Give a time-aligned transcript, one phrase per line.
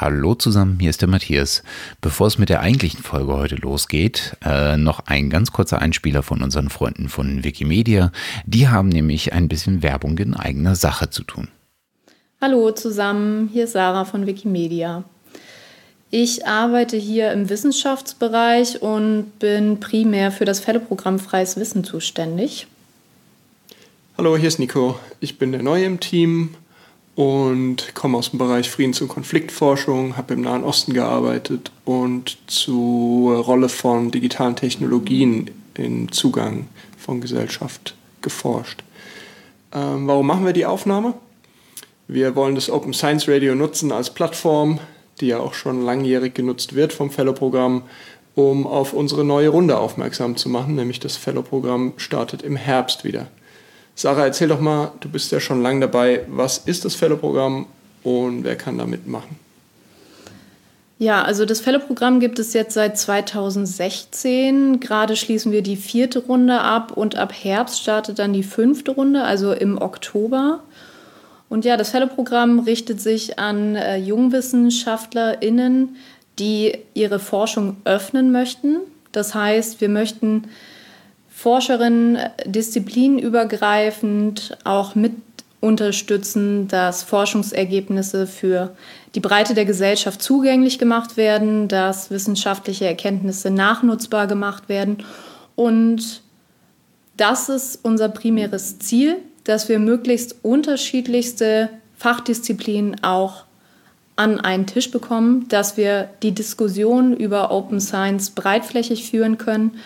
[0.00, 1.64] Hallo zusammen, hier ist der Matthias.
[2.00, 6.40] Bevor es mit der eigentlichen Folge heute losgeht, äh, noch ein ganz kurzer Einspieler von
[6.40, 8.12] unseren Freunden von Wikimedia.
[8.46, 11.48] Die haben nämlich ein bisschen Werbung in eigener Sache zu tun.
[12.40, 15.02] Hallo zusammen, hier ist Sarah von Wikimedia.
[16.12, 22.68] Ich arbeite hier im Wissenschaftsbereich und bin primär für das Fellow-Programm Freies Wissen zuständig.
[24.16, 25.00] Hallo, hier ist Nico.
[25.18, 26.54] Ich bin der Neue im Team
[27.18, 33.38] und komme aus dem Bereich Friedens- und Konfliktforschung, habe im Nahen Osten gearbeitet und zur
[33.38, 38.84] Rolle von digitalen Technologien im Zugang von Gesellschaft geforscht.
[39.74, 41.14] Ähm, warum machen wir die Aufnahme?
[42.06, 44.78] Wir wollen das Open Science Radio nutzen als Plattform,
[45.20, 47.82] die ja auch schon langjährig genutzt wird vom Fellow-Programm,
[48.36, 53.26] um auf unsere neue Runde aufmerksam zu machen, nämlich das Fellow-Programm startet im Herbst wieder.
[53.98, 56.24] Sarah, erzähl doch mal, du bist ja schon lange dabei.
[56.28, 57.66] Was ist das Fellow-Programm
[58.04, 59.36] und wer kann da mitmachen?
[61.00, 64.78] Ja, also das Fellow-Programm gibt es jetzt seit 2016.
[64.78, 69.24] Gerade schließen wir die vierte Runde ab und ab Herbst startet dann die fünfte Runde,
[69.24, 70.60] also im Oktober.
[71.48, 75.96] Und ja, das Fellow-Programm richtet sich an äh, JungwissenschaftlerInnen,
[76.38, 78.76] die ihre Forschung öffnen möchten.
[79.10, 80.44] Das heißt, wir möchten
[81.38, 85.12] Forscherinnen disziplinübergreifend auch mit
[85.60, 88.74] unterstützen, dass Forschungsergebnisse für
[89.14, 95.04] die Breite der Gesellschaft zugänglich gemacht werden, dass wissenschaftliche Erkenntnisse nachnutzbar gemacht werden.
[95.54, 96.22] Und
[97.16, 103.44] das ist unser primäres Ziel, dass wir möglichst unterschiedlichste Fachdisziplinen auch
[104.16, 109.78] an einen Tisch bekommen, dass wir die Diskussion über Open Science breitflächig führen können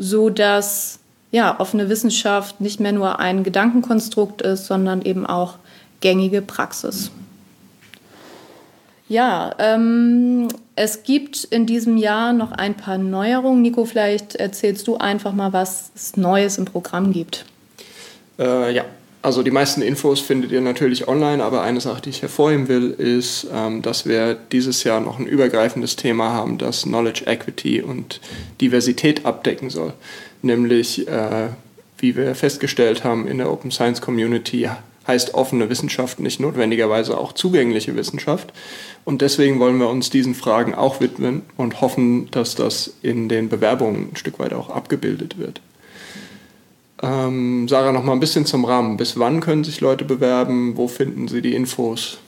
[0.00, 0.98] so dass
[1.30, 5.56] ja, offene Wissenschaft nicht mehr nur ein Gedankenkonstrukt ist, sondern eben auch
[6.00, 7.10] gängige Praxis.
[9.08, 13.60] Ja, ähm, es gibt in diesem Jahr noch ein paar Neuerungen.
[13.60, 17.44] Nico, vielleicht erzählst du einfach mal, was es Neues im Programm gibt.
[18.38, 18.84] Äh, ja,
[19.22, 22.90] also die meisten Infos findet ihr natürlich online, aber eine Sache, die ich hervorheben will,
[22.90, 28.20] ist, ähm, dass wir dieses Jahr noch ein übergreifendes Thema haben, das Knowledge Equity und
[28.60, 29.92] Diversität abdecken soll.
[30.42, 31.48] Nämlich, äh,
[31.98, 34.68] wie wir festgestellt haben in der Open Science Community,
[35.06, 38.52] heißt offene Wissenschaft nicht notwendigerweise auch zugängliche Wissenschaft.
[39.04, 43.48] Und deswegen wollen wir uns diesen Fragen auch widmen und hoffen, dass das in den
[43.48, 45.60] Bewerbungen ein Stück weit auch abgebildet wird.
[47.02, 48.96] Ähm, Sarah, noch mal ein bisschen zum Rahmen.
[48.96, 50.76] Bis wann können sich Leute bewerben?
[50.76, 52.18] Wo finden sie die Infos?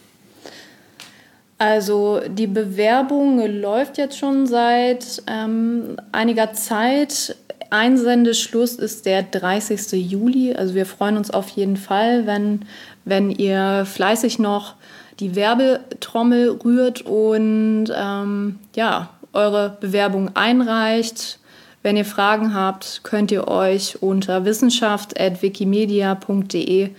[1.58, 7.36] Also die Bewerbung läuft jetzt schon seit ähm, einiger Zeit.
[7.70, 9.92] Einsendeschluss ist der 30.
[9.92, 10.54] Juli.
[10.54, 12.64] Also wir freuen uns auf jeden Fall, wenn,
[13.04, 14.74] wenn ihr fleißig noch
[15.20, 21.38] die Werbetrommel rührt und ähm, ja, eure Bewerbung einreicht.
[21.82, 26.90] Wenn ihr Fragen habt, könnt ihr euch unter wissenschaft.wikimedia.de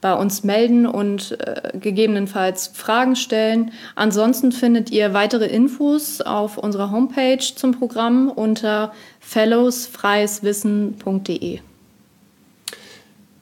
[0.00, 3.72] bei uns melden und äh, gegebenenfalls Fragen stellen.
[3.94, 11.60] Ansonsten findet ihr weitere Infos auf unserer Homepage zum Programm unter fellowsfreieswissen.de.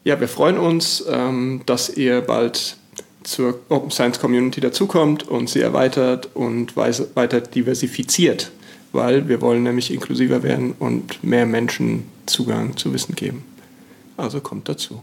[0.05, 2.77] Ja, wir freuen uns, ähm, dass ihr bald
[3.23, 8.53] zur Open Science Community dazukommt und sie erweitert und weiter diversifiziert
[8.93, 13.45] weil wir wollen nämlich inklusiver werden und mehr Menschen Zugang zu Wissen geben.
[14.17, 15.03] Also kommt dazu.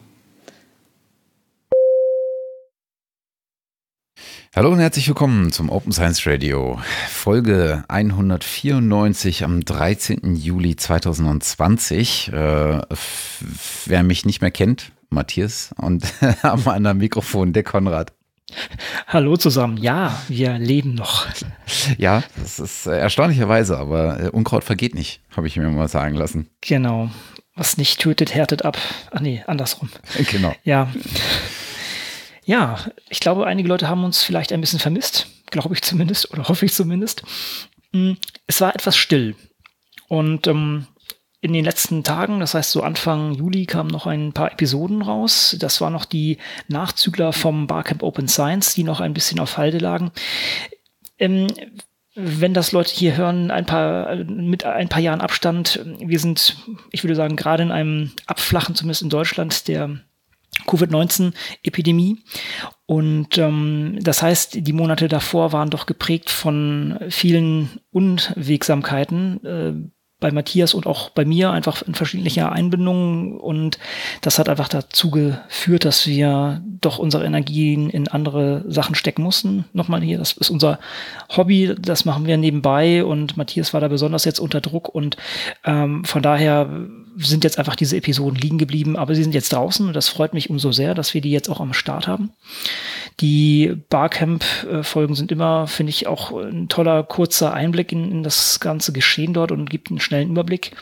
[4.56, 10.36] Hallo und herzlich willkommen zum Open Science Radio, Folge 194 am 13.
[10.36, 12.34] Juli 2020.
[12.34, 12.81] Äh,
[13.86, 16.12] wer mich nicht mehr kennt, Matthias und
[16.42, 18.16] am anderen Mikrofon der Konrad.
[19.08, 19.78] Hallo zusammen.
[19.78, 21.28] Ja, wir leben noch.
[21.97, 26.16] Ja, das ist äh, erstaunlicherweise, aber äh, Unkraut vergeht nicht, habe ich mir mal sagen
[26.16, 26.50] lassen.
[26.62, 27.09] Genau.
[27.56, 28.78] Was nicht tötet, härtet ab.
[29.12, 29.90] Ach nee, andersrum.
[30.31, 30.56] Genau.
[30.63, 30.90] Ja.
[32.46, 35.28] Ja, ich glaube, einige Leute haben uns vielleicht ein bisschen vermisst.
[35.49, 37.23] Glaube ich zumindest oder hoffe ich zumindest.
[37.91, 38.17] Hm,
[38.47, 39.35] es war etwas still.
[40.08, 40.88] Und ähm,
[41.39, 45.55] in den letzten Tagen, das heißt so Anfang Juli, kamen noch ein paar Episoden raus.
[45.59, 46.37] Das waren noch die
[46.67, 50.11] Nachzügler vom Barcamp Open Science, die noch ein bisschen auf Halde lagen.
[51.19, 51.47] Ähm,
[52.16, 56.57] wenn das Leute hier hören, ein paar, mit ein paar Jahren Abstand, wir sind,
[56.91, 59.99] ich würde sagen, gerade in einem Abflachen, zumindest in Deutschland, der
[60.66, 62.17] Covid-19-Epidemie.
[62.87, 69.45] Und ähm, das heißt, die Monate davor waren doch geprägt von vielen Unwegsamkeiten.
[69.45, 73.40] Äh, bei Matthias und auch bei mir einfach in verschiedlicher Einbindung.
[73.40, 73.78] Und
[74.22, 79.66] das hat einfach dazu geführt, dass wir doch unsere Energien in andere Sachen stecken mussten.
[79.73, 80.79] Nochmal hier, das ist unser
[81.35, 83.05] Hobby, das machen wir nebenbei.
[83.05, 84.90] Und Matthias war da besonders jetzt unter Druck.
[84.90, 85.17] Und
[85.66, 86.67] ähm, von daher
[87.19, 90.34] sind jetzt einfach diese Episoden liegen geblieben, aber sie sind jetzt draußen und das freut
[90.34, 92.31] mich umso sehr, dass wir die jetzt auch am Start haben.
[93.19, 98.93] Die Barcamp-Folgen sind immer, finde ich, auch ein toller, kurzer Einblick in, in das ganze
[98.93, 100.75] Geschehen dort und gibt einen schnellen Überblick.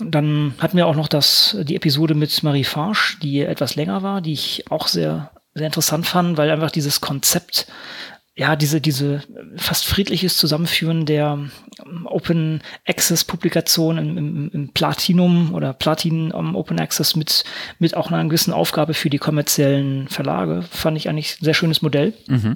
[0.00, 4.20] Dann hatten wir auch noch das, die Episode mit Marie Farsch, die etwas länger war,
[4.20, 7.68] die ich auch sehr, sehr interessant fand, weil einfach dieses Konzept
[8.36, 9.22] ja, diese, diese
[9.56, 11.38] fast friedliches Zusammenführen der
[11.84, 17.44] ähm, Open Access Publikation im, im, im Platinum oder Platin um Open Access mit,
[17.78, 21.80] mit auch einer gewissen Aufgabe für die kommerziellen Verlage, fand ich eigentlich ein sehr schönes
[21.80, 22.12] Modell.
[22.26, 22.54] Mhm.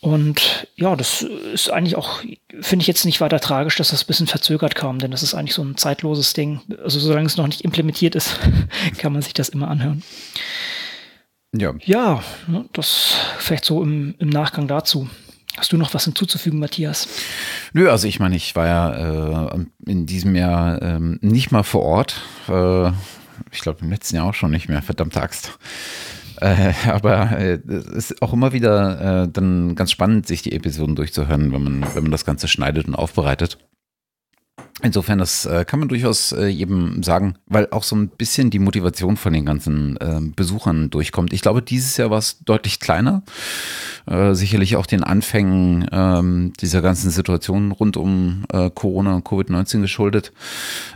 [0.00, 2.20] Und ja, das ist eigentlich auch,
[2.60, 5.34] finde ich jetzt nicht weiter tragisch, dass das ein bisschen verzögert kam, denn das ist
[5.34, 6.60] eigentlich so ein zeitloses Ding.
[6.82, 8.38] Also solange es noch nicht implementiert ist,
[8.98, 10.02] kann man sich das immer anhören.
[11.54, 11.74] Ja.
[11.84, 15.08] Ja, ne, das vielleicht so im, im Nachgang dazu.
[15.56, 17.08] Hast du noch was hinzuzufügen, Matthias?
[17.72, 21.82] Nö, also ich meine, ich war ja äh, in diesem Jahr äh, nicht mal vor
[21.82, 22.22] Ort.
[22.48, 22.88] Äh,
[23.50, 25.58] ich glaube im letzten Jahr auch schon nicht mehr, verdammte Axt.
[26.40, 27.58] Äh, aber äh,
[27.96, 31.94] es ist auch immer wieder äh, dann ganz spannend, sich die Episoden durchzuhören, wenn man,
[31.94, 33.58] wenn man das Ganze schneidet und aufbereitet.
[34.80, 38.60] Insofern, das äh, kann man durchaus äh, jedem sagen, weil auch so ein bisschen die
[38.60, 41.32] Motivation von den ganzen äh, Besuchern durchkommt.
[41.32, 43.24] Ich glaube, dieses Jahr war es deutlich kleiner.
[44.06, 49.80] Äh, sicherlich auch den Anfängen ähm, dieser ganzen Situation rund um äh, Corona und Covid-19
[49.80, 50.32] geschuldet.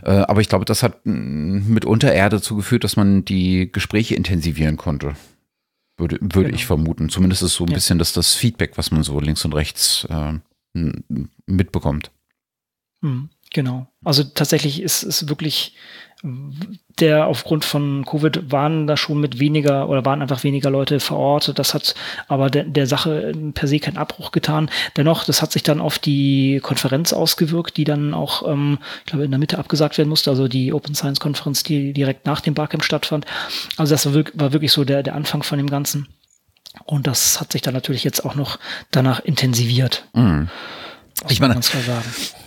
[0.01, 4.77] Äh, aber ich glaube, das hat mitunter eher dazu geführt, dass man die Gespräche intensivieren
[4.77, 5.13] konnte.
[5.97, 6.55] Würde, würde genau.
[6.55, 7.09] ich vermuten.
[7.09, 7.75] Zumindest ist so ein ja.
[7.75, 10.07] bisschen das, das Feedback, was man so links und rechts
[11.45, 12.09] mitbekommt.
[13.03, 13.29] Hm.
[13.53, 13.87] Genau.
[14.03, 15.75] Also tatsächlich ist es wirklich
[16.99, 21.17] der aufgrund von Covid waren da schon mit weniger oder waren einfach weniger Leute vor
[21.17, 21.59] Ort.
[21.59, 21.95] Das hat
[22.29, 24.69] aber der, der Sache per se keinen Abbruch getan.
[24.95, 29.25] Dennoch, das hat sich dann auf die Konferenz ausgewirkt, die dann auch, ähm, ich glaube,
[29.25, 32.53] in der Mitte abgesagt werden musste, also die Open Science Konferenz, die direkt nach dem
[32.53, 33.25] Barcamp stattfand.
[33.75, 36.07] Also das war, wirklich, war wirklich so der, der Anfang von dem Ganzen.
[36.85, 38.59] Und das hat sich dann natürlich jetzt auch noch
[38.91, 40.07] danach intensiviert.
[40.13, 40.49] Mhm.
[41.29, 41.59] Ich meine,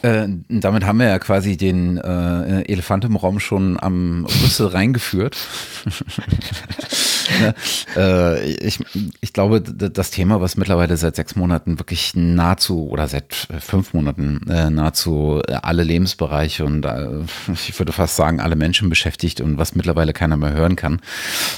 [0.03, 5.37] äh, damit haben wir ja quasi den äh, Elefant im Raum schon am Rüssel reingeführt.
[7.41, 7.55] ne?
[7.97, 8.79] äh, ich,
[9.21, 14.41] ich glaube, das Thema, was mittlerweile seit sechs Monaten wirklich nahezu oder seit fünf Monaten
[14.49, 17.09] äh, nahezu alle Lebensbereiche und äh,
[17.53, 21.01] ich würde fast sagen alle Menschen beschäftigt und was mittlerweile keiner mehr hören kann,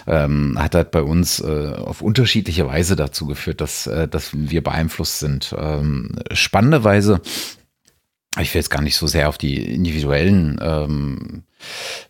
[0.06, 4.62] ähm, hat halt bei uns äh, auf unterschiedliche Weise dazu geführt, dass, äh, dass wir
[4.62, 5.54] beeinflusst sind.
[5.58, 7.20] Ähm, spannenderweise
[8.36, 11.42] ich will jetzt gar nicht so sehr auf die individuellen ähm,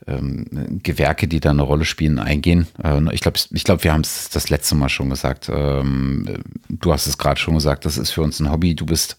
[0.07, 2.67] ähm, Gewerke, die da eine Rolle spielen, eingehen.
[2.83, 5.49] Äh, ich glaube, ich glaub, wir haben es das letzte Mal schon gesagt.
[5.53, 8.75] Ähm, du hast es gerade schon gesagt, das ist für uns ein Hobby.
[8.75, 9.17] Du bist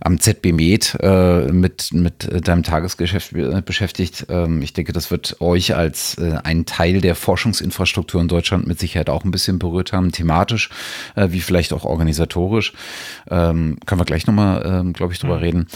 [0.00, 3.34] am ZB Med äh, mit, mit deinem Tagesgeschäft
[3.64, 4.26] beschäftigt.
[4.28, 8.78] Ähm, ich denke, das wird euch als äh, einen Teil der Forschungsinfrastruktur in Deutschland mit
[8.78, 10.70] Sicherheit auch ein bisschen berührt haben, thematisch,
[11.16, 12.72] äh, wie vielleicht auch organisatorisch.
[13.30, 15.42] Ähm, können wir gleich nochmal, ähm, glaube ich, drüber mhm.
[15.42, 15.66] reden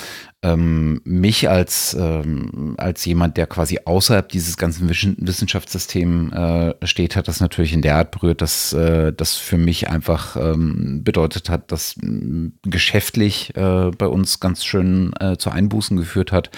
[0.43, 7.27] ähm, mich als, ähm, als jemand, der quasi außerhalb dieses ganzen Wissenschaftssystems äh, steht, hat
[7.27, 11.73] das natürlich in der Art berührt, dass äh, das für mich einfach ähm, bedeutet hat,
[11.73, 16.51] dass äh, geschäftlich äh, bei uns ganz schön äh, zu Einbußen geführt hat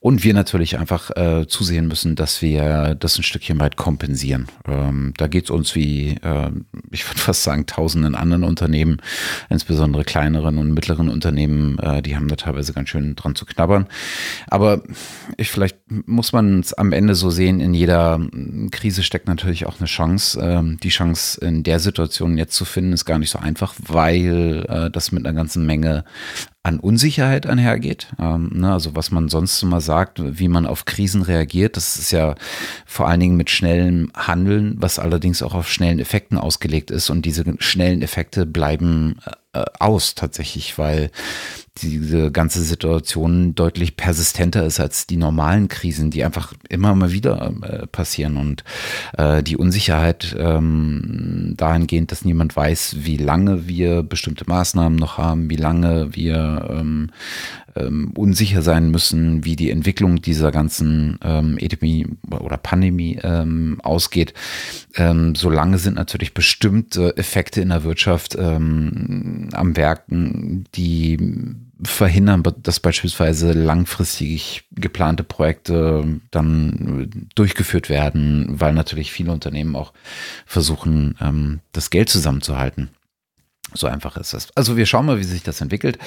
[0.00, 4.48] und wir natürlich einfach äh, zusehen müssen, dass wir das ein Stückchen weit kompensieren.
[4.66, 6.18] Ähm, da geht es uns wie,
[6.90, 8.98] ich würde fast sagen, tausenden anderen Unternehmen,
[9.50, 13.86] insbesondere kleineren und mittleren Unternehmen, die haben da teilweise ganz schön dran zu knabbern.
[14.48, 14.82] Aber
[15.36, 18.20] ich, vielleicht muss man es am Ende so sehen, in jeder
[18.70, 20.40] Krise steckt natürlich auch eine Chance.
[20.40, 24.66] Ähm, die Chance in der Situation jetzt zu finden, ist gar nicht so einfach, weil
[24.68, 26.04] äh, das mit einer ganzen Menge
[26.68, 28.08] an Unsicherheit einhergeht.
[28.18, 32.10] Ähm, ne, also was man sonst immer sagt, wie man auf Krisen reagiert, das ist
[32.10, 32.34] ja
[32.84, 37.10] vor allen Dingen mit schnellem Handeln, was allerdings auch auf schnellen Effekten ausgelegt ist.
[37.10, 39.18] Und diese schnellen Effekte bleiben
[39.52, 41.10] äh, aus tatsächlich, weil
[41.80, 47.52] diese ganze Situation deutlich persistenter ist als die normalen Krisen, die einfach immer mal wieder
[47.62, 48.36] äh, passieren.
[48.36, 48.64] Und
[49.16, 55.50] äh, die Unsicherheit ähm, dahingehend, dass niemand weiß, wie lange wir bestimmte Maßnahmen noch haben,
[55.50, 57.10] wie lange wir ähm,
[57.76, 64.34] ähm, unsicher sein müssen, wie die Entwicklung dieser ganzen ähm, Epidemie oder Pandemie ähm, ausgeht.
[64.96, 71.18] Ähm, solange sind natürlich bestimmte Effekte in der Wirtschaft ähm, am Werken, die
[71.82, 79.92] verhindern, dass beispielsweise langfristig geplante Projekte dann durchgeführt werden, weil natürlich viele Unternehmen auch
[80.44, 82.90] versuchen, ähm, das Geld zusammenzuhalten.
[83.74, 84.48] So einfach ist das.
[84.54, 85.98] Also wir schauen mal, wie sich das entwickelt.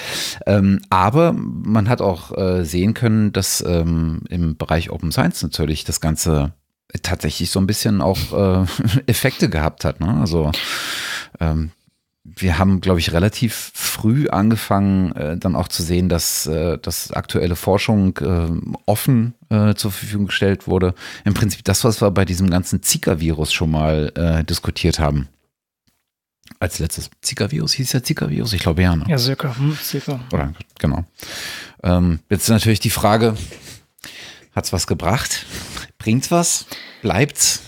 [0.46, 5.84] Ähm, aber man hat auch äh, sehen können, dass ähm, im Bereich Open Science natürlich
[5.84, 6.53] das Ganze
[7.03, 8.65] tatsächlich so ein bisschen auch äh,
[9.08, 10.00] Effekte gehabt hat.
[10.00, 10.18] Ne?
[10.20, 10.51] Also
[11.39, 11.72] ähm,
[12.24, 17.12] wir haben, glaube ich, relativ früh angefangen, äh, dann auch zu sehen, dass, äh, dass
[17.12, 18.48] aktuelle Forschung äh,
[18.86, 20.94] offen äh, zur Verfügung gestellt wurde.
[21.25, 25.30] Im Prinzip das, was wir bei diesem ganzen Zika-Virus schon mal äh, diskutiert haben.
[26.62, 28.96] Als letztes Zika-Virus hieß ja Zika-Virus, ich glaube ja.
[28.96, 29.06] Ne?
[29.08, 29.58] Ja, Zika.
[29.58, 30.20] Hm, Zika.
[30.32, 31.06] Oder, genau.
[31.82, 33.36] Ähm, jetzt natürlich die Frage,
[34.53, 35.48] hat's was gebracht?
[35.98, 36.68] Bringt's was?
[37.01, 37.63] Bleibt's?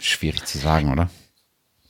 [0.00, 1.10] Schwierig zu sagen, oder?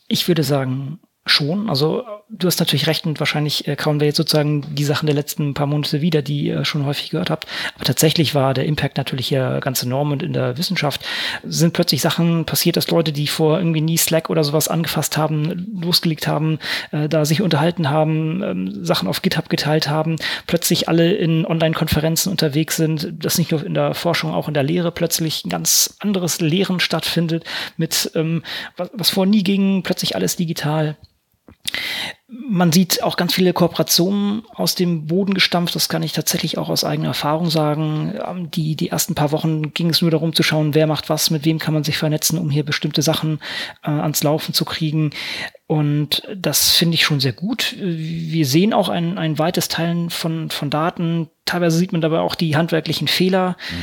[0.06, 1.68] Ich würde sagen, schon.
[1.68, 5.14] Also du hast natürlich recht und wahrscheinlich äh, kauen wir jetzt sozusagen die Sachen der
[5.14, 7.46] letzten paar Monate wieder, die ihr schon häufig gehört habt.
[7.74, 11.04] Aber tatsächlich war der Impact natürlich hier ganz enorm und in der Wissenschaft
[11.44, 15.68] sind plötzlich Sachen passiert, dass Leute, die vor irgendwie nie Slack oder sowas angefasst haben,
[15.80, 16.58] losgelegt haben,
[16.90, 22.30] äh, da sich unterhalten haben, ähm, Sachen auf GitHub geteilt haben, plötzlich alle in Online-Konferenzen
[22.30, 25.96] unterwegs sind, dass nicht nur in der Forschung, auch in der Lehre plötzlich ein ganz
[26.00, 27.44] anderes Lehren stattfindet
[27.76, 28.42] mit ähm,
[28.76, 30.96] was, was vor nie ging, plötzlich alles digital.
[32.28, 35.74] Man sieht auch ganz viele Kooperationen aus dem Boden gestampft.
[35.74, 38.14] Das kann ich tatsächlich auch aus eigener Erfahrung sagen.
[38.24, 41.30] Ähm, die, die ersten paar Wochen ging es nur darum zu schauen, wer macht was,
[41.30, 43.40] mit wem kann man sich vernetzen, um hier bestimmte Sachen
[43.82, 45.10] äh, ans Laufen zu kriegen.
[45.66, 47.76] Und das finde ich schon sehr gut.
[47.78, 51.28] Wir sehen auch ein, ein weites Teilen von, von Daten.
[51.46, 53.56] Teilweise sieht man dabei auch die handwerklichen Fehler.
[53.70, 53.76] Mhm.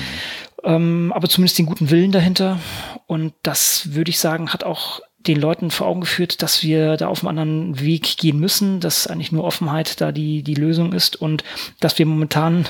[0.64, 2.60] Ähm, aber zumindest den guten Willen dahinter.
[3.06, 7.08] Und das würde ich sagen, hat auch den Leuten vor Augen geführt, dass wir da
[7.08, 11.16] auf einem anderen Weg gehen müssen, dass eigentlich nur Offenheit da die, die Lösung ist
[11.16, 11.44] und
[11.80, 12.66] dass wir momentan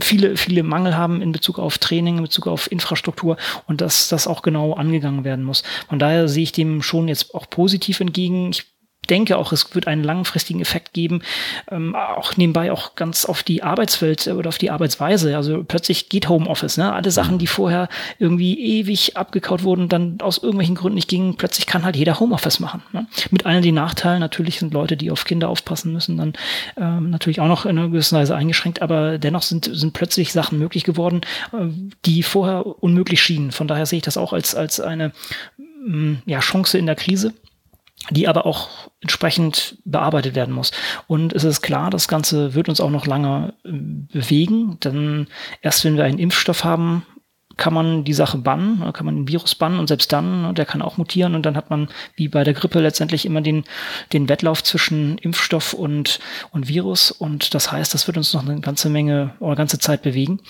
[0.00, 4.26] viele, viele Mangel haben in Bezug auf Training, in Bezug auf Infrastruktur und dass das
[4.26, 5.62] auch genau angegangen werden muss.
[5.88, 8.50] Von daher sehe ich dem schon jetzt auch positiv entgegen.
[8.50, 8.64] Ich
[9.10, 11.22] denke auch, es wird einen langfristigen Effekt geben,
[11.70, 15.36] ähm, auch nebenbei auch ganz auf die Arbeitswelt oder auf die Arbeitsweise.
[15.36, 16.92] Also plötzlich geht Homeoffice, ne?
[16.92, 17.38] Alle Sachen, mhm.
[17.38, 17.88] die vorher
[18.18, 22.60] irgendwie ewig abgekaut wurden, dann aus irgendwelchen Gründen nicht gingen, plötzlich kann halt jeder Homeoffice
[22.60, 22.82] machen.
[22.92, 23.06] Ne?
[23.30, 26.32] Mit allen den Nachteilen, natürlich sind Leute, die auf Kinder aufpassen müssen, dann
[26.76, 30.58] ähm, natürlich auch noch in einer gewissen Weise eingeschränkt, aber dennoch sind, sind plötzlich Sachen
[30.58, 31.22] möglich geworden,
[31.52, 31.66] äh,
[32.04, 33.52] die vorher unmöglich schienen.
[33.52, 35.12] Von daher sehe ich das auch als, als eine
[35.86, 37.32] mm, ja, Chance in der Krise
[38.10, 40.72] die aber auch entsprechend bearbeitet werden muss.
[41.06, 45.26] Und es ist klar, das Ganze wird uns auch noch lange äh, bewegen, denn
[45.62, 47.04] erst wenn wir einen Impfstoff haben,
[47.58, 50.64] kann man die Sache bannen, kann man den Virus bannen und selbst dann, ne, der
[50.64, 53.64] kann auch mutieren und dann hat man wie bei der Grippe letztendlich immer den,
[54.12, 56.20] den Wettlauf zwischen Impfstoff und,
[56.52, 60.02] und Virus und das heißt, das wird uns noch eine ganze Menge oder ganze Zeit
[60.02, 60.40] bewegen.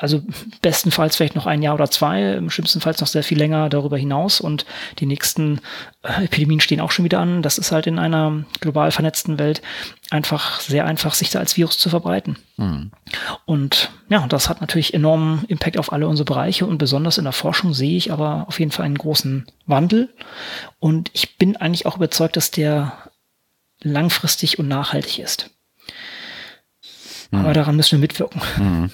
[0.00, 0.22] Also
[0.62, 3.98] bestenfalls vielleicht noch ein Jahr oder zwei, im schlimmsten Fall noch sehr viel länger darüber
[3.98, 4.64] hinaus und
[5.00, 5.60] die nächsten
[6.04, 7.42] äh, Epidemien stehen auch schon wieder an.
[7.42, 9.60] Das ist halt in einer global vernetzten Welt
[10.10, 12.38] einfach sehr einfach, sich da als Virus zu verbreiten.
[12.56, 12.92] Mhm.
[13.44, 17.32] Und ja, das hat natürlich enormen Impact auf alle unsere Bereiche und besonders in der
[17.32, 20.14] Forschung sehe ich aber auf jeden Fall einen großen Wandel
[20.78, 22.92] und ich bin eigentlich auch überzeugt, dass der
[23.82, 25.50] langfristig und nachhaltig ist.
[27.32, 27.40] Mhm.
[27.40, 28.40] Aber daran müssen wir mitwirken.
[28.58, 28.90] Mhm.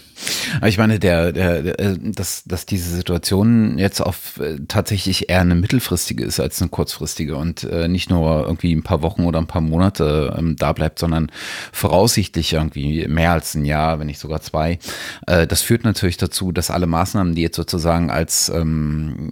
[0.66, 5.40] Ich meine, der, der, der, äh, dass, dass diese Situation jetzt auf äh, tatsächlich eher
[5.40, 9.38] eine mittelfristige ist als eine kurzfristige und äh, nicht nur irgendwie ein paar Wochen oder
[9.38, 11.30] ein paar Monate ähm, da bleibt, sondern
[11.72, 14.78] voraussichtlich irgendwie mehr als ein Jahr, wenn nicht sogar zwei.
[15.26, 19.30] Äh, das führt natürlich dazu, dass alle Maßnahmen, die jetzt sozusagen als ähm,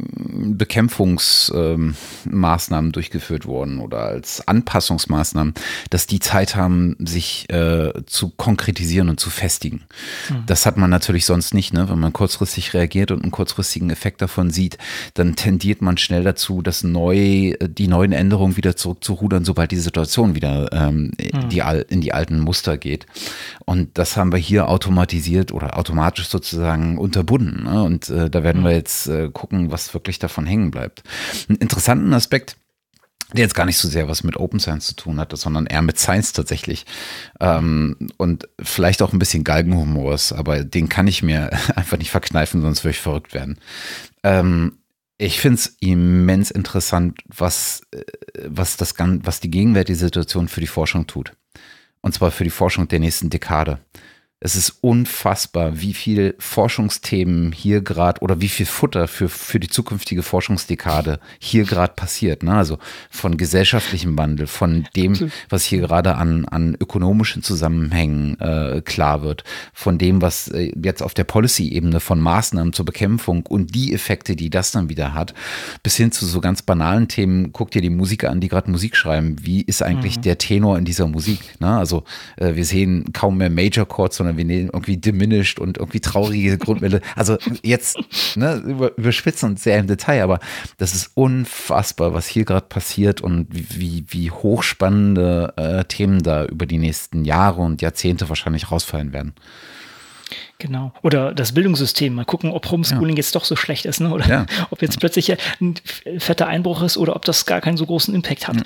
[0.56, 5.54] Bekämpfungsmaßnahmen ähm, durchgeführt wurden oder als Anpassungsmaßnahmen,
[5.90, 9.82] dass die Zeit haben, sich äh, zu konkretisieren und zu festigen.
[10.28, 10.44] Mhm.
[10.46, 11.88] Das hat man natürlich sonst nicht, ne?
[11.88, 14.78] Wenn man kurzfristig reagiert und einen kurzfristigen Effekt davon sieht,
[15.14, 20.34] dann tendiert man schnell dazu, das neu, die neuen Änderungen wieder zurückzurudern, sobald die Situation
[20.34, 21.48] wieder ähm, mhm.
[21.48, 23.06] die, in die alten Muster geht.
[23.64, 27.64] Und das haben wir hier automatisiert oder automatisch sozusagen unterbunden.
[27.64, 27.82] Ne?
[27.82, 28.66] Und äh, da werden mhm.
[28.66, 31.02] wir jetzt äh, gucken, was wirklich davon hängen bleibt.
[31.48, 32.56] Einen interessanten Aspekt,
[33.32, 35.82] der jetzt gar nicht so sehr was mit Open Science zu tun hatte, sondern eher
[35.82, 36.86] mit Science tatsächlich.
[37.40, 42.62] Ähm, und vielleicht auch ein bisschen Galgenhumors, aber den kann ich mir einfach nicht verkneifen,
[42.62, 43.58] sonst würde ich verrückt werden.
[44.22, 44.78] Ähm,
[45.18, 48.02] ich finde es immens interessant, was äh,
[48.48, 51.32] was das was die gegenwärtige Situation für die Forschung tut.
[52.00, 53.78] Und zwar für die Forschung der nächsten Dekade.
[54.44, 59.68] Es ist unfassbar, wie viel Forschungsthemen hier gerade oder wie viel Futter für, für die
[59.68, 62.42] zukünftige Forschungsdekade hier gerade passiert.
[62.42, 62.52] Ne?
[62.52, 69.22] Also von gesellschaftlichem Wandel, von dem, was hier gerade an, an ökonomischen Zusammenhängen äh, klar
[69.22, 73.94] wird, von dem, was äh, jetzt auf der Policy-Ebene von Maßnahmen zur Bekämpfung und die
[73.94, 75.34] Effekte, die das dann wieder hat,
[75.84, 77.52] bis hin zu so ganz banalen Themen.
[77.52, 79.36] Guck dir die Musiker an, die gerade Musik schreiben.
[79.40, 80.22] Wie ist eigentlich mhm.
[80.22, 81.60] der Tenor in dieser Musik?
[81.60, 81.76] Ne?
[81.76, 82.02] Also
[82.34, 86.00] äh, wir sehen kaum mehr Major Chords, sondern sondern wir nehmen irgendwie diminished und irgendwie
[86.00, 87.00] traurige Grundwelle.
[87.16, 87.98] Also jetzt
[88.36, 90.40] ne, über, überspitzen und sehr im Detail, aber
[90.78, 96.66] das ist unfassbar, was hier gerade passiert und wie, wie hochspannende äh, Themen da über
[96.66, 99.34] die nächsten Jahre und Jahrzehnte wahrscheinlich rausfallen werden.
[100.58, 100.92] Genau.
[101.02, 102.14] Oder das Bildungssystem.
[102.14, 103.20] Mal gucken, ob Homeschooling ja.
[103.20, 104.10] jetzt doch so schlecht ist, ne?
[104.10, 104.46] oder ja.
[104.70, 105.74] ob jetzt plötzlich ein
[106.18, 108.56] fetter Einbruch ist oder ob das gar keinen so großen Impact hat.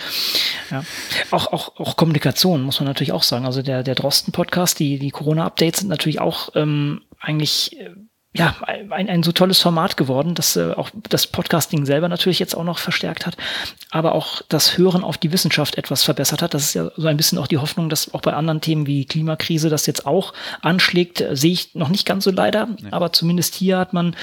[0.71, 0.85] Ja.
[1.31, 3.47] Auch, auch, auch Kommunikation muss man natürlich auch sagen.
[3.47, 7.91] Also der, der Drosten-Podcast, die, die Corona-Updates sind natürlich auch ähm, eigentlich äh,
[8.37, 12.55] ja, ein, ein so tolles Format geworden, dass äh, auch das Podcasting selber natürlich jetzt
[12.55, 13.37] auch noch verstärkt hat,
[13.91, 16.55] aber auch das Hören auf die Wissenschaft etwas verbessert hat.
[16.55, 19.05] Das ist ja so ein bisschen auch die Hoffnung, dass auch bei anderen Themen wie
[19.05, 22.89] Klimakrise das jetzt auch anschlägt, äh, sehe ich noch nicht ganz so leider, nee.
[22.91, 24.15] aber zumindest hier hat man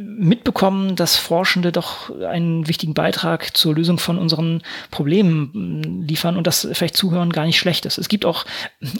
[0.00, 6.66] mitbekommen, dass Forschende doch einen wichtigen Beitrag zur Lösung von unseren Problemen liefern und dass
[6.72, 7.98] vielleicht Zuhören gar nicht schlecht ist.
[7.98, 8.46] Es gibt auch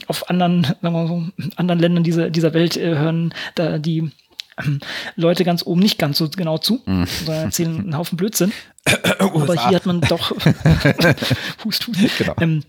[0.07, 1.23] auf anderen, sagen wir so,
[1.55, 4.11] anderen Ländern dieser, dieser Welt äh, hören da die
[4.63, 4.79] ähm,
[5.15, 7.05] Leute ganz oben nicht ganz so genau zu, mhm.
[7.25, 8.51] sondern erzählen einen Haufen Blödsinn.
[9.19, 10.31] Aber hier hat man doch
[11.65, 12.17] hust, hust.
[12.17, 12.35] Genau.
[12.39, 12.63] Ähm,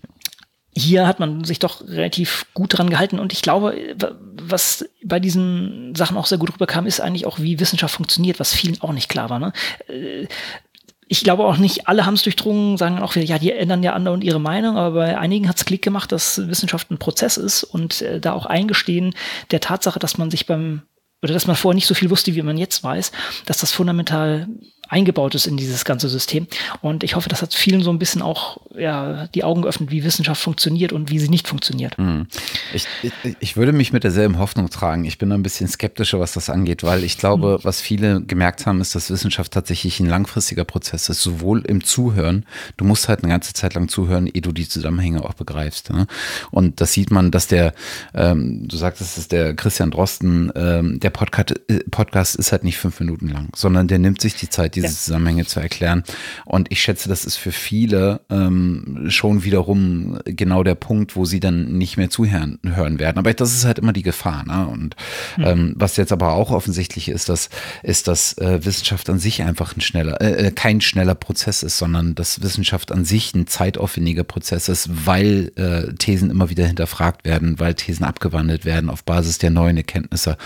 [0.75, 3.95] hier hat man sich doch relativ gut dran gehalten und ich glaube,
[4.41, 8.53] was bei diesen Sachen auch sehr gut rüberkam, ist eigentlich auch, wie Wissenschaft funktioniert, was
[8.53, 9.39] vielen auch nicht klar war.
[9.39, 9.53] Ne?
[9.87, 10.27] Äh,
[11.07, 13.93] ich glaube auch nicht, alle haben es durchdrungen, sagen auch wieder, ja, die ändern ja
[13.93, 17.37] andere und ihre Meinung, aber bei einigen hat es Klick gemacht, dass Wissenschaft ein Prozess
[17.37, 19.13] ist und äh, da auch eingestehen
[19.51, 20.81] der Tatsache, dass man sich beim
[21.21, 23.11] oder dass man vorher nicht so viel wusste, wie man jetzt weiß,
[23.45, 24.47] dass das fundamental
[24.87, 26.47] eingebaut ist in dieses ganze System.
[26.81, 30.03] Und ich hoffe, das hat vielen so ein bisschen auch ja, die Augen geöffnet, wie
[30.03, 31.97] Wissenschaft funktioniert und wie sie nicht funktioniert.
[31.97, 32.27] Hm.
[32.73, 35.05] Ich, ich, ich, würde mich mit derselben Hoffnung tragen.
[35.05, 37.59] Ich bin ein bisschen skeptischer, was das angeht, weil ich glaube, hm.
[37.63, 42.45] was viele gemerkt haben, ist, dass Wissenschaft tatsächlich ein langfristiger Prozess ist, sowohl im Zuhören.
[42.77, 45.91] Du musst halt eine ganze Zeit lang zuhören, ehe du die Zusammenhänge auch begreifst.
[45.91, 46.07] Ne?
[46.51, 47.73] Und das sieht man, dass der,
[48.13, 52.63] ähm, du sagtest, es ist der Christian Drosten, ähm, der Podcast, äh, Podcast ist halt
[52.63, 54.93] nicht fünf Minuten lang, sondern der nimmt sich die Zeit, diese ja.
[54.93, 56.03] Zusammenhänge zu erklären.
[56.45, 61.39] Und ich schätze, das ist für viele ähm, schon wiederum genau der Punkt, wo sie
[61.39, 63.17] dann nicht mehr zuhören hören werden.
[63.17, 64.43] Aber das ist halt immer die Gefahr.
[64.45, 64.67] Ne?
[64.67, 64.95] Und
[65.37, 65.43] mhm.
[65.43, 67.49] ähm, was jetzt aber auch offensichtlich ist, dass,
[67.83, 71.77] ist, dass äh, Wissenschaft an sich einfach ein schneller, äh, äh, kein schneller Prozess ist,
[71.77, 77.25] sondern dass Wissenschaft an sich ein zeitaufwendiger Prozess ist, weil äh, Thesen immer wieder hinterfragt
[77.25, 80.37] werden, weil Thesen abgewandelt werden auf Basis der neuen Erkenntnisse.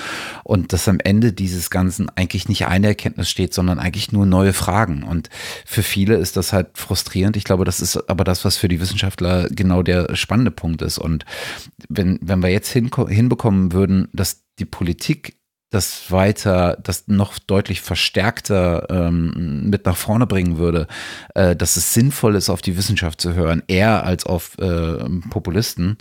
[0.44, 4.26] Und dass am Ende dieses Ganzen eigentlich nicht eine Erkenntnis steht, sondern eigentlich nur nur
[4.26, 5.04] neue Fragen.
[5.04, 5.30] Und
[5.66, 7.38] für viele ist das halt frustrierend.
[7.38, 10.98] Ich glaube, das ist aber das, was für die Wissenschaftler genau der spannende Punkt ist.
[10.98, 11.26] Und
[11.88, 15.39] wenn, wenn wir jetzt hin, hinbekommen würden, dass die Politik
[15.70, 20.88] das weiter, das noch deutlich verstärkter ähm, mit nach vorne bringen würde,
[21.36, 24.98] äh, dass es sinnvoll ist, auf die Wissenschaft zu hören, eher als auf äh,
[25.30, 25.98] Populisten,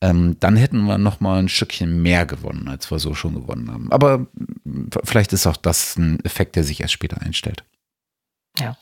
[0.00, 3.72] ähm, dann hätten wir noch mal ein Stückchen mehr gewonnen, als wir so schon gewonnen
[3.72, 3.90] haben.
[3.90, 4.26] Aber
[5.04, 7.64] vielleicht ist auch das ein Effekt, der sich erst später einstellt.
[8.58, 8.76] Ja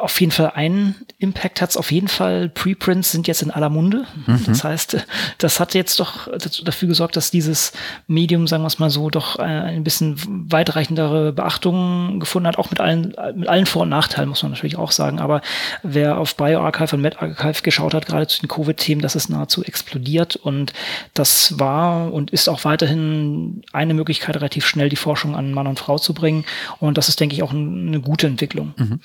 [0.00, 2.48] auf jeden Fall einen Impact hat es auf jeden Fall.
[2.48, 4.06] Preprints sind jetzt in aller Munde.
[4.26, 4.44] Mhm.
[4.46, 5.06] Das heißt,
[5.38, 6.28] das hat jetzt doch
[6.64, 7.72] dafür gesorgt, dass dieses
[8.06, 10.16] Medium, sagen wir es mal so, doch äh, ein bisschen
[10.50, 14.76] weitreichendere Beachtung gefunden hat, auch mit allen, mit allen Vor- und Nachteilen, muss man natürlich
[14.76, 15.20] auch sagen.
[15.20, 15.42] Aber
[15.82, 20.36] wer auf BioArchive und MedArchive geschaut hat, gerade zu den Covid-Themen, das ist nahezu explodiert.
[20.36, 20.72] Und
[21.14, 25.78] das war und ist auch weiterhin eine Möglichkeit, relativ schnell die Forschung an Mann und
[25.78, 26.44] Frau zu bringen.
[26.78, 28.74] Und das ist, denke ich, auch eine gute Entwicklung.
[28.76, 29.00] Mhm.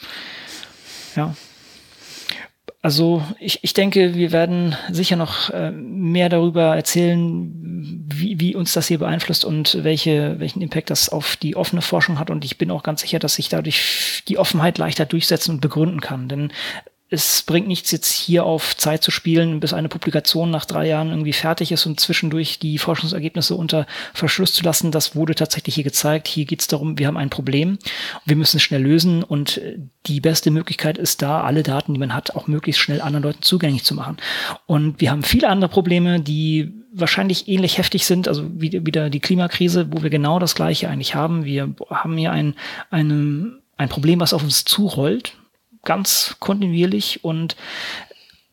[1.16, 1.36] Ja.
[2.82, 7.52] Also ich, ich denke, wir werden sicher noch äh, mehr darüber erzählen,
[8.14, 12.20] wie, wie uns das hier beeinflusst und welche, welchen Impact das auf die offene Forschung
[12.20, 12.30] hat.
[12.30, 16.00] Und ich bin auch ganz sicher, dass sich dadurch die Offenheit leichter durchsetzen und begründen
[16.00, 16.30] kann.
[16.30, 16.52] Denn
[17.10, 21.10] es bringt nichts, jetzt hier auf Zeit zu spielen, bis eine Publikation nach drei Jahren
[21.10, 24.90] irgendwie fertig ist und zwischendurch die Forschungsergebnisse unter Verschluss zu lassen.
[24.90, 26.28] Das wurde tatsächlich hier gezeigt.
[26.28, 27.78] Hier geht es darum, wir haben ein Problem,
[28.26, 29.62] wir müssen es schnell lösen und
[30.08, 33.44] die beste Möglichkeit ist da, alle Daten, die man hat, auch möglichst schnell anderen Leuten
[33.44, 34.18] zugänglich zu machen.
[34.66, 39.88] Und wir haben viele andere Probleme, die wahrscheinlich ähnlich heftig sind, also wieder die Klimakrise,
[39.92, 41.46] wo wir genau das Gleiche eigentlich haben.
[41.46, 42.56] Wir haben hier ein,
[42.90, 45.38] eine, ein Problem, was auf uns zurollt
[45.86, 47.56] ganz kontinuierlich und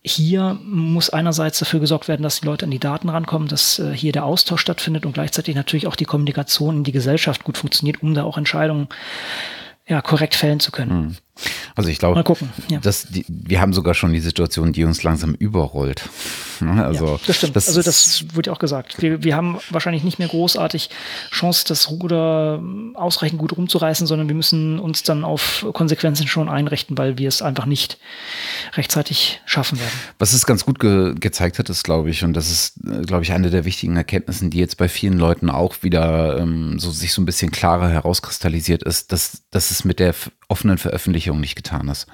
[0.05, 3.93] hier muss einerseits dafür gesorgt werden, dass die Leute an die Daten rankommen, dass äh,
[3.93, 8.03] hier der Austausch stattfindet und gleichzeitig natürlich auch die Kommunikation in die Gesellschaft gut funktioniert,
[8.03, 8.89] um da auch Entscheidungen
[9.87, 10.91] ja, korrekt fällen zu können.
[10.91, 11.17] Hm.
[11.75, 12.23] Also ich glaube,
[12.69, 12.79] ja.
[12.79, 16.09] dass die, wir haben sogar schon die Situation, die uns langsam überrollt.
[16.63, 17.57] Ne, also ja, das stimmt.
[17.57, 19.03] Das also das wurde ja auch gesagt.
[19.03, 20.91] Wir, wir haben wahrscheinlich nicht mehr großartig
[21.33, 22.63] Chance, das Ruder
[22.95, 27.43] ausreichend gut rumzureißen, sondern wir müssen uns dann auf Konsequenzen schon einrichten, weil wir es
[27.43, 27.99] einfach nicht
[28.75, 29.93] rechtzeitig schaffen werden.
[30.21, 32.75] Was es ganz gut ge gezeigt hat, ist, glaube ich, und das ist,
[33.07, 36.91] glaube ich, eine der wichtigen Erkenntnissen, die jetzt bei vielen Leuten auch wieder ähm, so
[36.91, 40.15] sich so ein bisschen klarer herauskristallisiert ist, dass, dass es mit der
[40.49, 42.07] offenen Veröffentlichung nicht getan ist.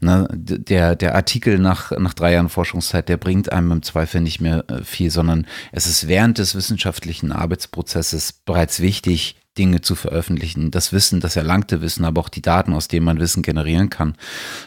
[0.00, 4.40] Ne, der, der Artikel nach, nach drei Jahren Forschungszeit, der bringt einem im Zweifel nicht
[4.40, 10.70] mehr äh, viel, sondern es ist während des wissenschaftlichen Arbeitsprozesses bereits wichtig, Dinge zu veröffentlichen,
[10.70, 14.16] das Wissen, das erlangte Wissen, aber auch die Daten, aus denen man Wissen generieren kann,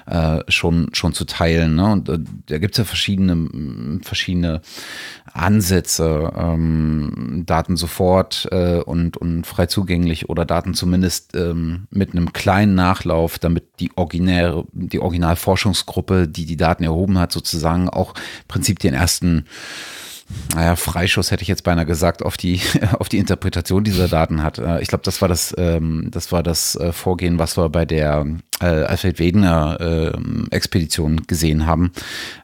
[0.05, 1.75] äh, schon, schon zu teilen.
[1.75, 1.91] Ne?
[1.91, 4.61] Und äh, da gibt es ja verschiedene, verschiedene
[5.33, 12.31] Ansätze, ähm, Daten sofort äh, und, und frei zugänglich oder Daten zumindest ähm, mit einem
[12.31, 18.47] kleinen Nachlauf, damit die originäre, die Originalforschungsgruppe, die die Daten erhoben hat, sozusagen auch im
[18.47, 19.45] Prinzip den ersten
[20.53, 22.59] naja, Freischuss hätte ich jetzt beinahe gesagt, auf die,
[22.99, 24.57] auf die Interpretation dieser Daten hat.
[24.57, 27.85] Äh, ich glaube, das war das, ähm, das war das äh, Vorgehen, was wir bei
[27.85, 28.25] der
[28.59, 31.91] äh, Alfred Wegener äh, Expedition gesehen haben,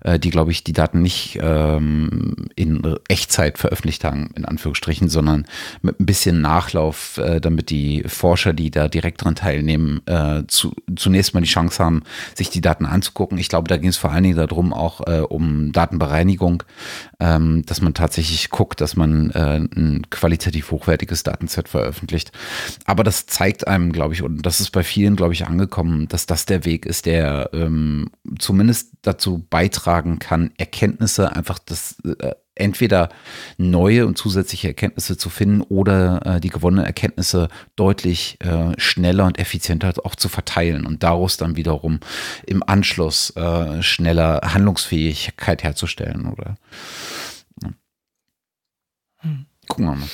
[0.01, 5.45] äh, die, glaube ich, die Daten nicht ähm, in Echtzeit veröffentlicht haben, in Anführungsstrichen, sondern
[5.81, 10.73] mit ein bisschen Nachlauf, äh, damit die Forscher, die da direkt dran teilnehmen, äh, zu,
[10.95, 12.03] zunächst mal die Chance haben,
[12.35, 13.37] sich die Daten anzugucken.
[13.37, 16.63] Ich glaube, da ging es vor allen Dingen darum, auch äh, um Datenbereinigung,
[17.19, 22.31] ähm, dass man tatsächlich guckt, dass man äh, ein qualitativ hochwertiges Datenset veröffentlicht.
[22.85, 26.25] Aber das zeigt einem, glaube ich, und das ist bei vielen, glaube ich, angekommen, dass
[26.25, 33.09] das der Weg ist, der ähm, zumindest dazu beitragen kann, Erkenntnisse einfach das äh, entweder
[33.57, 39.39] neue und zusätzliche Erkenntnisse zu finden oder äh, die gewonnenen Erkenntnisse deutlich äh, schneller und
[39.39, 41.99] effizienter auch zu verteilen und daraus dann wiederum
[42.45, 46.55] im Anschluss äh, schneller Handlungsfähigkeit herzustellen oder
[47.61, 47.69] ja.
[49.21, 49.45] Hm.
[49.67, 50.09] gucken wir mal.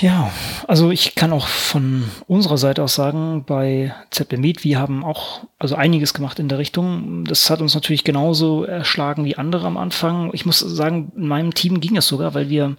[0.00, 0.32] Ja,
[0.68, 5.44] also ich kann auch von unserer Seite aus sagen, bei ZB Meet, wir haben auch
[5.58, 7.24] also einiges gemacht in der Richtung.
[7.24, 10.30] Das hat uns natürlich genauso erschlagen wie andere am Anfang.
[10.32, 12.76] Ich muss sagen, in meinem Team ging es sogar, weil wir mh,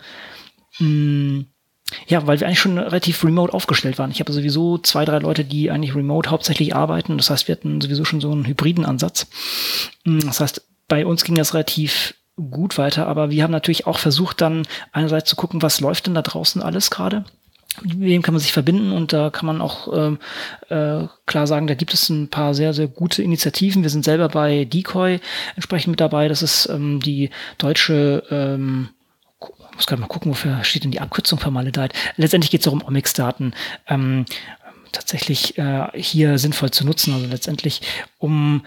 [0.79, 1.45] hm,
[2.07, 4.09] ja, weil wir eigentlich schon relativ remote aufgestellt waren.
[4.09, 7.17] Ich habe sowieso zwei, drei Leute, die eigentlich remote hauptsächlich arbeiten.
[7.17, 9.27] Das heißt, wir hatten sowieso schon so einen hybriden Ansatz.
[10.05, 13.99] Hm, das heißt, bei uns ging das relativ gut weiter, aber wir haben natürlich auch
[13.99, 17.25] versucht, dann einerseits zu gucken, was läuft denn da draußen alles gerade
[17.81, 20.19] mit wem kann man sich verbinden und da kann man auch ähm,
[20.69, 23.83] äh, klar sagen, da gibt es ein paar sehr, sehr gute Initiativen.
[23.83, 25.19] Wir sind selber bei Decoy
[25.55, 26.27] entsprechend mit dabei.
[26.27, 28.89] Das ist ähm, die deutsche ähm,
[29.75, 31.93] muss gerade mal gucken, wofür steht denn die Abkürzung für Maledeit.
[32.15, 33.53] Letztendlich geht es darum, Omics-Daten
[33.87, 34.25] ähm,
[34.91, 37.13] tatsächlich äh, hier sinnvoll zu nutzen.
[37.13, 37.81] Also letztendlich,
[38.19, 38.63] um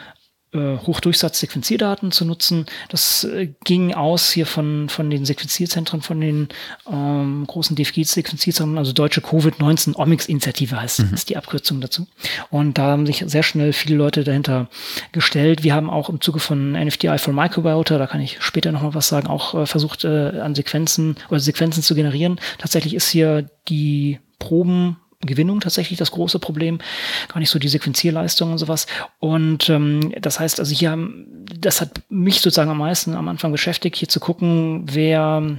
[0.54, 2.66] Hochdurchsatz-Sequenzierdaten zu nutzen.
[2.88, 6.48] Das äh, ging aus hier von, von den Sequenzierzentren, von den
[6.90, 11.14] ähm, großen DFG-Sequenzierzentren, also Deutsche Covid-19 Omics-Initiative heißt mhm.
[11.14, 12.06] ist die Abkürzung dazu.
[12.50, 14.68] Und da haben sich sehr schnell viele Leute dahinter
[15.12, 15.62] gestellt.
[15.62, 19.08] Wir haben auch im Zuge von NFDI for Microbiota, da kann ich später nochmal was
[19.08, 22.40] sagen, auch äh, versucht, äh, an Sequenzen oder Sequenzen zu generieren.
[22.58, 26.78] Tatsächlich ist hier die Proben Gewinnung tatsächlich das große Problem,
[27.28, 28.86] gar nicht so die Sequenzierleistung und sowas.
[29.18, 30.98] Und ähm, das heißt, also hier,
[31.58, 35.58] das hat mich sozusagen am meisten am Anfang beschäftigt, hier zu gucken, wer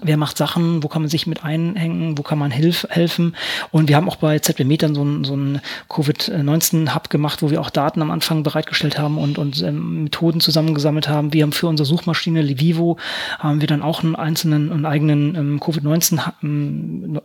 [0.00, 3.34] wer macht Sachen, wo kann man sich mit einhängen, wo kann man hilf, helfen.
[3.72, 7.60] Und wir haben auch bei ZB Metern so ein, so ein Covid-19-Hub gemacht, wo wir
[7.60, 11.32] auch Daten am Anfang bereitgestellt haben und, und ähm, Methoden zusammengesammelt haben.
[11.32, 12.98] Wir haben für unsere Suchmaschine Livivo
[13.38, 17.20] haben wir dann auch einen einzelnen, einen eigenen ähm, Covid-19 ähm,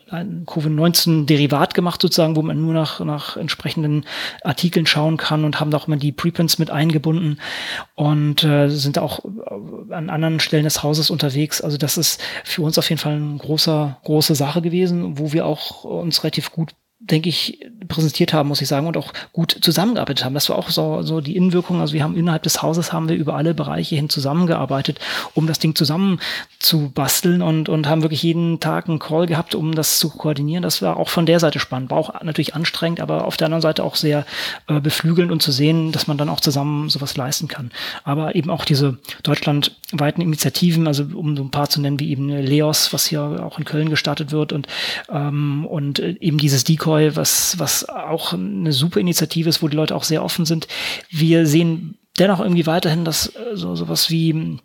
[0.47, 4.06] Covid-19-Derivat gemacht sozusagen, wo man nur nach, nach entsprechenden
[4.43, 7.38] Artikeln schauen kann und haben da auch immer die Preprints mit eingebunden
[7.95, 9.23] und äh, sind auch
[9.89, 11.62] an anderen Stellen des Hauses unterwegs.
[11.62, 12.21] Also das ist
[12.54, 16.52] für uns auf jeden Fall eine großer, große Sache gewesen, wo wir auch uns relativ
[16.52, 16.74] gut
[17.10, 20.34] denke ich, präsentiert haben, muss ich sagen, und auch gut zusammengearbeitet haben.
[20.34, 21.82] Das war auch so, so die Innenwirkung.
[21.82, 25.00] Also wir haben innerhalb des Hauses haben wir über alle Bereiche hin zusammengearbeitet,
[25.34, 26.20] um das Ding zusammen
[26.60, 30.63] zu basteln und, und haben wirklich jeden Tag einen Call gehabt, um das zu koordinieren.
[30.63, 31.92] Das war auch von der Seite spannend.
[31.92, 34.26] War auch natürlich anstrengend, aber auf der anderen Seite auch sehr
[34.68, 37.72] äh, beflügelnd und zu sehen, dass man dann auch zusammen sowas leisten kann.
[38.06, 42.30] Aber eben auch diese deutschlandweiten Initiativen, also um so ein paar zu nennen, wie eben
[42.30, 44.68] Leos, was hier auch in Köln gestartet wird und,
[45.12, 49.67] ähm, und äh, eben dieses Decor Mentoy, was, was auch eine super Initiative ist, wo
[49.67, 50.67] die Leute auch sehr offen sind.
[51.10, 54.60] Wir sehen dennoch irgendwie weiterhin, dass äh, so sowas wie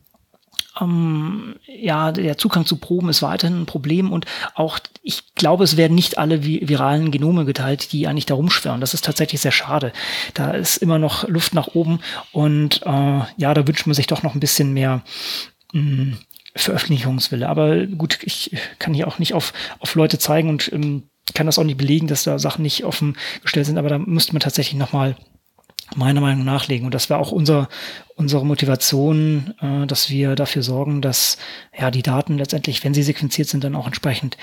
[0.81, 5.77] ähm, ja, der Zugang zu Proben ist weiterhin ein Problem und auch, ich glaube, es
[5.77, 8.81] werden nicht alle viralen Genome geteilt, die eigentlich da rumschwirren.
[8.81, 9.93] Das ist tatsächlich sehr schade.
[10.35, 12.01] Da ist immer noch Luft nach oben
[12.33, 15.03] und äh, ja, da wünscht man sich doch noch ein bisschen mehr
[15.73, 16.19] mh, hm,
[16.55, 17.49] Veröffentlichungswille.
[17.49, 21.59] Aber gut, ich kann hier auch nicht auf, auf Leute zeigen und ähm, kann das
[21.59, 24.79] auch nicht belegen, dass da Sachen nicht offen gestellt sind, aber da müsste man tatsächlich
[24.79, 25.17] nochmal
[25.97, 26.87] meiner Meinung nach nachlegen.
[26.87, 27.69] Und das war auch unser,
[28.17, 31.39] unsere Motivation, äh, dass wir dafür sorgen, dass
[31.77, 34.37] ja die Daten letztendlich, wenn sie sequenziert sind, dann auch entsprechend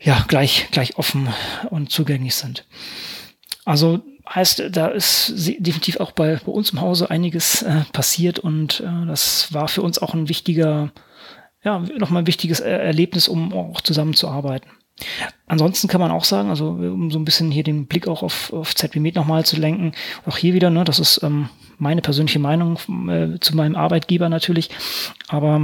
[0.00, 1.28] ja gleich, gleich offen
[1.70, 2.66] und zugänglich sind.
[3.64, 8.80] Also heißt, da ist definitiv auch bei, bei uns im Hause einiges äh, passiert und
[8.80, 10.92] äh, das war für uns auch ein wichtiger,
[11.62, 14.70] ja, nochmal ein wichtiges Erlebnis, um auch zusammenzuarbeiten.
[15.46, 18.52] Ansonsten kann man auch sagen, also um so ein bisschen hier den Blick auch auf,
[18.52, 19.92] auf ZBMed nochmal zu lenken,
[20.26, 24.70] auch hier wieder, ne, das ist ähm, meine persönliche Meinung äh, zu meinem Arbeitgeber natürlich,
[25.28, 25.60] aber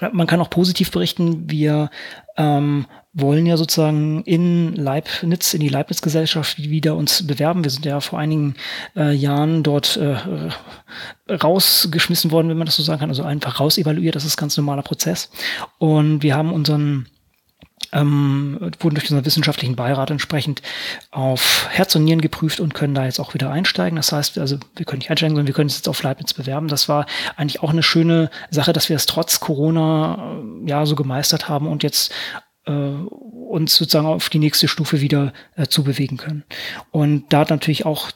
[0.00, 1.90] äh, man kann auch positiv berichten, wir
[2.36, 7.64] ähm, wollen ja sozusagen in Leibniz, in die Leibniz-Gesellschaft wieder uns bewerben.
[7.64, 8.54] Wir sind ja vor einigen
[8.94, 10.16] äh, Jahren dort äh,
[11.28, 14.56] rausgeschmissen worden, wenn man das so sagen kann, also einfach raus evaluiert, das ist ganz
[14.56, 15.30] normaler Prozess.
[15.78, 17.08] Und wir haben unseren
[17.92, 20.62] ähm, wurden durch unseren wissenschaftlichen Beirat entsprechend
[21.10, 23.96] auf Herz und Nieren geprüft und können da jetzt auch wieder einsteigen.
[23.96, 26.68] Das heißt, also wir können nicht einsteigen, sondern wir können uns jetzt auf Leibniz bewerben.
[26.68, 30.94] Das war eigentlich auch eine schöne Sache, dass wir es trotz Corona äh, ja so
[30.94, 32.12] gemeistert haben und jetzt
[32.66, 36.44] äh, uns sozusagen auf die nächste Stufe wieder äh, zubewegen können.
[36.90, 38.10] Und da hat natürlich auch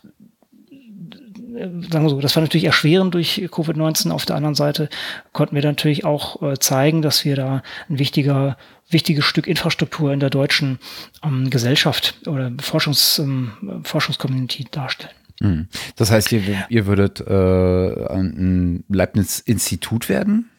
[1.55, 4.11] sagen wir so, das war natürlich erschwerend durch Covid-19.
[4.11, 4.89] Auf der anderen Seite
[5.33, 8.57] konnten wir natürlich auch äh, zeigen, dass wir da ein wichtiger
[8.91, 10.79] wichtiges Stück Infrastruktur in der deutschen
[11.23, 15.15] ähm, Gesellschaft oder Forschungs, ähm, Forschungscommunity darstellen.
[15.41, 15.69] Mhm.
[15.97, 20.51] Das heißt, ihr, ihr würdet äh, ein Leibniz-Institut werden?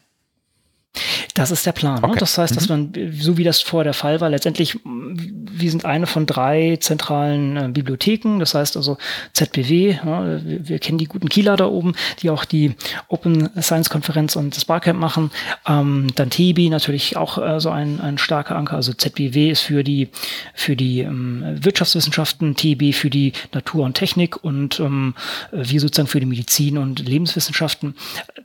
[1.34, 1.96] Das ist der Plan.
[1.96, 2.04] Ne?
[2.04, 2.14] Okay.
[2.14, 2.20] Ne?
[2.20, 2.92] Das heißt, dass mhm.
[2.94, 7.56] man, so wie das vorher der Fall war, letztendlich, wir sind eine von drei zentralen
[7.56, 8.38] äh, Bibliotheken.
[8.38, 8.96] Das heißt also
[9.32, 12.74] ZBW, ja, wir, wir, kennen die guten Kieler da oben, die auch die
[13.08, 15.30] Open Science Konferenz und das Barcamp machen.
[15.66, 18.76] Ähm, dann TB natürlich auch äh, so ein, ein starker Anker.
[18.76, 20.08] Also ZBW ist für die,
[20.54, 25.14] für die ähm, Wirtschaftswissenschaften, TB für die Natur und Technik und ähm,
[25.52, 27.94] wir sozusagen für die Medizin und Lebenswissenschaften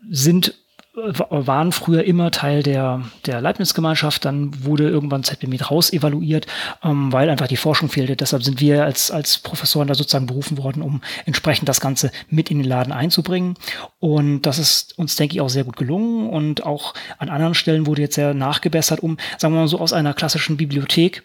[0.10, 0.56] sind
[0.94, 4.26] waren früher immer Teil der, der Leibniz-Gemeinschaft.
[4.26, 6.48] Dann wurde irgendwann ZBMed raus evaluiert,
[6.84, 8.18] ähm, weil einfach die Forschung fehlte.
[8.18, 12.52] Deshalb sind wir als, als Professoren da sozusagen berufen worden, um entsprechend das Ganze mit
[12.52, 13.56] in den Laden einzubringen.
[14.00, 16.30] Und das ist uns, denke ich, auch sehr gut gelungen.
[16.30, 19.94] Und auch an anderen Stellen wurde jetzt sehr nachgebessert, um, sagen wir mal so, aus
[19.94, 21.24] einer klassischen Bibliothek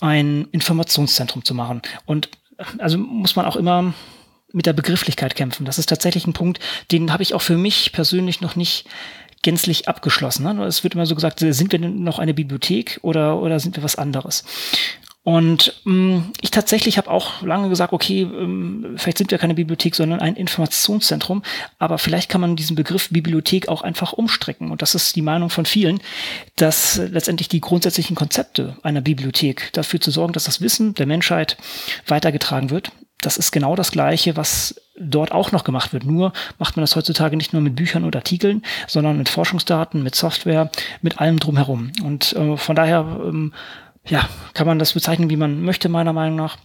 [0.00, 1.82] ein Informationszentrum zu machen.
[2.06, 2.28] Und
[2.78, 3.92] also muss man auch immer
[4.52, 5.64] mit der Begrifflichkeit kämpfen.
[5.64, 6.60] Das ist tatsächlich ein Punkt,
[6.90, 8.86] den habe ich auch für mich persönlich noch nicht
[9.42, 10.44] gänzlich abgeschlossen.
[10.44, 10.64] Ne?
[10.64, 13.82] Es wird immer so gesagt, sind wir denn noch eine Bibliothek oder, oder sind wir
[13.82, 14.44] was anderes?
[15.22, 19.94] Und ähm, ich tatsächlich habe auch lange gesagt, okay, ähm, vielleicht sind wir keine Bibliothek,
[19.94, 21.42] sondern ein Informationszentrum.
[21.78, 24.70] Aber vielleicht kann man diesen Begriff Bibliothek auch einfach umstrecken.
[24.70, 26.00] Und das ist die Meinung von vielen,
[26.56, 31.58] dass letztendlich die grundsätzlichen Konzepte einer Bibliothek dafür zu sorgen, dass das Wissen der Menschheit
[32.06, 32.90] weitergetragen wird,
[33.22, 36.04] das ist genau das Gleiche, was dort auch noch gemacht wird.
[36.04, 40.14] Nur macht man das heutzutage nicht nur mit Büchern oder Artikeln, sondern mit Forschungsdaten, mit
[40.14, 40.70] Software,
[41.02, 41.92] mit allem drumherum.
[42.02, 43.52] Und äh, von daher, ähm,
[44.06, 46.56] ja, kann man das bezeichnen, wie man möchte, meiner Meinung nach.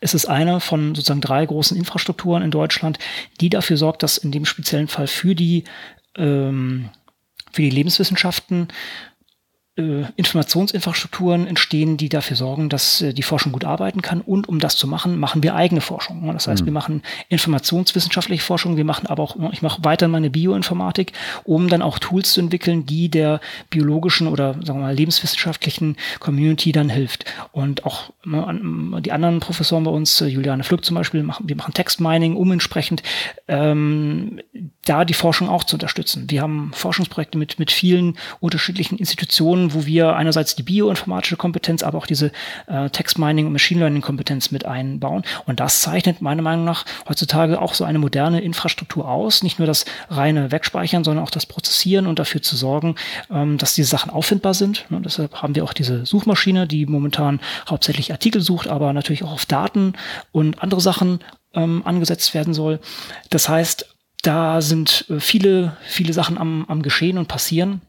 [0.00, 2.98] Es ist eine von sozusagen drei großen Infrastrukturen in Deutschland,
[3.40, 5.64] die dafür sorgt, dass in dem speziellen Fall für die
[6.16, 6.88] ähm,
[7.52, 8.68] für die Lebenswissenschaften
[9.74, 14.20] Informationsinfrastrukturen entstehen, die dafür sorgen, dass äh, die Forschung gut arbeiten kann.
[14.20, 16.30] Und um das zu machen, machen wir eigene Forschung.
[16.30, 16.66] Das heißt, mhm.
[16.66, 21.12] wir machen informationswissenschaftliche Forschung, wir machen aber auch, ich mache weiter meine Bioinformatik,
[21.44, 26.72] um dann auch Tools zu entwickeln, die der biologischen oder sagen wir mal lebenswissenschaftlichen Community
[26.72, 27.24] dann hilft.
[27.52, 31.56] Und auch ne, die anderen Professoren bei uns, äh, Juliane Flück zum Beispiel, machen, wir
[31.56, 33.02] machen Textmining, um entsprechend
[33.48, 34.40] ähm,
[34.84, 36.28] da die Forschung auch zu unterstützen.
[36.28, 41.82] Wir haben Forschungsprojekte mit, mit vielen unterschiedlichen Institutionen, Situationen, wo wir einerseits die bioinformatische Kompetenz,
[41.82, 42.32] aber auch diese
[42.66, 45.22] äh, Text-Mining und Machine Learning-Kompetenz mit einbauen.
[45.46, 49.42] Und das zeichnet meiner Meinung nach heutzutage auch so eine moderne Infrastruktur aus.
[49.42, 52.96] Nicht nur das reine Wegspeichern, sondern auch das Prozessieren und dafür zu sorgen,
[53.30, 54.86] ähm, dass diese Sachen auffindbar sind.
[54.90, 59.32] Und deshalb haben wir auch diese Suchmaschine, die momentan hauptsächlich Artikel sucht, aber natürlich auch
[59.32, 59.94] auf Daten
[60.32, 61.20] und andere Sachen
[61.54, 62.80] ähm, angesetzt werden soll.
[63.30, 63.86] Das heißt,
[64.22, 67.82] da sind äh, viele, viele Sachen am, am Geschehen und passieren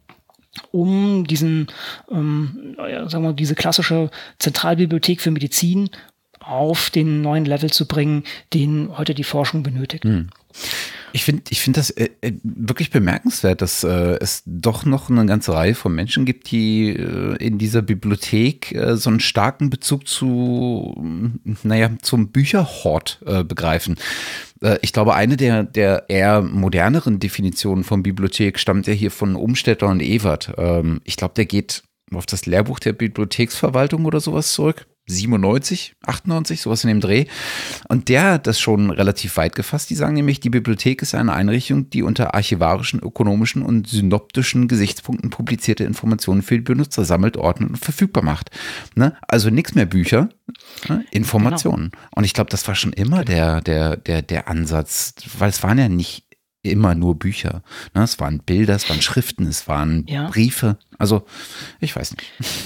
[0.71, 1.67] um diesen,
[2.11, 5.89] ähm, sagen wir, diese klassische Zentralbibliothek für Medizin
[6.39, 10.03] auf den neuen Level zu bringen, den heute die Forschung benötigt.
[10.03, 10.29] Hm.
[11.15, 15.27] Ich finde ich finde das äh, äh, wirklich bemerkenswert, dass äh, es doch noch eine
[15.27, 20.07] ganze Reihe von Menschen gibt, die äh, in dieser Bibliothek äh, so einen starken Bezug
[20.07, 20.95] zu,
[21.61, 23.95] naja, zum Bücherhort äh, begreifen.
[24.81, 29.89] ich glaube, eine der, der eher moderneren Definitionen von Bibliothek stammt ja hier von Umstädter
[29.89, 30.53] und Ewert.
[30.57, 34.87] Ähm, ich glaube, der geht auf das Lehrbuch der Bibliotheksverwaltung oder sowas zurück.
[35.05, 37.25] 97, 98, sowas in dem Dreh.
[37.89, 39.89] Und der hat das schon relativ weit gefasst.
[39.89, 45.29] Die sagen nämlich, die Bibliothek ist eine Einrichtung, die unter archivarischen, ökonomischen und synoptischen Gesichtspunkten
[45.29, 48.49] publizierte Informationen für die Benutzer sammelt, ordnet und verfügbar macht.
[48.95, 49.15] Ne?
[49.27, 50.29] Also nichts mehr Bücher,
[50.87, 51.05] ne?
[51.11, 51.91] Informationen.
[51.91, 52.03] Genau.
[52.15, 55.77] Und ich glaube, das war schon immer der, der, der, der Ansatz, weil es waren
[55.77, 56.23] ja nicht
[56.63, 57.61] immer nur Bücher.
[57.93, 58.03] Ne?
[58.03, 60.29] Es waren Bilder, es waren Schriften, es waren ja.
[60.29, 60.77] Briefe.
[60.97, 61.23] Also,
[61.79, 62.23] ich weiß nicht.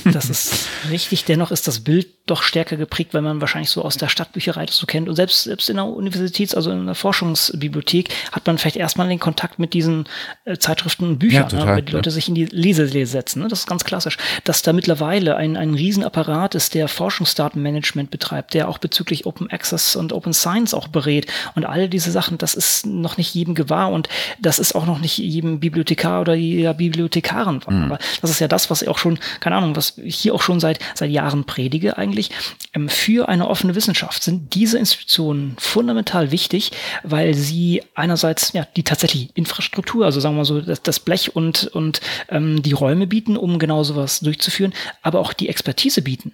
[0.18, 1.26] Das ist richtig.
[1.26, 4.78] Dennoch ist das Bild doch stärker geprägt, weil man wahrscheinlich so aus der Stadtbücherei das
[4.78, 5.10] so kennt.
[5.10, 9.20] Und selbst, selbst in der Universitäts-, also in der Forschungsbibliothek hat man vielleicht erstmal den
[9.20, 10.06] Kontakt mit diesen
[10.46, 11.66] äh, Zeitschriften und Büchern, ja, ne?
[11.66, 12.13] weil die Leute ja.
[12.13, 13.42] sich in die Leselese setzen.
[13.42, 13.48] Ne?
[13.48, 14.18] Das ist ganz klassisch.
[14.44, 19.96] Dass da mittlerweile ein, ein Riesenapparat ist, der Forschungsdatenmanagement betreibt, der auch bezüglich Open Access
[19.96, 21.28] und Open Science auch berät.
[21.56, 24.10] Und all diese Sachen, das ist noch nicht jedem gewahr und
[24.40, 27.62] das ist auch noch nicht jedem Bibliothekar oder jeder Bibliothekarin.
[27.68, 27.84] Mhm.
[27.84, 30.42] Aber das ist ja das, was ich auch schon, keine Ahnung, was ich hier auch
[30.42, 32.32] schon seit, seit Jahren predige eigentlich.
[32.74, 36.72] Ähm, für eine offene Wissenschaft sind diese Institutionen fundamental wichtig,
[37.04, 41.36] weil sie einerseits ja die tatsächliche Infrastruktur, also sagen wir mal so, das, das Blech
[41.36, 46.34] und, und ähm, die Räume bieten, um genau sowas durchzuführen, aber auch die Expertise bieten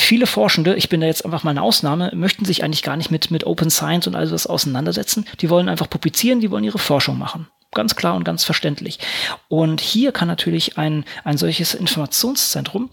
[0.00, 3.10] viele Forschende, ich bin da jetzt einfach mal eine Ausnahme, möchten sich eigentlich gar nicht
[3.10, 5.26] mit, mit Open Science und all das auseinandersetzen.
[5.40, 7.48] Die wollen einfach publizieren, die wollen ihre Forschung machen.
[7.78, 8.98] Ganz klar und ganz verständlich.
[9.46, 12.90] Und hier kann natürlich ein, ein solches Informationszentrum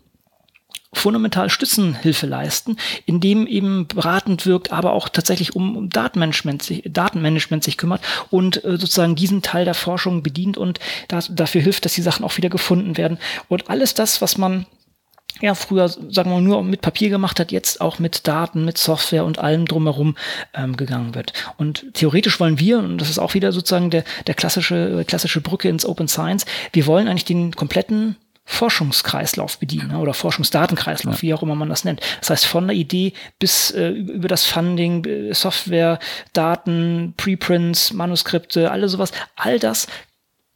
[0.94, 7.64] fundamental Stützenhilfe leisten, indem eben beratend wirkt, aber auch tatsächlich um, um Datenmanagement, sich, Datenmanagement
[7.64, 11.96] sich kümmert und äh, sozusagen diesen Teil der Forschung bedient und da, dafür hilft, dass
[11.96, 13.18] die Sachen auch wieder gefunden werden.
[13.48, 14.68] Und alles das, was man
[15.42, 18.78] ja, früher, sagen wir mal, nur mit Papier gemacht hat, jetzt auch mit Daten, mit
[18.78, 20.16] Software und allem drumherum
[20.54, 21.34] ähm, gegangen wird.
[21.58, 25.68] Und theoretisch wollen wir, und das ist auch wieder sozusagen der, der klassische, klassische Brücke
[25.68, 28.16] ins Open Science, wir wollen eigentlich den kompletten
[28.48, 31.22] Forschungskreislauf bedienen oder Forschungsdatenkreislauf, ja.
[31.22, 32.02] wie auch immer man das nennt.
[32.20, 36.00] Das heißt, von der Idee bis äh, über das Funding, äh, Software,
[36.34, 39.88] Daten, Preprints, Manuskripte, alles sowas, all das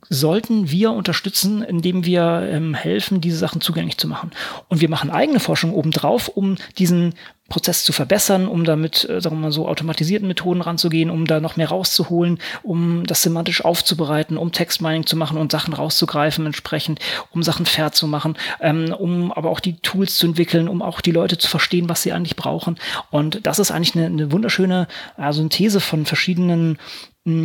[0.09, 4.31] sollten wir unterstützen, indem wir ähm, helfen, diese Sachen zugänglich zu machen.
[4.67, 7.13] Und wir machen eigene Forschung obendrauf, um diesen
[7.49, 11.39] Prozess zu verbessern, um damit, äh, sagen wir mal so, automatisierten Methoden ranzugehen, um da
[11.39, 16.99] noch mehr rauszuholen, um das semantisch aufzubereiten, um Textmining zu machen und Sachen rauszugreifen entsprechend,
[17.31, 21.01] um Sachen fair zu machen, ähm, um aber auch die Tools zu entwickeln, um auch
[21.01, 22.77] die Leute zu verstehen, was sie eigentlich brauchen.
[23.09, 26.77] Und das ist eigentlich eine, eine wunderschöne äh, Synthese von verschiedenen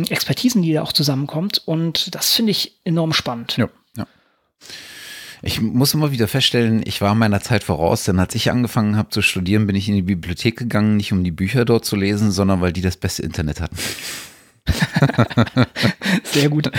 [0.09, 1.61] Expertisen, die da auch zusammenkommt.
[1.65, 3.57] Und das finde ich enorm spannend.
[3.57, 4.07] Ja, ja.
[5.41, 9.09] Ich muss immer wieder feststellen, ich war meiner Zeit voraus, denn als ich angefangen habe
[9.09, 12.31] zu studieren, bin ich in die Bibliothek gegangen, nicht um die Bücher dort zu lesen,
[12.31, 13.77] sondern weil die das beste Internet hatten.
[16.23, 16.71] Sehr gut.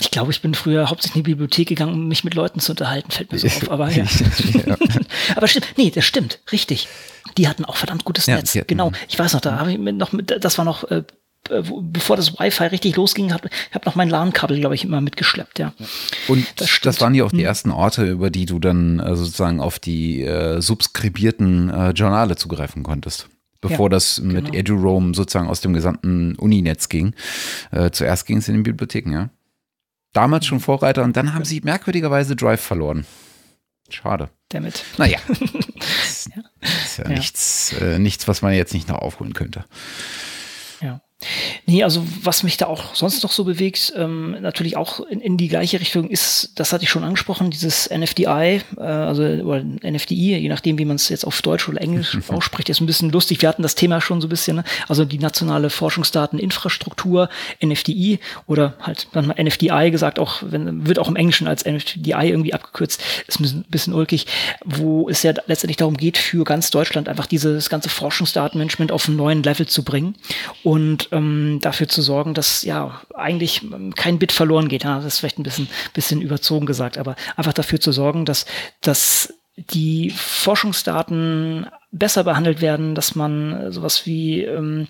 [0.00, 2.72] Ich glaube, ich bin früher hauptsächlich in die Bibliothek gegangen, um mich mit Leuten zu
[2.72, 3.70] unterhalten, fällt mir so auf.
[3.70, 4.04] Aber ja.
[4.66, 4.76] ja.
[5.36, 6.88] aber stimmt, nee, das stimmt, richtig.
[7.36, 8.58] Die hatten auch verdammt gutes ja, Netz.
[8.66, 8.92] Genau.
[9.08, 11.04] Ich weiß noch, da habe ich noch mit, das war noch äh,
[11.48, 15.72] bevor das Wi-Fi richtig losging, habe hab noch mein LAN-Kabel, glaube ich, immer mitgeschleppt, ja.
[16.28, 17.44] Und das, das, waren ja auch die hm.
[17.44, 22.82] ersten Orte, über die du dann äh, sozusagen auf die äh, subskribierten äh, Journale zugreifen
[22.82, 23.28] konntest.
[23.60, 24.58] Bevor ja, das mit genau.
[24.58, 27.14] EduRoam sozusagen aus dem gesamten Uninetz ging.
[27.70, 29.30] Äh, zuerst ging es in den Bibliotheken, ja.
[30.12, 33.06] Damals schon Vorreiter und dann haben sie merkwürdigerweise Drive verloren.
[33.88, 34.30] Schade.
[34.48, 34.84] Damit.
[34.98, 35.18] Naja.
[35.80, 36.26] Das
[36.84, 37.10] ist ja, ja.
[37.10, 39.64] Nichts, äh, nichts, was man jetzt nicht noch aufholen könnte.
[40.82, 41.00] Ja.
[41.66, 45.36] Nee, also was mich da auch sonst noch so bewegt, ähm, natürlich auch in, in,
[45.36, 50.36] die gleiche Richtung ist, das hatte ich schon angesprochen, dieses NFDI, äh, also oder NFDI,
[50.36, 53.42] je nachdem, wie man es jetzt auf Deutsch oder Englisch ausspricht, ist ein bisschen lustig.
[53.42, 54.64] Wir hatten das Thema schon so ein bisschen, ne?
[54.88, 57.28] also die nationale Forschungsdateninfrastruktur,
[57.62, 62.30] NFDI oder halt dann mal NFDI gesagt, auch wenn, wird auch im Englischen als NFDI
[62.30, 64.26] irgendwie abgekürzt, ist ein bisschen ulkig,
[64.64, 69.16] wo es ja letztendlich darum geht, für ganz Deutschland einfach dieses ganze Forschungsdatenmanagement auf einen
[69.18, 70.14] neuen Level zu bringen
[70.62, 73.62] und ähm, dafür zu sorgen, dass ja eigentlich
[73.96, 74.84] kein Bit verloren geht.
[74.84, 78.46] Ja, das ist vielleicht ein bisschen, bisschen überzogen gesagt, aber einfach dafür zu sorgen, dass,
[78.80, 84.86] dass die Forschungsdaten besser behandelt werden, dass man äh, sowas wie ähm,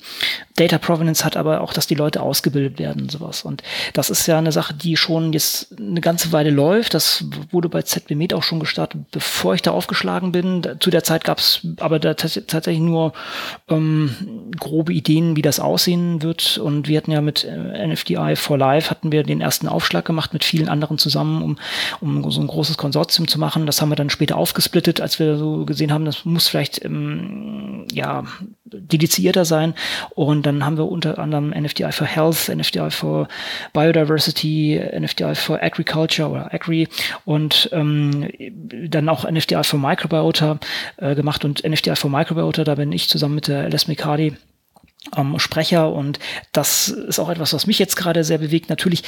[0.57, 3.43] Data Provenance hat, aber auch, dass die Leute ausgebildet werden und sowas.
[3.43, 3.63] Und
[3.95, 6.93] das ist ja eine Sache, die schon jetzt eine ganze Weile läuft.
[6.93, 10.63] Das wurde bei ZBMed auch schon gestartet, bevor ich da aufgeschlagen bin.
[10.81, 13.15] Zu der Zeit gab es aber da tatsächlich nur
[13.69, 16.59] ähm, grobe Ideen, wie das aussehen wird.
[16.59, 20.35] Und wir hatten ja mit äh, NFDI for Life hatten wir den ersten Aufschlag gemacht
[20.35, 21.59] mit vielen anderen zusammen, um,
[22.03, 23.65] um so ein großes Konsortium zu machen.
[23.65, 27.87] Das haben wir dann später aufgesplittet, als wir so gesehen haben, das muss vielleicht ähm,
[27.93, 28.25] ja
[28.65, 29.75] dedizierter sein.
[30.15, 33.29] Und dann haben wir unter anderem NFDI for Health, NFDI for
[33.73, 36.89] Biodiversity, NFDI for Agriculture oder Agri
[37.25, 38.29] und ähm,
[38.89, 40.59] dann auch NFDI for Microbiota
[40.99, 41.45] äh, gemacht.
[41.45, 44.37] Und NFDI for Microbiota, da bin ich zusammen mit der Les Mikadi
[45.17, 46.19] ähm, Sprecher und
[46.53, 48.69] das ist auch etwas, was mich jetzt gerade sehr bewegt.
[48.69, 49.03] Natürlich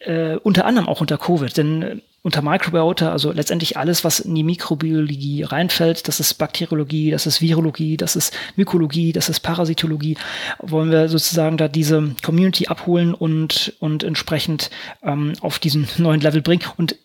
[0.00, 4.34] äh, unter anderem auch unter Covid, denn äh, unter Microbiota, also letztendlich alles, was in
[4.34, 10.16] die Mikrobiologie reinfällt, das ist Bakteriologie, das ist Virologie, das ist Mykologie, das ist Parasitologie,
[10.58, 14.70] wollen wir sozusagen da diese Community abholen und, und entsprechend
[15.02, 16.62] ähm, auf diesen neuen Level bringen.
[16.78, 16.96] Und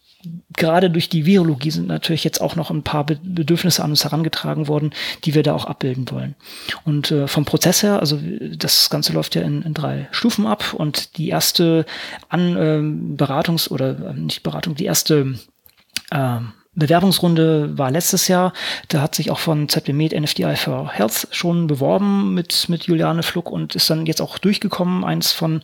[0.55, 4.67] gerade durch die Virologie sind natürlich jetzt auch noch ein paar Bedürfnisse an uns herangetragen
[4.67, 4.91] worden,
[5.23, 6.35] die wir da auch abbilden wollen.
[6.83, 8.19] Und äh, vom Prozess her, also
[8.55, 11.85] das Ganze läuft ja in, in drei Stufen ab und die erste
[12.27, 15.35] An äh, Beratungs- oder äh, nicht Beratung, die erste
[16.11, 16.39] äh,
[16.79, 18.53] Bewerbungsrunde war letztes Jahr.
[18.87, 23.23] Da hat sich auch von ZB Med NFDI for Health schon beworben mit, mit Juliane
[23.23, 25.03] Fluck und ist dann jetzt auch durchgekommen.
[25.03, 25.61] Eins von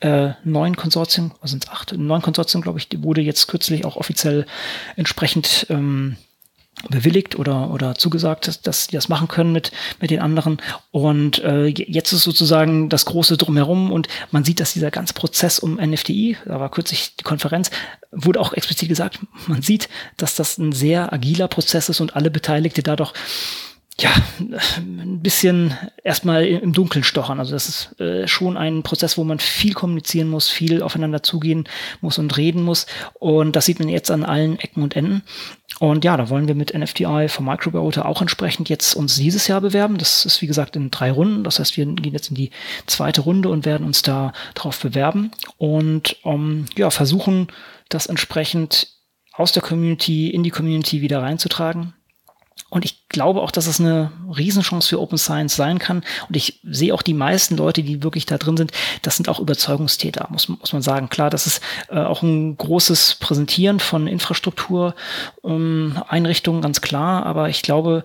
[0.00, 1.96] äh, neun Konsortien, was sind acht?
[1.96, 4.46] Neun Konsortien, glaube ich, wurde jetzt kürzlich auch offiziell
[4.96, 6.16] entsprechend ähm,
[6.88, 10.60] bewilligt oder, oder zugesagt, dass, dass die das machen können mit, mit den anderen.
[10.90, 15.58] Und äh, jetzt ist sozusagen das große Drumherum und man sieht, dass dieser ganze Prozess
[15.58, 17.70] um NFTI, da war kürzlich die Konferenz,
[18.10, 22.30] wurde auch explizit gesagt, man sieht, dass das ein sehr agiler Prozess ist und alle
[22.30, 23.12] Beteiligte dadurch
[24.00, 24.10] ja,
[24.78, 27.38] ein bisschen erstmal im Dunkeln stochern.
[27.38, 31.68] Also das ist äh, schon ein Prozess, wo man viel kommunizieren muss, viel aufeinander zugehen
[32.00, 32.86] muss und reden muss.
[33.14, 35.22] Und das sieht man jetzt an allen Ecken und Enden.
[35.82, 39.60] Und ja, da wollen wir mit NFTI von Microbiota auch entsprechend jetzt uns dieses Jahr
[39.60, 39.98] bewerben.
[39.98, 41.42] Das ist wie gesagt in drei Runden.
[41.42, 42.52] Das heißt, wir gehen jetzt in die
[42.86, 47.48] zweite Runde und werden uns da drauf bewerben und ähm, ja, versuchen,
[47.88, 48.92] das entsprechend
[49.32, 51.94] aus der Community in die Community wieder reinzutragen
[52.70, 56.02] und ich glaube auch, dass es eine Riesenchance für Open Science sein kann.
[56.28, 59.40] Und ich sehe auch die meisten Leute, die wirklich da drin sind, das sind auch
[59.40, 61.10] Überzeugungstäter, muss, muss man sagen.
[61.10, 61.60] Klar, das ist
[61.90, 67.26] äh, auch ein großes Präsentieren von Infrastruktureinrichtungen, ähm, ganz klar.
[67.26, 68.04] Aber ich glaube,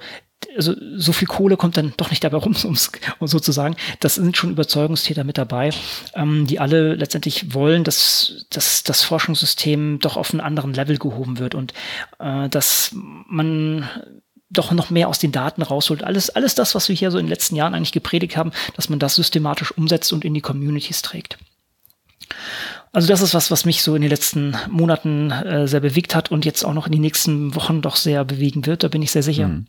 [0.55, 2.55] also so viel Kohle kommt dann doch nicht dabei rum,
[3.19, 3.75] um sozusagen.
[3.99, 5.71] Das sind schon Überzeugungstäter mit dabei,
[6.13, 11.39] ähm, die alle letztendlich wollen, dass, dass das Forschungssystem doch auf einen anderen Level gehoben
[11.39, 11.73] wird und
[12.19, 13.87] äh, dass man
[14.49, 16.03] doch noch mehr aus den Daten rausholt.
[16.03, 18.89] Alles, alles das, was wir hier so in den letzten Jahren eigentlich gepredigt haben, dass
[18.89, 21.37] man das systematisch umsetzt und in die Communities trägt.
[22.97, 26.31] Also das ist was, was mich so in den letzten Monaten äh, sehr bewegt hat
[26.31, 28.81] und jetzt auch noch in den nächsten Wochen doch sehr bewegen wird.
[28.83, 29.49] Da bin ich sehr sicher.
[29.49, 29.67] Mhm.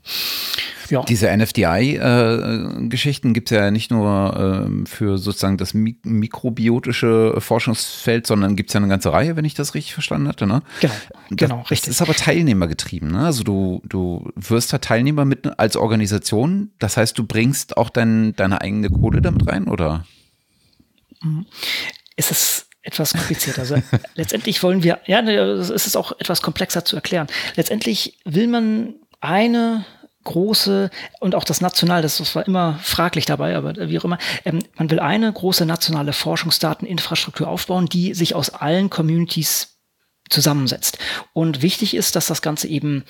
[0.88, 1.02] Ja.
[1.02, 8.26] Diese NFDI-Geschichten äh, gibt es ja nicht nur äh, für sozusagen das mik mikrobiotische Forschungsfeld,
[8.26, 10.46] sondern gibt es ja eine ganze Reihe, wenn ich das richtig verstanden hatte.
[10.46, 10.62] Ne?
[10.80, 10.94] Genau,
[11.28, 11.90] das, genau, richtig.
[11.90, 13.10] Das ist aber teilnehmergetrieben.
[13.10, 13.26] Ne?
[13.26, 16.70] Also du, du wirst da Teilnehmer mit als Organisation.
[16.78, 20.06] Das heißt, du bringst auch dein, deine eigene Kohle damit rein, oder?
[21.20, 21.44] Mhm.
[22.16, 23.60] Es ist etwas komplizierter.
[23.60, 23.76] Also
[24.14, 27.26] letztendlich wollen wir, ja, ne, es ist auch etwas komplexer zu erklären.
[27.54, 29.84] Letztendlich will man eine
[30.24, 34.60] große und auch das national, das war immer fraglich dabei, aber wie auch immer, ähm,
[34.76, 39.78] man will eine große nationale Forschungsdateninfrastruktur aufbauen, die sich aus allen Communities
[40.28, 40.98] zusammensetzt.
[41.32, 43.04] Und wichtig ist, dass das Ganze eben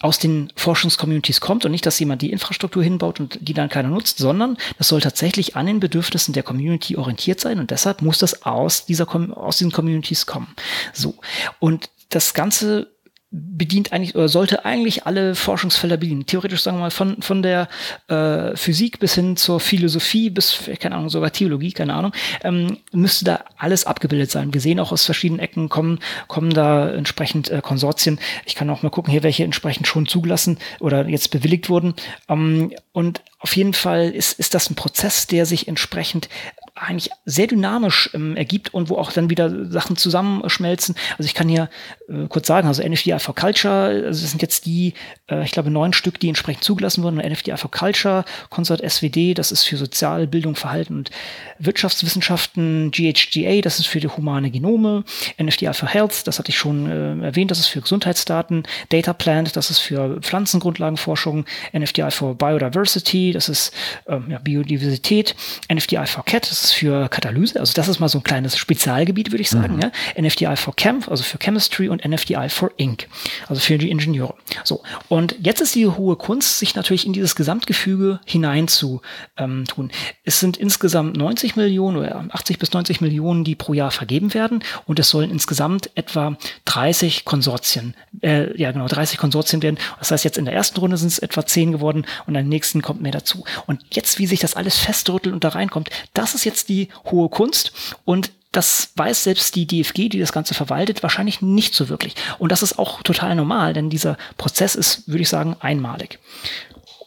[0.00, 3.88] aus den Forschungscommunities kommt und nicht, dass jemand die Infrastruktur hinbaut und die dann keiner
[3.88, 8.18] nutzt, sondern das soll tatsächlich an den Bedürfnissen der Community orientiert sein und deshalb muss
[8.18, 10.54] das aus dieser aus diesen Communities kommen.
[10.92, 11.16] So
[11.58, 12.90] und das Ganze
[13.30, 16.24] bedient eigentlich oder sollte eigentlich alle Forschungsfelder bedienen.
[16.24, 17.68] Theoretisch sagen wir mal von, von der
[18.08, 22.12] äh, Physik bis hin zur Philosophie bis, keine Ahnung, sogar Theologie, keine Ahnung,
[22.42, 24.54] ähm, müsste da alles abgebildet sein.
[24.54, 28.18] Wir sehen auch aus verschiedenen Ecken kommen, kommen da entsprechend äh, Konsortien.
[28.46, 31.94] Ich kann auch mal gucken hier, welche entsprechend schon zugelassen oder jetzt bewilligt wurden.
[32.30, 36.30] Ähm, und auf jeden Fall ist, ist das ein Prozess, der sich entsprechend
[36.80, 40.94] eigentlich sehr dynamisch ähm, ergibt und wo auch dann wieder Sachen zusammenschmelzen.
[41.18, 41.68] Also ich kann hier
[42.08, 44.94] äh, kurz sagen, also NFDI for Culture, also das sind jetzt die,
[45.30, 47.18] äh, ich glaube, neun Stück, die entsprechend zugelassen wurden.
[47.18, 51.10] NFDI for Culture, Consort SWD, das ist für Sozial, Bildung, Verhalten und
[51.58, 55.04] Wirtschaftswissenschaften, GHGA, das ist für die humane Genome,
[55.42, 59.56] NFDI for Health, das hatte ich schon äh, erwähnt, das ist für Gesundheitsdaten, Data Plant,
[59.56, 61.44] das ist für Pflanzengrundlagenforschung,
[61.76, 63.72] NFDI for Biodiversity, das ist
[64.06, 65.34] ähm, ja, Biodiversität,
[65.72, 69.30] NFDI for CAT, das ist für Katalyse, also das ist mal so ein kleines Spezialgebiet,
[69.32, 69.76] würde ich sagen.
[69.76, 69.82] Mhm.
[69.82, 69.90] Ja?
[70.20, 73.08] NFDI for Chem, also für Chemistry und NFDI for Ink,
[73.48, 74.34] also für die Ingenieure.
[74.64, 79.00] So, und jetzt ist die hohe Kunst, sich natürlich in dieses Gesamtgefüge hinein zu
[79.36, 79.90] ähm, tun.
[80.24, 84.62] Es sind insgesamt 90 Millionen oder 80 bis 90 Millionen, die pro Jahr vergeben werden
[84.86, 89.78] und es sollen insgesamt etwa 30 Konsortien, äh, ja genau, 30 Konsortien werden.
[89.98, 92.42] Das heißt, jetzt in der ersten Runde sind es etwa 10 geworden und in der
[92.42, 93.44] nächsten kommt mehr dazu.
[93.66, 97.28] Und jetzt, wie sich das alles festrüttelt und da reinkommt, das ist jetzt die hohe
[97.28, 97.72] Kunst
[98.04, 102.14] und das weiß selbst die DFG, die das Ganze verwaltet, wahrscheinlich nicht so wirklich.
[102.38, 106.18] Und das ist auch total normal, denn dieser Prozess ist, würde ich sagen, einmalig.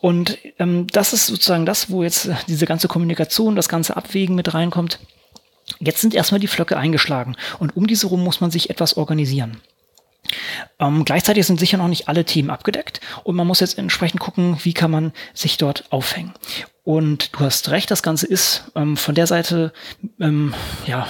[0.01, 4.53] Und ähm, das ist sozusagen das, wo jetzt diese ganze Kommunikation, das ganze Abwägen mit
[4.53, 4.99] reinkommt.
[5.79, 9.57] Jetzt sind erstmal die Flöcke eingeschlagen und um diese rum muss man sich etwas organisieren.
[10.79, 14.57] Ähm, gleichzeitig sind sicher noch nicht alle Themen abgedeckt und man muss jetzt entsprechend gucken,
[14.63, 16.33] wie kann man sich dort aufhängen.
[16.83, 19.73] Und du hast recht, das Ganze ist ähm, von der Seite
[20.19, 20.53] ähm,
[20.85, 21.07] ja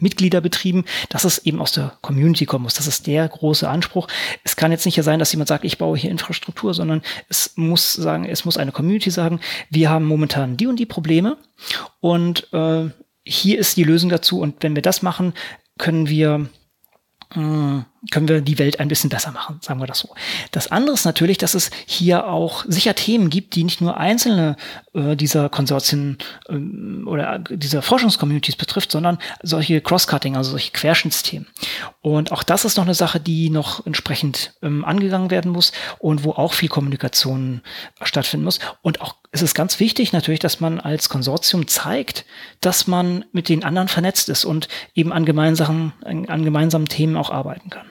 [0.00, 2.74] Mitglieder betrieben, dass es eben aus der Community kommen muss.
[2.74, 4.08] Das ist der große Anspruch.
[4.44, 7.94] Es kann jetzt nicht sein, dass jemand sagt, ich baue hier Infrastruktur, sondern es muss
[7.94, 9.40] sagen, es muss eine Community sagen,
[9.70, 11.38] wir haben momentan die und die Probleme
[12.00, 12.90] und äh,
[13.24, 14.40] hier ist die Lösung dazu.
[14.40, 15.34] Und wenn wir das machen,
[15.78, 16.48] können wir
[17.34, 17.80] äh,
[18.10, 20.14] können wir die Welt ein bisschen besser machen, sagen wir das so.
[20.50, 24.56] Das andere ist natürlich, dass es hier auch sicher Themen gibt, die nicht nur einzelne
[24.94, 26.54] äh, dieser Konsortien äh,
[27.06, 31.46] oder dieser Forschungscommunities betrifft, sondern solche Cross-Cutting, also solche Querschnittsthemen.
[32.02, 36.24] Und auch das ist noch eine Sache, die noch entsprechend ähm, angegangen werden muss und
[36.24, 37.62] wo auch viel Kommunikation
[38.02, 38.60] stattfinden muss.
[38.82, 42.24] Und auch ist es ganz wichtig natürlich, dass man als Konsortium zeigt,
[42.60, 47.30] dass man mit den anderen vernetzt ist und eben an gemeinsamen, an gemeinsamen Themen auch
[47.30, 47.90] arbeiten kann.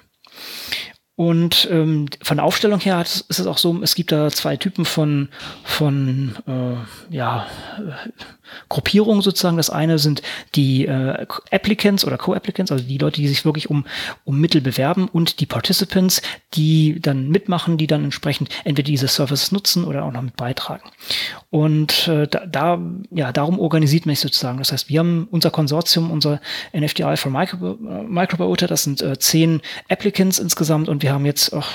[1.18, 4.84] Und ähm, von der Aufstellung her ist es auch so, es gibt da zwei Typen
[4.84, 5.30] von,
[5.64, 7.48] von äh, ja,
[8.70, 9.58] Gruppierungen sozusagen.
[9.58, 10.22] Das eine sind
[10.56, 13.86] die äh, Applicants oder Co-Applicants, also die Leute, die sich wirklich um,
[14.24, 16.22] um Mittel bewerben und die Participants,
[16.54, 20.90] die dann mitmachen, die dann entsprechend entweder diese Services nutzen oder auch noch mit beitragen.
[21.50, 22.82] Und äh, da, da,
[23.12, 24.58] ja, darum organisiert man sich sozusagen.
[24.58, 26.42] Das heißt, wir haben unser Konsortium, unser
[26.74, 31.68] NFDI for äh, Microbiota, das sind äh, zehn Applicants insgesamt und wir haben jetzt auch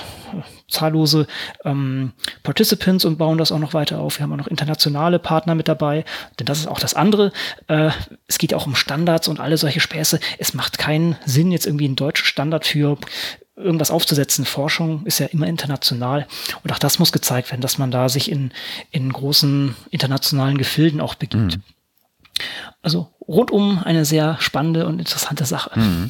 [0.71, 1.27] zahllose
[1.63, 2.13] ähm,
[2.43, 4.17] Participants und bauen das auch noch weiter auf.
[4.17, 6.05] Wir haben auch noch internationale Partner mit dabei,
[6.39, 7.31] denn das ist auch das andere.
[7.67, 7.91] Äh,
[8.27, 10.19] es geht auch um Standards und alle solche Späße.
[10.37, 12.97] Es macht keinen Sinn, jetzt irgendwie einen deutschen Standard für
[13.55, 14.45] irgendwas aufzusetzen.
[14.45, 16.27] Forschung ist ja immer international
[16.63, 18.51] und auch das muss gezeigt werden, dass man da sich in,
[18.91, 21.57] in großen internationalen Gefilden auch begibt.
[21.57, 21.63] Mhm.
[22.81, 25.79] Also rundum eine sehr spannende und interessante Sache.
[25.79, 26.09] Mhm.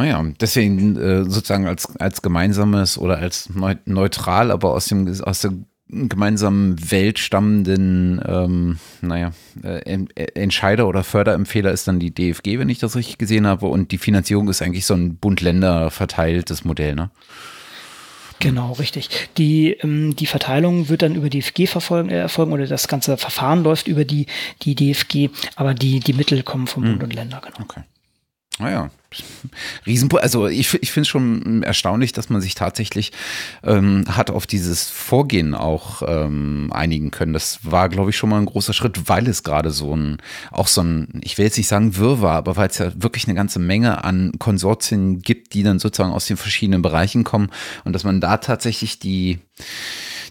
[0.00, 3.50] Naja, ah deswegen äh, sozusagen als, als gemeinsames oder als
[3.84, 5.52] neutral, aber aus, dem, aus der
[5.88, 9.32] gemeinsamen Welt stammenden, ähm, naja,
[9.62, 9.98] äh,
[10.34, 13.66] Entscheider oder Förderempfehler ist dann die DFG, wenn ich das richtig gesehen habe.
[13.66, 17.10] Und die Finanzierung ist eigentlich so ein Bund-Länder verteiltes Modell, ne?
[18.38, 19.28] Genau, richtig.
[19.36, 23.18] Die, ähm, die Verteilung wird dann über die DFG verfolgen, äh, erfolgen oder das ganze
[23.18, 24.24] Verfahren läuft über die,
[24.62, 26.92] die DFG, aber die, die Mittel kommen vom hm.
[26.92, 27.60] Bund und Länder, genau.
[27.60, 27.82] Okay.
[28.58, 28.90] Naja,
[29.86, 33.12] Riesen, also ich, ich finde es schon erstaunlich, dass man sich tatsächlich
[33.62, 37.32] ähm, hat auf dieses Vorgehen auch ähm, einigen können.
[37.32, 40.18] Das war, glaube ich, schon mal ein großer Schritt, weil es gerade so ein,
[40.50, 43.34] auch so ein, ich will jetzt nicht sagen Wirrwarr, aber weil es ja wirklich eine
[43.34, 47.50] ganze Menge an Konsortien gibt, die dann sozusagen aus den verschiedenen Bereichen kommen
[47.84, 49.38] und dass man da tatsächlich die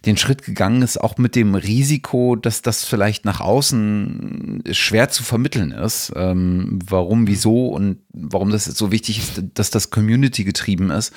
[0.05, 5.23] den Schritt gegangen ist, auch mit dem Risiko, dass das vielleicht nach außen schwer zu
[5.23, 6.11] vermitteln ist.
[6.15, 11.13] Ähm, warum, wieso und warum das so wichtig ist, dass das Community getrieben ist.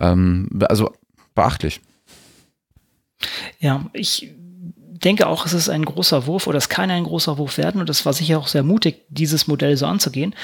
[0.00, 0.92] Ähm, also
[1.34, 1.80] beachtlich.
[3.58, 4.32] Ja, ich
[5.04, 7.90] denke auch, es ist ein großer Wurf oder es kann ein großer Wurf werden und
[7.90, 10.34] es war sicher auch sehr mutig, dieses Modell so anzugehen.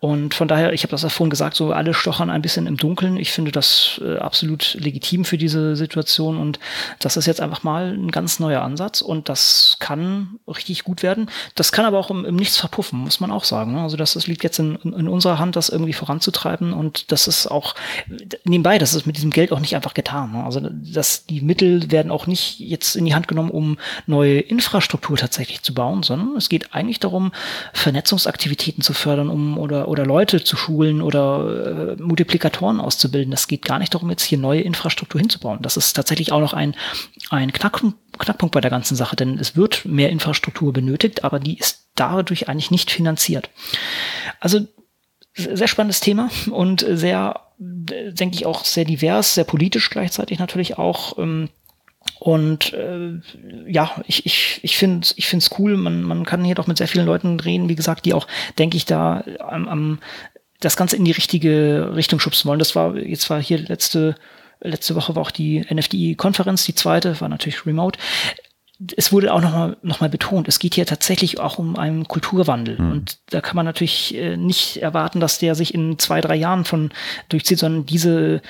[0.00, 2.76] Und von daher, ich habe das ja vorhin gesagt, so alle stochern ein bisschen im
[2.76, 3.16] Dunkeln.
[3.16, 6.58] Ich finde das äh, absolut legitim für diese Situation und
[6.98, 11.30] das ist jetzt einfach mal ein ganz neuer Ansatz und das kann richtig gut werden.
[11.54, 13.72] Das kann aber auch im, im Nichts verpuffen, muss man auch sagen.
[13.72, 13.82] Ne?
[13.82, 17.46] Also das, das liegt jetzt in, in unserer Hand, das irgendwie voranzutreiben und das ist
[17.46, 17.74] auch
[18.44, 20.32] nebenbei, das ist mit diesem Geld auch nicht einfach getan.
[20.32, 20.44] Ne?
[20.44, 25.16] Also dass die Mittel werden auch nicht jetzt in die Hand genommen, um neue Infrastruktur
[25.16, 27.32] tatsächlich zu bauen, sondern es geht eigentlich darum,
[27.72, 33.30] Vernetzungsaktivitäten zu fördern, um oder, oder Leute zu schulen oder äh, Multiplikatoren auszubilden.
[33.30, 35.60] Das geht gar nicht darum, jetzt hier neue Infrastruktur hinzubauen.
[35.62, 36.74] Das ist tatsächlich auch noch ein,
[37.30, 41.58] ein Knackpunkt, Knackpunkt bei der ganzen Sache, denn es wird mehr Infrastruktur benötigt, aber die
[41.58, 43.50] ist dadurch eigentlich nicht finanziert.
[44.40, 44.66] Also
[45.34, 51.18] sehr spannendes Thema und sehr, denke ich, auch sehr divers, sehr politisch gleichzeitig natürlich auch.
[51.18, 51.48] Ähm,
[52.18, 53.20] und äh,
[53.66, 55.76] ja, ich, ich, ich finde es ich find's cool.
[55.76, 58.26] Man, man kann hier doch mit sehr vielen Leuten reden, wie gesagt, die auch,
[58.58, 59.98] denke ich, da am, am
[60.60, 62.58] das Ganze in die richtige Richtung schubsen wollen.
[62.58, 64.16] Das war, jetzt war hier letzte,
[64.60, 67.98] letzte Woche war auch die NFDI-Konferenz, die zweite, war natürlich remote
[68.96, 72.78] es wurde auch nochmal noch mal betont, es geht hier tatsächlich auch um einen Kulturwandel.
[72.78, 72.92] Mhm.
[72.92, 76.64] Und da kann man natürlich äh, nicht erwarten, dass der sich in zwei, drei Jahren
[76.64, 76.90] von
[77.28, 78.40] durchzieht, sondern diese,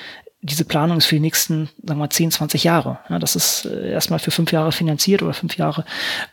[0.40, 3.00] diese Planung ist für die nächsten, sagen wir mal, 10, 20 Jahre.
[3.08, 5.84] Ja, das ist äh, erstmal für fünf Jahre finanziert oder fünf Jahre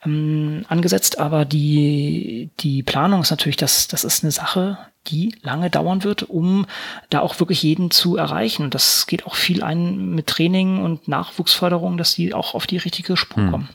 [0.05, 4.77] ähm, angesetzt, aber die, die Planung ist natürlich, das, das ist eine Sache,
[5.07, 6.65] die lange dauern wird, um
[7.09, 8.63] da auch wirklich jeden zu erreichen.
[8.63, 12.77] Und das geht auch viel ein mit Training und Nachwuchsförderung, dass die auch auf die
[12.77, 13.51] richtige Spur hm.
[13.51, 13.69] kommen.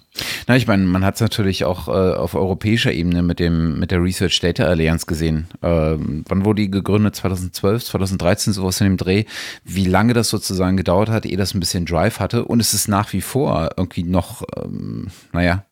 [0.47, 3.91] Na, ich meine, man hat es natürlich auch äh, auf europäischer Ebene mit dem mit
[3.91, 5.47] der Research Data Alliance gesehen.
[5.63, 7.15] Ähm, wann wurde die gegründet?
[7.15, 9.25] 2012, 2013, sowas in dem Dreh.
[9.65, 12.45] Wie lange das sozusagen gedauert hat, ehe das ein bisschen Drive hatte.
[12.45, 15.65] Und es ist nach wie vor irgendwie noch, ähm, naja,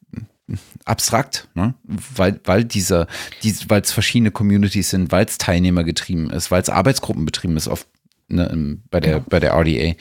[0.84, 1.74] abstrakt, ne?
[1.84, 3.06] weil, weil dieser,
[3.42, 7.56] die, weil es verschiedene Communities sind, weil es Teilnehmer getrieben ist, weil es Arbeitsgruppen betrieben
[7.56, 7.86] ist auf,
[8.28, 9.26] ne, bei der, genau.
[9.28, 9.94] bei der RDA.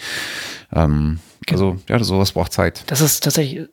[0.74, 1.52] Ähm, genau.
[1.52, 2.84] Also, ja, sowas braucht Zeit.
[2.88, 3.68] Das ist tatsächlich,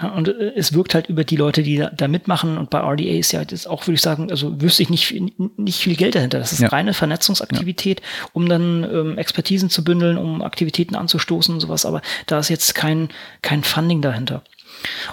[0.00, 2.58] ja, und äh, es wirkt halt über die Leute, die da, da, mitmachen.
[2.58, 5.14] Und bei RDA ist ja das auch, würde ich sagen, also wüsste ich nicht,
[5.58, 6.38] nicht viel Geld dahinter.
[6.38, 6.68] Das ist ja.
[6.68, 8.28] reine Vernetzungsaktivität, ja.
[8.32, 11.84] um dann ähm, Expertisen zu bündeln, um Aktivitäten anzustoßen und sowas.
[11.84, 13.08] Aber da ist jetzt kein,
[13.42, 14.42] kein Funding dahinter.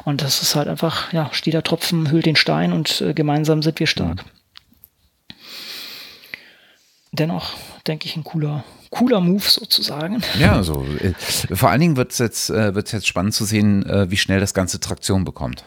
[0.06, 3.62] Und das ist halt einfach, ja, steht der Tropfen, hüllt den Stein und äh, gemeinsam
[3.62, 4.24] sind wir stark.
[7.12, 7.54] Dennoch,
[7.88, 10.22] denke ich, ein cooler, cooler Move sozusagen.
[10.40, 11.14] Ja, also äh,
[11.56, 14.54] vor allen Dingen wird es jetzt, äh, jetzt spannend zu sehen, äh, wie schnell das
[14.54, 15.64] Ganze Traktion bekommt.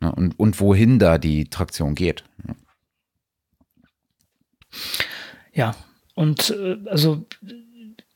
[0.00, 2.24] Na, und, und wohin da die Traktion geht.
[5.52, 5.74] Ja,
[6.14, 7.24] und äh, also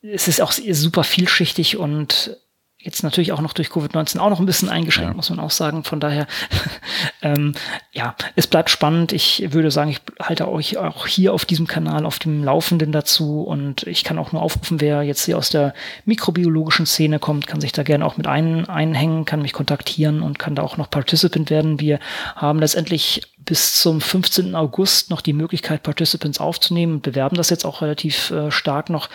[0.01, 2.37] es ist auch super vielschichtig und
[2.81, 5.15] jetzt natürlich auch noch durch Covid-19 auch noch ein bisschen eingeschränkt, ja.
[5.15, 5.83] muss man auch sagen.
[5.83, 6.27] Von daher,
[7.21, 7.53] ähm,
[7.91, 9.11] ja, es bleibt spannend.
[9.11, 13.41] Ich würde sagen, ich halte euch auch hier auf diesem Kanal auf dem Laufenden dazu
[13.41, 15.73] und ich kann auch nur aufrufen, wer jetzt hier aus der
[16.05, 20.39] mikrobiologischen Szene kommt, kann sich da gerne auch mit ein, einhängen, kann mich kontaktieren und
[20.39, 21.81] kann da auch noch Participant werden.
[21.81, 21.99] Wir
[22.37, 24.53] haben letztendlich bis zum 15.
[24.53, 29.09] August noch die Möglichkeit, Participants aufzunehmen bewerben das jetzt auch relativ äh, stark noch.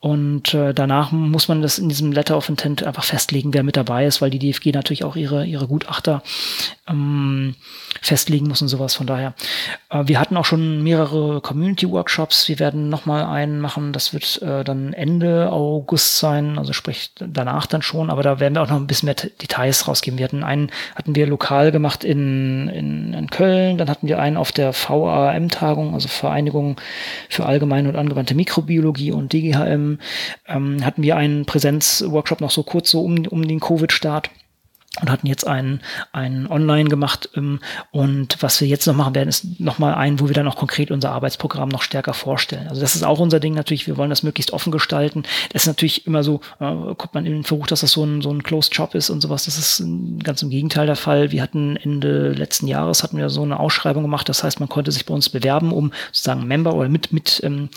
[0.00, 3.76] Und äh, danach muss man das in diesem Letter of Intent einfach festlegen, wer mit
[3.76, 6.22] dabei ist, weil die DFG natürlich auch ihre, ihre Gutachter
[6.88, 7.54] ähm,
[8.00, 8.94] festlegen muss und sowas.
[8.94, 9.34] Von daher,
[9.88, 12.48] äh, wir hatten auch schon mehrere Community-Workshops.
[12.48, 13.92] Wir werden nochmal einen machen.
[13.92, 18.10] Das wird äh, dann Ende August sein, also sprich danach dann schon.
[18.10, 20.18] Aber da werden wir auch noch ein bisschen mehr Details rausgeben.
[20.18, 23.69] Wir hatten einen, hatten wir lokal gemacht in, in, in Köln.
[23.78, 26.76] Dann hatten wir einen auf der VAM-Tagung, also Vereinigung
[27.28, 29.98] für allgemeine und angewandte Mikrobiologie und DGHM.
[30.48, 34.30] Ähm, hatten wir einen Präsenzworkshop noch so kurz so um, um den Covid-Start
[34.98, 35.80] und hatten jetzt einen,
[36.12, 37.30] einen online gemacht.
[37.36, 37.60] Ähm,
[37.92, 40.90] und was wir jetzt noch machen werden, ist nochmal ein, wo wir dann auch konkret
[40.90, 42.66] unser Arbeitsprogramm noch stärker vorstellen.
[42.66, 43.86] Also das ist auch unser Ding natürlich.
[43.86, 45.22] Wir wollen das möglichst offen gestalten.
[45.52, 48.20] Das ist natürlich immer so, äh, kommt man in den Versuch, dass das so ein,
[48.20, 49.44] so ein Closed Job ist und sowas.
[49.44, 49.84] Das ist
[50.24, 51.30] ganz im Gegenteil der Fall.
[51.30, 54.28] Wir hatten Ende letzten Jahres hatten wir so eine Ausschreibung gemacht.
[54.28, 57.68] Das heißt, man konnte sich bei uns bewerben, um sozusagen Member oder mit, mit, ähm,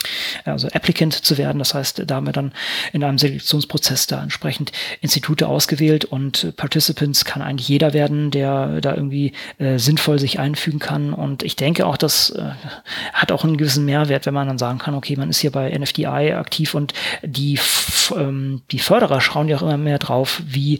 [0.45, 1.59] also Applicant zu werden.
[1.59, 2.53] Das heißt, da haben wir dann
[2.91, 8.81] in einem Selektionsprozess da entsprechend Institute ausgewählt und Participants Participants kann eigentlich jeder werden, der
[8.81, 11.13] da irgendwie äh, sinnvoll sich einfügen kann.
[11.13, 12.51] Und ich denke auch, das äh,
[13.13, 15.77] hat auch einen gewissen Mehrwert, wenn man dann sagen kann, okay, man ist hier bei
[15.77, 16.93] NFDI aktiv und
[17.23, 17.59] die,
[18.15, 20.79] ähm, die Förderer schauen ja auch immer mehr drauf, wie,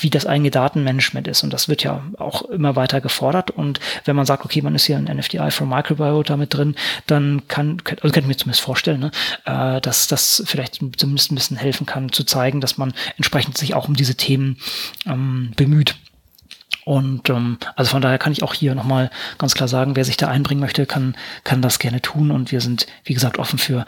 [0.00, 1.42] wie das eigene Datenmanagement ist.
[1.42, 3.50] Und das wird ja auch immer weiter gefordert.
[3.50, 7.48] Und wenn man sagt, okay, man ist hier ein NFDI for Microbiota mit drin, dann
[7.48, 9.10] kann, also kann ich mir zumindest vorstellen, ne,
[9.44, 13.74] äh, dass das vielleicht zumindest ein bisschen helfen kann, zu zeigen, dass man entsprechend sich
[13.74, 14.58] auch um diese Themen
[15.06, 15.96] ähm, bemüht.
[16.84, 20.16] Und ähm, also von daher kann ich auch hier nochmal ganz klar sagen, wer sich
[20.16, 22.30] da einbringen möchte, kann, kann das gerne tun.
[22.30, 23.84] Und wir sind, wie gesagt, offen für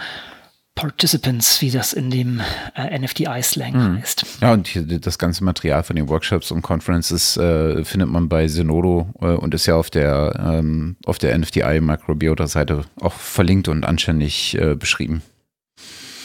[0.79, 2.41] Participants, wie das in dem
[2.77, 3.99] äh, NFDI-Slang mhm.
[3.99, 4.27] heißt.
[4.41, 8.47] Ja, und hier, das ganze Material von den Workshops und Conferences äh, findet man bei
[8.47, 13.85] Zenodo äh, und ist ja auf der, ähm, auf der NFDI Microbiota-Seite auch verlinkt und
[13.85, 15.23] anständig äh, beschrieben.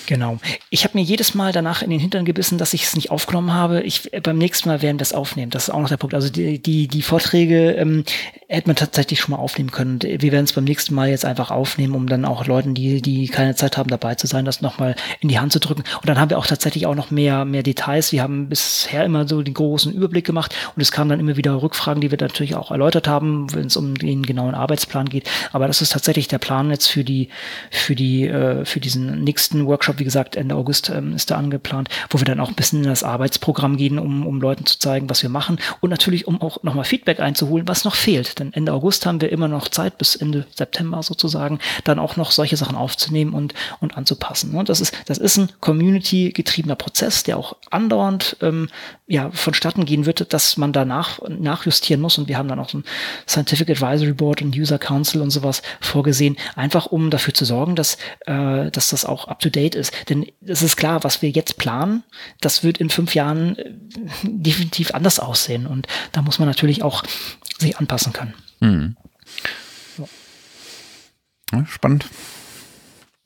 [0.06, 0.38] Genau.
[0.70, 3.54] Ich habe mir jedes Mal danach in den Hintern gebissen, dass ich es nicht aufgenommen
[3.54, 3.82] habe.
[3.82, 5.49] Ich, beim nächsten Mal werden wir es aufnehmen.
[5.49, 6.14] Das ist auch noch der Punkt.
[6.14, 8.04] Also die, die, die Vorträge ähm,
[8.47, 9.99] hätte man tatsächlich schon mal aufnehmen können.
[10.01, 13.28] Wir werden es beim nächsten Mal jetzt einfach aufnehmen, um dann auch Leuten, die, die
[13.28, 15.84] keine Zeit haben, dabei zu sein, das nochmal in die Hand zu drücken.
[16.01, 18.12] Und dann haben wir auch tatsächlich auch noch mehr, mehr Details.
[18.12, 21.62] Wir haben bisher immer so den großen Überblick gemacht und es kamen dann immer wieder
[21.62, 25.30] Rückfragen, die wir natürlich auch erläutert haben, wenn es um den genauen Arbeitsplan geht.
[25.51, 27.30] Aber das ist tatsächlich der Plan jetzt für die,
[27.72, 29.93] für die, äh, für diesen nächsten Workshop.
[30.04, 32.89] Wie gesagt, Ende August ähm, ist da angeplant, wo wir dann auch ein bisschen in
[32.89, 36.62] das Arbeitsprogramm gehen, um, um Leuten zu zeigen, was wir machen und natürlich, um auch
[36.62, 38.39] nochmal Feedback einzuholen, was noch fehlt.
[38.39, 42.32] Denn Ende August haben wir immer noch Zeit, bis Ende September sozusagen, dann auch noch
[42.32, 44.56] solche Sachen aufzunehmen und, und anzupassen.
[44.56, 48.68] Und das ist, das ist ein community-getriebener Prozess, der auch andauernd ähm,
[49.08, 52.18] ja, vonstatten gehen wird, dass man danach nachjustieren muss.
[52.18, 52.84] Und wir haben dann auch ein
[53.28, 57.97] Scientific Advisory Board und User Council und sowas vorgesehen, einfach um dafür zu sorgen, dass,
[58.26, 59.82] äh, dass das auch up-to-date ist.
[60.09, 62.03] Denn es ist klar, was wir jetzt planen,
[62.41, 63.71] das wird in fünf Jahren äh,
[64.23, 65.67] definitiv anders aussehen.
[65.67, 67.03] Und da muss man natürlich auch
[67.59, 68.34] sich anpassen können.
[68.59, 68.95] Mhm.
[71.53, 72.07] Ja, spannend.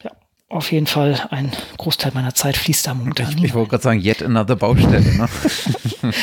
[0.04, 0.12] Ja,
[0.50, 3.38] auf jeden Fall ein Großteil meiner Zeit fließt da momentan.
[3.38, 5.16] Ich, ich wollte gerade sagen, yet another Baustelle.
[5.16, 5.30] Ne?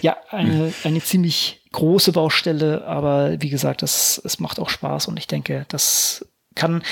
[0.00, 5.18] ja, eine, eine ziemlich große Baustelle, aber wie gesagt, das, es macht auch Spaß und
[5.18, 6.82] ich denke, das kann,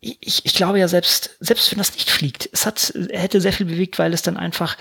[0.00, 3.66] ich, ich glaube ja selbst, selbst wenn das nicht fliegt, es hat, hätte sehr viel
[3.66, 4.76] bewegt, weil es dann einfach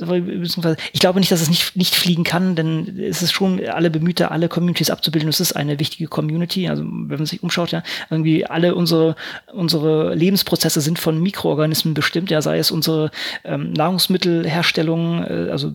[0.00, 4.20] ich glaube nicht, dass es nicht, nicht fliegen kann, denn es ist schon alle bemüht,
[4.22, 5.28] alle Communities abzubilden.
[5.28, 6.68] Es ist eine wichtige Community.
[6.68, 9.16] Also wenn man sich umschaut, ja, irgendwie alle unsere,
[9.52, 13.10] unsere Lebensprozesse sind von Mikroorganismen bestimmt, ja, sei es unsere
[13.42, 15.72] ähm, Nahrungsmittelherstellung, äh, also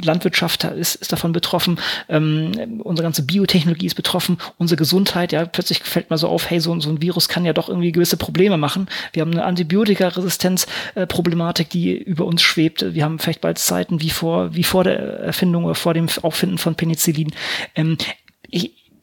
[0.00, 1.78] Landwirtschaft ist, ist davon betroffen,
[2.08, 6.60] ähm, unsere ganze Biotechnologie ist betroffen, unsere Gesundheit, ja, plötzlich fällt mal so auf, hey,
[6.60, 8.88] so, so ein Virus kann ja doch irgendwie gewisse Probleme machen.
[9.12, 12.94] Wir haben eine Antibiotikaresistenz-Problematik, äh, die über uns schwebt.
[12.94, 16.58] Wir haben vielleicht bald Zeiten wie vor, wie vor der Erfindung oder vor dem Auffinden
[16.58, 17.32] von Penicillin.
[17.74, 17.96] Ähm,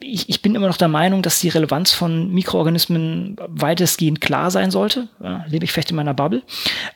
[0.00, 5.08] ich, bin immer noch der Meinung, dass die Relevanz von Mikroorganismen weitestgehend klar sein sollte.
[5.22, 6.42] Ja, lebe ich vielleicht in meiner Bubble.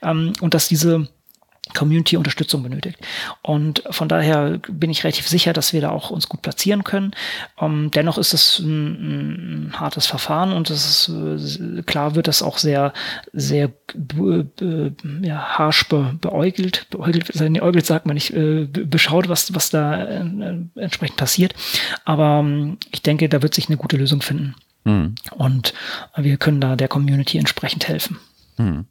[0.01, 1.07] Ähm, und dass diese
[1.73, 2.99] Community-Unterstützung benötigt.
[3.41, 7.11] Und von daher bin ich relativ sicher, dass wir da auch uns gut platzieren können.
[7.59, 12.43] Ähm, dennoch ist es ein, ein, hartes Verfahren und es ist, äh, klar wird das
[12.43, 12.93] auch sehr,
[13.31, 13.71] sehr
[15.21, 20.55] ja, harsch be, beäugelt, beäugelt, beäugelt sagt man nicht, äh, beschaut, was, was da äh,
[20.75, 21.55] entsprechend passiert.
[22.03, 24.55] Aber ähm, ich denke, da wird sich eine gute Lösung finden.
[24.83, 25.15] Mhm.
[25.31, 25.73] Und
[26.17, 28.19] wir können da der Community entsprechend helfen.
[28.57, 28.85] Mhm.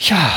[0.00, 0.34] Ja,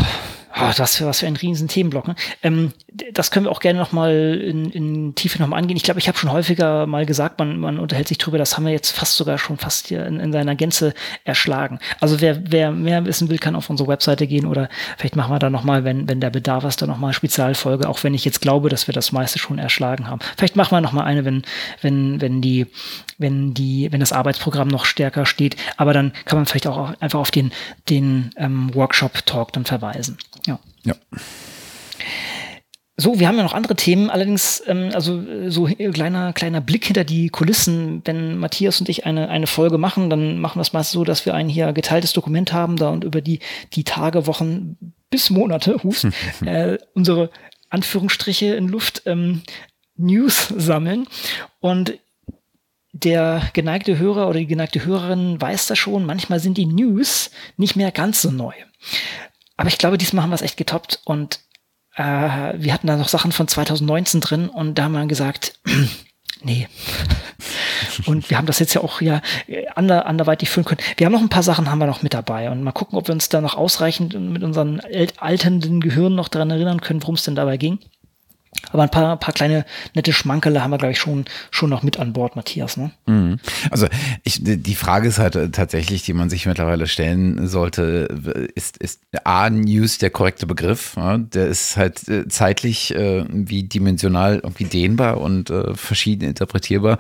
[0.56, 2.08] Oh, was für, was für ein riesen Themenblock.
[2.08, 2.16] Ne?
[2.42, 2.74] Ähm,
[3.14, 5.78] das können wir auch gerne noch mal in, in Tiefe noch mal angehen.
[5.78, 8.40] Ich glaube, ich habe schon häufiger mal gesagt, man, man unterhält sich drüber.
[8.40, 10.94] Das haben wir jetzt fast sogar schon fast hier in, in seiner Gänze
[11.24, 11.80] erschlagen.
[12.00, 15.40] Also wer, wer mehr wissen will, kann auf unsere Webseite gehen oder vielleicht machen wir
[15.40, 17.88] da noch mal, wenn, wenn der Bedarf ist, da noch mal Spezialfolge.
[17.88, 20.20] Auch wenn ich jetzt glaube, dass wir das meiste schon erschlagen haben.
[20.36, 21.44] Vielleicht machen wir noch mal eine, wenn,
[21.82, 22.66] wenn, wenn die,
[23.20, 25.58] wenn die, wenn das Arbeitsprogramm noch stärker steht.
[25.78, 27.52] Aber dann kann man vielleicht auch einfach auf den,
[27.88, 30.18] den ähm, Workshop-Talk dann verweisen.
[30.86, 30.96] Ja.
[33.02, 37.06] So, wir haben ja noch andere Themen, allerdings ähm, also so kleiner kleiner Blick hinter
[37.06, 38.02] die Kulissen.
[38.04, 41.26] Wenn Matthias und ich eine eine Folge machen, dann machen wir es meist so, dass
[41.26, 43.40] wir ein hier geteiltes Dokument haben da und über die
[43.74, 44.76] die Tage, Wochen
[45.10, 46.08] bis Monate, hust,
[46.46, 47.30] äh, unsere
[47.70, 49.44] Anführungsstriche in Luft ähm,
[49.96, 51.08] News sammeln
[51.62, 51.98] und
[52.92, 56.06] der geneigte Hörer oder die geneigte Hörerin weiß das schon.
[56.06, 58.54] Manchmal sind die News nicht mehr ganz so neu.
[59.60, 61.42] Aber ich glaube, diesmal haben wir es echt getoppt und
[61.98, 65.60] äh, wir hatten da noch Sachen von 2019 drin und da haben wir gesagt,
[66.42, 66.70] nee.
[68.06, 69.22] und wir haben das jetzt ja auch ja
[69.76, 70.80] ander, anderweitig führen können.
[70.96, 73.10] Wir haben noch ein paar Sachen haben wir noch mit dabei und mal gucken, ob
[73.10, 74.80] wir uns da noch ausreichend mit unseren
[75.18, 77.80] alternden Gehirnen noch daran erinnern können, worum es denn dabei ging.
[78.72, 82.00] Aber ein paar, paar kleine nette Schmankerle haben wir, glaube ich, schon, schon noch mit
[82.00, 82.78] an Bord, Matthias.
[82.78, 82.92] Ne?
[83.08, 83.40] Mhm.
[83.72, 83.88] Also
[84.24, 89.02] ich, die Frage ist halt äh, tatsächlich, die man sich mittlerweile stellen sollte, ist, ist
[89.24, 90.94] A, News der korrekte Begriff?
[90.98, 91.18] Ja?
[91.18, 96.98] Der ist halt äh, zeitlich äh, wie dimensional irgendwie dehnbar und äh, verschieden interpretierbar.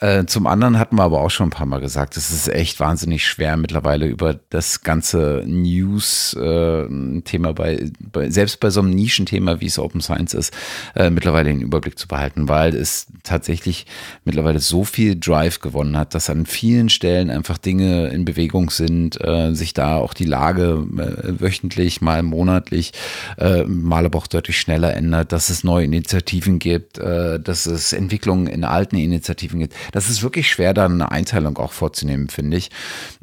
[0.00, 2.78] Äh, zum anderen hatten wir aber auch schon ein paar Mal gesagt, es ist echt
[2.78, 9.60] wahnsinnig schwer mittlerweile über das ganze News-Thema äh, bei, bei, selbst bei so einem Nischenthema,
[9.60, 10.54] wie es Open Science ist,
[10.94, 13.86] äh, mittlerweile den Überblick zu behalten, weil es tatsächlich
[14.24, 19.22] mittlerweile so viel Drive gewonnen hat, dass an vielen Stellen einfach Dinge in Bewegung sind,
[19.24, 22.92] äh, sich da auch die Lage äh, wöchentlich, mal monatlich,
[23.38, 27.92] äh, mal aber auch deutlich schneller ändert, dass es neue Initiativen gibt, äh, dass es
[27.92, 29.74] Entwicklungen in alten Initiativen gibt.
[29.92, 32.70] Das ist wirklich schwer, da eine Einteilung auch vorzunehmen, finde ich,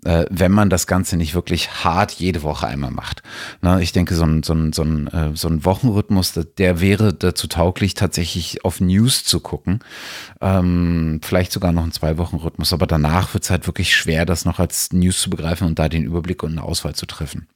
[0.06, 3.24] äh, wenn man das Ganze nicht wirklich hart jede Woche einmal macht.
[3.62, 7.47] Na, ich denke, so ein, so ein, so ein, so ein Wochenrhythmus, der wäre dazu
[7.48, 9.80] tauglich, tatsächlich auf News zu gucken.
[10.42, 14.60] Ähm, vielleicht sogar noch ein Zwei-Wochen-Rhythmus, aber danach wird es halt wirklich schwer, das noch
[14.60, 17.48] als News zu begreifen und da den Überblick und eine Auswahl zu treffen.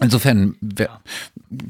[0.00, 0.56] Insofern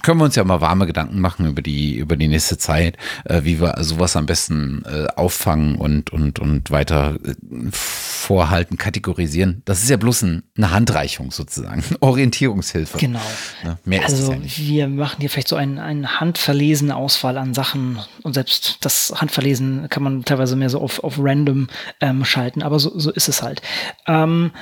[0.03, 3.43] können wir uns ja mal warme Gedanken machen über die, über die nächste Zeit, äh,
[3.45, 7.35] wie wir sowas am besten äh, auffangen und, und, und weiter äh,
[7.71, 9.63] vorhalten, kategorisieren.
[9.65, 12.99] Das ist ja bloß ein, eine Handreichung sozusagen, Orientierungshilfe.
[12.99, 13.21] Genau.
[13.65, 13.79] Ne?
[13.85, 17.99] Mehr also ist ja wir machen hier vielleicht so eine ein handverlesene Auswahl an Sachen
[18.23, 21.69] und selbst das Handverlesen kann man teilweise mehr so auf, auf random
[22.01, 23.63] ähm, schalten, aber so, so ist es halt.
[24.07, 24.53] Ähm,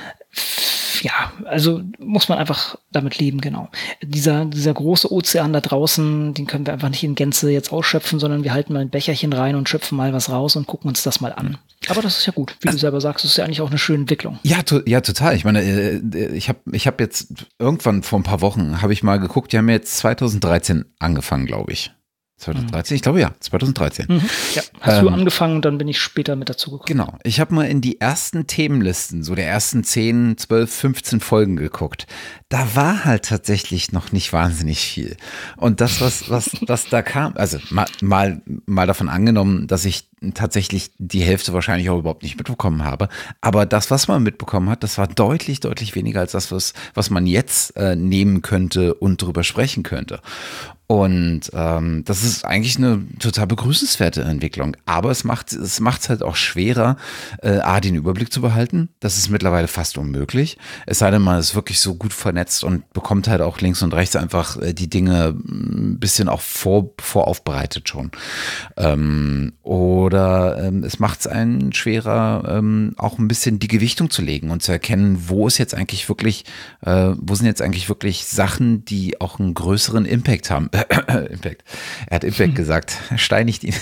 [1.03, 3.69] ja, also muss man einfach damit leben, genau.
[4.01, 8.19] Dieser, dieser große Ozean da draußen, den können wir einfach nicht in Gänze jetzt ausschöpfen,
[8.19, 11.03] sondern wir halten mal ein Becherchen rein und schöpfen mal was raus und gucken uns
[11.03, 11.57] das mal an.
[11.87, 12.55] Aber das ist ja gut.
[12.61, 14.39] Wie also, du selber sagst, das ist ja eigentlich auch eine schöne Entwicklung.
[14.43, 15.35] Ja, to ja total.
[15.35, 19.03] Ich meine, äh, ich habe ich hab jetzt irgendwann vor ein paar Wochen, habe ich
[19.03, 21.91] mal geguckt, die haben jetzt 2013 angefangen, glaube ich.
[22.39, 22.93] 2013?
[22.93, 22.95] Mhm.
[22.95, 24.05] Ich glaube ja, 2013.
[24.09, 24.21] Mhm.
[24.55, 26.87] Ja, hast ähm, du angefangen und dann bin ich später mit dazu gekommen.
[26.87, 27.17] Genau.
[27.23, 32.07] Ich habe mal in die ersten Themenlisten, so der ersten 10, 12, 15 Folgen geguckt.
[32.49, 35.17] Da war halt tatsächlich noch nicht wahnsinnig viel.
[35.55, 40.09] Und das, was, was, was da kam, also mal, mal, mal davon angenommen, dass ich
[40.33, 43.07] tatsächlich die Hälfte wahrscheinlich auch überhaupt nicht mitbekommen habe.
[43.39, 47.09] Aber das, was man mitbekommen hat, das war deutlich, deutlich weniger als das, was, was
[47.09, 50.19] man jetzt äh, nehmen könnte und drüber sprechen könnte.
[50.91, 54.75] Und ähm, das ist eigentlich eine total begrüßenswerte Entwicklung.
[54.87, 56.97] Aber es macht es macht halt auch schwerer,
[57.43, 58.89] äh, A, den Überblick zu behalten.
[58.99, 60.57] Das ist mittlerweile fast unmöglich.
[60.87, 63.93] Es sei denn, man ist wirklich so gut vernetzt und bekommt halt auch links und
[63.93, 68.11] rechts einfach äh, die Dinge ein bisschen auch vor, voraufbereitet schon.
[68.77, 74.21] Ähm, oder ähm, es macht es einen schwerer, ähm, auch ein bisschen die Gewichtung zu
[74.21, 76.45] legen und zu erkennen, wo ist jetzt eigentlich wirklich,
[76.85, 80.69] äh, wo sind jetzt eigentlich wirklich Sachen, die auch einen größeren Impact haben
[81.29, 81.63] Impact.
[82.07, 82.55] Er hat Impact hm.
[82.55, 82.97] gesagt.
[83.15, 83.75] Steinigt ihn.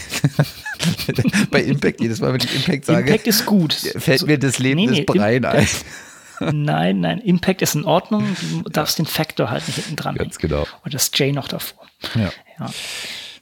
[1.52, 3.74] Bei Impact, jedes Mal, wenn ich Impact sage, Impact ist gut.
[3.74, 5.68] fällt mir das Leben nee, nee, des Breien ein.
[6.40, 8.36] Nein, nein, Impact ist in Ordnung.
[8.64, 10.16] Du darfst den Faktor halt nicht hinten dran.
[10.16, 10.66] Ganz genau.
[10.84, 11.86] Und das J noch davor.
[12.16, 12.32] Ja.
[12.60, 12.70] ja.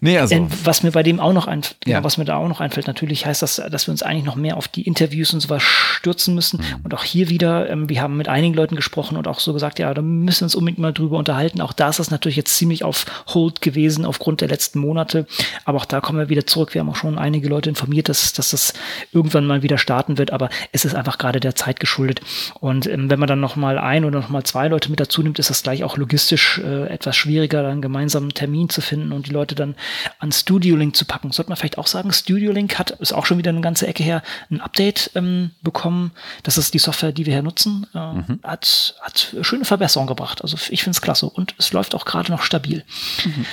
[0.02, 0.36] Nee, also.
[0.36, 2.04] Denn was mir bei dem auch noch einfällt, genau, ja.
[2.04, 4.58] was mir da auch noch einfällt, natürlich heißt das, dass wir uns eigentlich noch mehr
[4.58, 6.60] auf die Interviews und sowas stürzen müssen.
[6.60, 6.84] Mhm.
[6.84, 9.80] Und auch hier wieder, ähm, wir haben mit einigen Leuten gesprochen und auch so gesagt,
[9.80, 11.62] ja, da müssen wir uns unbedingt mal drüber unterhalten.
[11.62, 15.26] Auch da ist das natürlich jetzt ziemlich auf Hold gewesen aufgrund der letzten Monate.
[15.64, 16.74] Aber auch da kommen wir wieder zurück.
[16.74, 18.74] Wir haben auch schon einige Leute informiert, dass, dass das
[19.12, 20.32] irgendwann mal wieder starten wird.
[20.32, 22.22] Aber es ist einfach gerade der Zeit geschuldet.
[22.60, 25.24] Und ähm, wenn man dann noch mal ein oder noch mal zwei Leute mit dazu
[25.24, 29.12] nimmt, ist das gleich auch logistisch äh, etwas schwieriger, dann gemeinsam einen Termin zu finden
[29.12, 29.76] und die Leute dann
[30.20, 31.32] an Studio Link zu packen.
[31.32, 34.04] Sollte man vielleicht auch sagen, Studio Link hat, ist auch schon wieder eine ganze Ecke
[34.04, 36.12] her, ein Update ähm, bekommen.
[36.44, 37.88] Das ist die Software, die wir hier nutzen.
[37.94, 38.40] Äh, mhm.
[38.44, 40.42] hat, hat schöne Verbesserungen gebracht.
[40.42, 41.28] Also ich finde es klasse.
[41.28, 42.84] Und es läuft auch gerade noch stabil.
[43.26, 43.46] Mhm.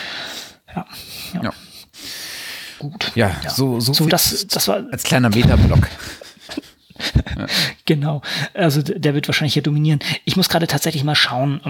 [0.74, 0.86] Ja,
[1.34, 1.42] ja.
[1.44, 1.52] ja.
[2.78, 3.12] Gut.
[3.14, 3.50] Ja, ja.
[3.50, 5.86] so, so, so das, das war als kleiner Metablock.
[7.84, 8.22] Genau.
[8.54, 9.98] Also der wird wahrscheinlich hier dominieren.
[10.24, 11.60] Ich muss gerade tatsächlich mal schauen.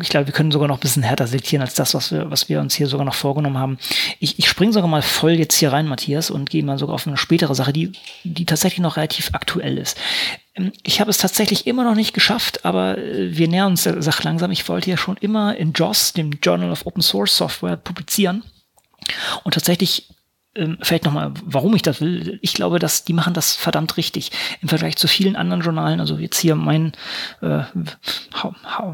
[0.00, 2.48] Ich glaube, wir können sogar noch ein bisschen härter selektieren als das, was wir, was
[2.48, 3.78] wir uns hier sogar noch vorgenommen haben.
[4.20, 7.06] Ich, ich springe sogar mal voll jetzt hier rein, Matthias, und gehe mal sogar auf
[7.06, 7.92] eine spätere Sache, die,
[8.24, 9.98] die tatsächlich noch relativ aktuell ist.
[10.82, 14.24] Ich habe es tatsächlich immer noch nicht geschafft, aber äh, wir nähern uns der Sache
[14.24, 14.50] langsam.
[14.50, 18.42] Ich wollte ja schon immer in JOS, dem Journal of Open Source Software, publizieren.
[19.44, 20.08] Und tatsächlich
[20.58, 22.38] ähm, vielleicht nochmal, warum ich das will.
[22.42, 26.00] Ich glaube, dass die machen das verdammt richtig im Vergleich zu vielen anderen Journalen.
[26.00, 26.92] Also jetzt hier mein,
[27.40, 27.62] äh,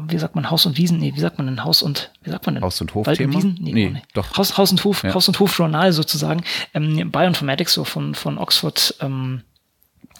[0.07, 0.99] wie sagt man, Haus und Wiesen?
[0.99, 2.63] Nee, wie sagt man denn Haus und, wie sagt man denn?
[2.63, 3.57] Haus und Hof Wald und Wiesen?
[3.59, 4.01] Nee, nee, nee.
[4.13, 4.37] doch.
[4.37, 5.13] Haus, Haus und Hof, ja.
[5.13, 6.43] Haus und Hof Journal sozusagen.
[6.73, 9.41] Ähm, Bioinformatics, so von, von Oxford, ähm,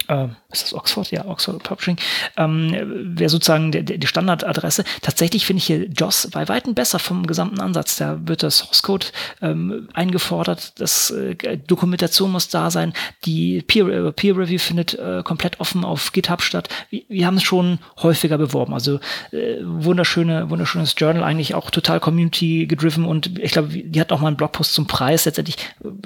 [0.08, 1.12] äh, ist das Oxford?
[1.12, 1.97] Ja, Oxford Publishing,
[2.38, 4.84] ähm, wäre sozusagen die, die Standardadresse.
[5.01, 7.97] Tatsächlich finde ich hier JOS bei Weitem besser vom gesamten Ansatz.
[7.97, 9.08] Da wird der Source Code
[9.41, 12.93] ähm, eingefordert, das äh, Dokumentation muss da sein,
[13.26, 16.70] die Peer, äh, Peer Review findet äh, komplett offen auf GitHub statt.
[16.89, 18.74] Wir, wir haben es schon häufiger beworben.
[18.74, 18.99] Also
[19.32, 24.22] äh, wunderschöne, wunderschönes Journal, eigentlich auch total Community gedriven und ich glaube, die hat auch
[24.22, 25.26] mal einen Blogpost zum Preis.
[25.26, 25.58] Letztendlich,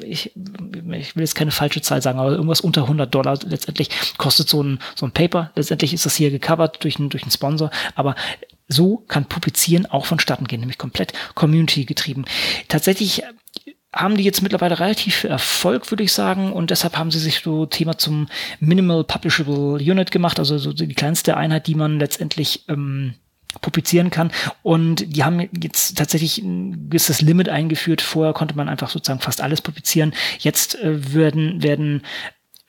[0.03, 0.31] ich,
[0.91, 4.49] ich will jetzt keine falsche Zahl sagen, aber irgendwas unter 100 Dollar letztendlich kostet kostet
[4.49, 5.51] so ein, so ein Paper.
[5.55, 8.15] Letztendlich ist das hier gecovert durch einen, durch einen Sponsor, aber
[8.67, 12.25] so kann Publizieren auch vonstatten gehen, nämlich komplett Community getrieben.
[12.67, 13.23] Tatsächlich
[13.91, 16.53] haben die jetzt mittlerweile relativ viel Erfolg, würde ich sagen.
[16.53, 18.27] Und deshalb haben sie sich so Thema zum
[18.59, 23.15] Minimal Publishable Unit gemacht, also so die kleinste Einheit, die man letztendlich ähm,
[23.61, 24.31] publizieren kann.
[24.61, 28.01] Und die haben jetzt tatsächlich ein gewisses Limit eingeführt.
[28.01, 30.13] Vorher konnte man einfach sozusagen fast alles publizieren.
[30.37, 32.03] Jetzt äh, werden, werden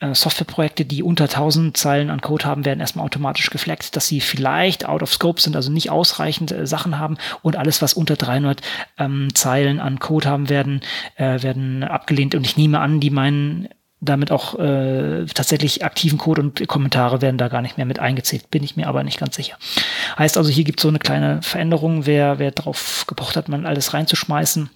[0.01, 4.85] Softwareprojekte, die unter 1000 Zeilen an Code haben, werden erstmal automatisch gefleckt, dass sie vielleicht
[4.87, 8.61] out of scope sind, also nicht ausreichend äh, Sachen haben und alles, was unter 300
[8.97, 10.81] ähm, Zeilen an Code haben, werden,
[11.17, 12.33] äh, werden abgelehnt.
[12.33, 13.69] Und ich nehme an, die meinen
[14.03, 18.49] damit auch äh, tatsächlich aktiven Code und Kommentare werden da gar nicht mehr mit eingezählt,
[18.49, 19.57] bin ich mir aber nicht ganz sicher.
[20.17, 23.67] Heißt also, hier gibt es so eine kleine Veränderung, wer, wer drauf gepocht hat, man
[23.67, 24.71] alles reinzuschmeißen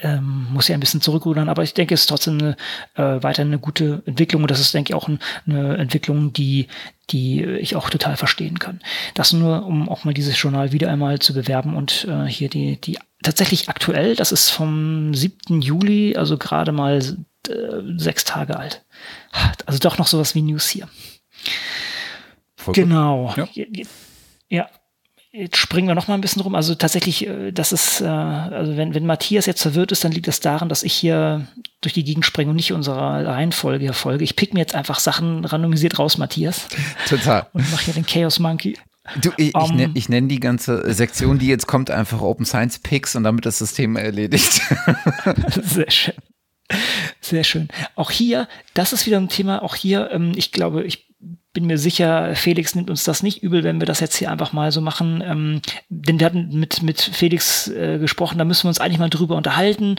[0.00, 2.56] ähm, muss ja ein bisschen zurückrudern, aber ich denke, es ist trotzdem eine,
[2.94, 6.68] äh, weiter eine gute Entwicklung und das ist, denke ich, auch ein, eine Entwicklung, die,
[7.10, 8.80] die ich auch total verstehen kann.
[9.14, 12.80] Das nur, um auch mal dieses Journal wieder einmal zu bewerben und äh, hier die,
[12.80, 15.60] die tatsächlich aktuell, das ist vom 7.
[15.60, 17.52] Juli, also gerade mal äh,
[17.96, 18.84] sechs Tage alt.
[19.66, 20.88] Also doch noch sowas wie News hier.
[22.56, 23.34] Voll genau.
[23.36, 23.48] Ja.
[24.48, 24.68] ja,
[25.30, 26.54] Jetzt springen wir noch mal ein bisschen rum.
[26.54, 30.26] Also tatsächlich, äh, das ist, äh, also wenn, wenn Matthias jetzt verwirrt ist, dann liegt
[30.26, 31.46] das daran, dass ich hier
[31.82, 34.24] durch die Gegend springe und nicht unserer Reihenfolge hier folge.
[34.24, 36.68] Ich pick mir jetzt einfach Sachen randomisiert raus, Matthias.
[37.08, 37.46] Total.
[37.52, 38.78] Und mache hier den Chaos Monkey.
[39.20, 42.46] Du, ich, um, ich, nenne, ich nenne die ganze Sektion, die jetzt kommt, einfach Open
[42.46, 44.62] Science Picks und damit das System erledigt.
[45.62, 46.14] Sehr schön.
[47.20, 47.68] Sehr schön.
[47.96, 51.07] Auch hier, das ist wieder ein Thema, auch hier, ähm, ich glaube, ich
[51.58, 54.52] bin mir sicher, Felix nimmt uns das nicht übel, wenn wir das jetzt hier einfach
[54.52, 55.24] mal so machen.
[55.26, 59.10] Ähm, denn wir hatten mit, mit Felix äh, gesprochen, da müssen wir uns eigentlich mal
[59.10, 59.96] drüber unterhalten.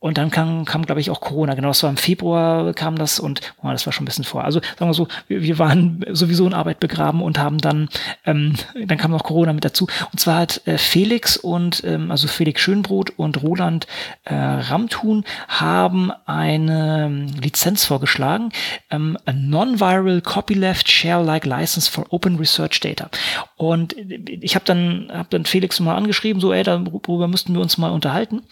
[0.00, 1.54] Und dann kam, kam glaube ich, auch Corona.
[1.54, 4.44] Genau, das war im Februar kam das und oh, das war schon ein bisschen vor.
[4.44, 7.90] Also sagen wir so, wir, wir waren sowieso in Arbeit begraben und haben dann,
[8.24, 8.54] ähm,
[8.86, 9.86] dann kam noch Corona mit dazu.
[10.10, 13.86] Und zwar hat äh, Felix und, ähm, also Felix Schönbrot und Roland
[14.24, 18.52] äh, Ramthun haben eine ähm, Lizenz vorgeschlagen,
[18.90, 23.10] ähm, a Non-Viral Copyleft Share-like License for Open Research Data.
[23.56, 27.76] Und ich habe dann, hab dann Felix mal angeschrieben, so, ey, darüber müssten wir uns
[27.76, 28.42] mal unterhalten.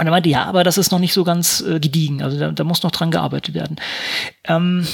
[0.00, 2.22] Und er meinte, ja, aber das ist noch nicht so ganz äh, gediegen.
[2.22, 3.76] Also da, da muss noch dran gearbeitet werden.
[4.44, 4.86] Ähm,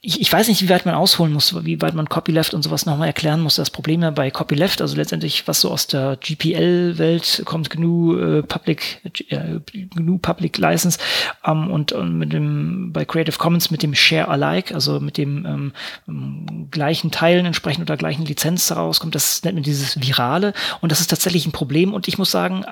[0.00, 2.86] ich, ich weiß nicht, wie weit man ausholen muss, wie weit man Copyleft und sowas
[2.86, 3.56] nochmal erklären muss.
[3.56, 8.42] Das Problem ja bei Copyleft, also letztendlich, was so aus der GPL-Welt kommt, GNU äh,
[8.42, 9.60] Public, äh,
[9.94, 10.98] GNU Public License
[11.44, 15.72] ähm, und, und mit dem bei Creative Commons mit dem Share Alike, also mit dem
[16.06, 21.00] ähm, gleichen Teilen entsprechend oder gleichen Lizenz rauskommt, das nennt man dieses Virale und das
[21.00, 22.64] ist tatsächlich ein Problem und ich muss sagen,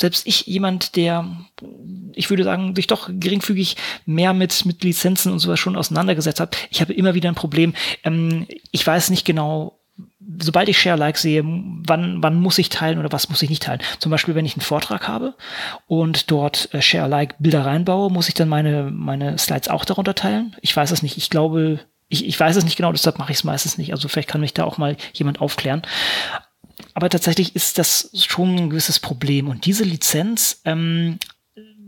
[0.00, 1.26] selbst ich, jemand, der,
[2.14, 3.76] ich würde sagen, sich doch geringfügig
[4.06, 7.74] mehr mit, mit Lizenzen und sowas schon auseinandergesetzt hat, ich habe immer wieder ein Problem.
[8.04, 9.80] Ähm, ich weiß nicht genau,
[10.38, 13.80] sobald ich Share-Like sehe, wann, wann muss ich teilen oder was muss ich nicht teilen.
[13.98, 15.34] Zum Beispiel, wenn ich einen Vortrag habe
[15.86, 20.56] und dort äh, Share-Like Bilder reinbaue, muss ich dann meine, meine Slides auch darunter teilen?
[20.60, 21.16] Ich weiß es nicht.
[21.16, 23.92] Ich glaube, ich, ich weiß es nicht genau, deshalb mache ich es meistens nicht.
[23.92, 25.82] Also vielleicht kann mich da auch mal jemand aufklären
[27.00, 29.48] aber tatsächlich ist das schon ein gewisses Problem.
[29.48, 31.18] Und diese Lizenz ähm,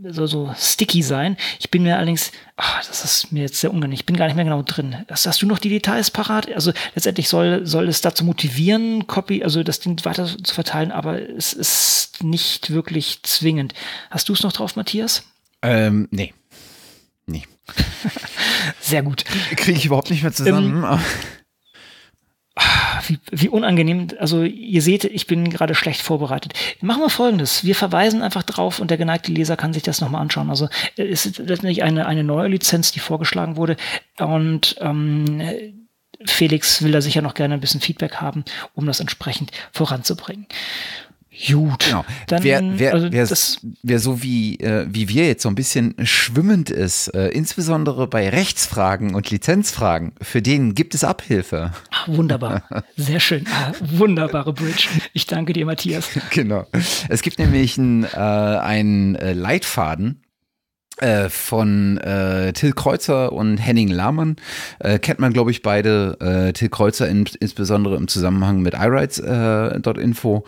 [0.08, 1.36] soll so sticky sein.
[1.60, 4.36] Ich bin mir allerdings, ach, das ist mir jetzt sehr unangenehm, ich bin gar nicht
[4.36, 5.04] mehr genau drin.
[5.10, 6.50] Hast, hast, du noch die Details parat?
[6.50, 11.20] Also letztendlich soll, soll es dazu motivieren, Copy, also das Ding weiter zu verteilen, aber
[11.20, 13.74] es ist nicht wirklich zwingend.
[14.10, 15.24] Hast du es noch drauf, Matthias?
[15.60, 16.32] Ähm, nee.
[17.26, 17.44] Nee.
[18.80, 19.26] sehr gut.
[19.56, 20.84] Kriege ich überhaupt nicht mehr zusammen.
[20.84, 21.00] Ähm,
[23.08, 24.08] wie, wie unangenehm.
[24.18, 26.54] Also ihr seht, ich bin gerade schlecht vorbereitet.
[26.80, 27.64] Machen wir folgendes.
[27.64, 30.50] Wir verweisen einfach drauf und der geneigte Leser kann sich das nochmal anschauen.
[30.50, 33.76] Also es ist letztendlich eine, eine neue Lizenz, die vorgeschlagen wurde.
[34.18, 35.42] Und ähm,
[36.24, 38.44] Felix will da sicher noch gerne ein bisschen Feedback haben,
[38.74, 40.46] um das entsprechend voranzubringen.
[41.48, 41.86] Gut.
[41.86, 42.04] Genau.
[42.26, 43.26] Dann, wer, wer, also wer,
[43.82, 48.28] wer so wie, äh, wie wir jetzt so ein bisschen schwimmend ist, äh, insbesondere bei
[48.28, 51.72] Rechtsfragen und Lizenzfragen, für den gibt es Abhilfe.
[51.90, 52.64] Ach, wunderbar.
[52.96, 53.46] Sehr schön.
[53.50, 54.88] Ah, wunderbare Bridge.
[55.14, 56.08] Ich danke dir, Matthias.
[56.30, 56.66] Genau.
[57.08, 60.21] Es gibt nämlich einen, äh, äh, Leitfaden,
[60.98, 64.36] äh, von äh, Till Kreuzer und Henning Lahmann.
[64.78, 66.16] Äh, kennt man, glaube ich, beide.
[66.20, 70.44] Äh, Till Kreuzer in, insbesondere im Zusammenhang mit iRights.info.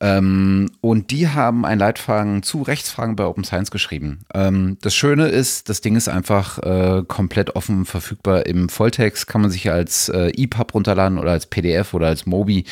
[0.00, 4.20] Äh, ähm, und die haben ein Leitfaden zu Rechtsfragen bei Open Science geschrieben.
[4.34, 6.56] Ähm, das Schöne ist, das Ding ist einfach
[7.08, 9.26] komplett offen verfügbar im Volltext.
[9.26, 12.64] Kann man sich als EPUB runterladen oder als PDF oder als Mobi,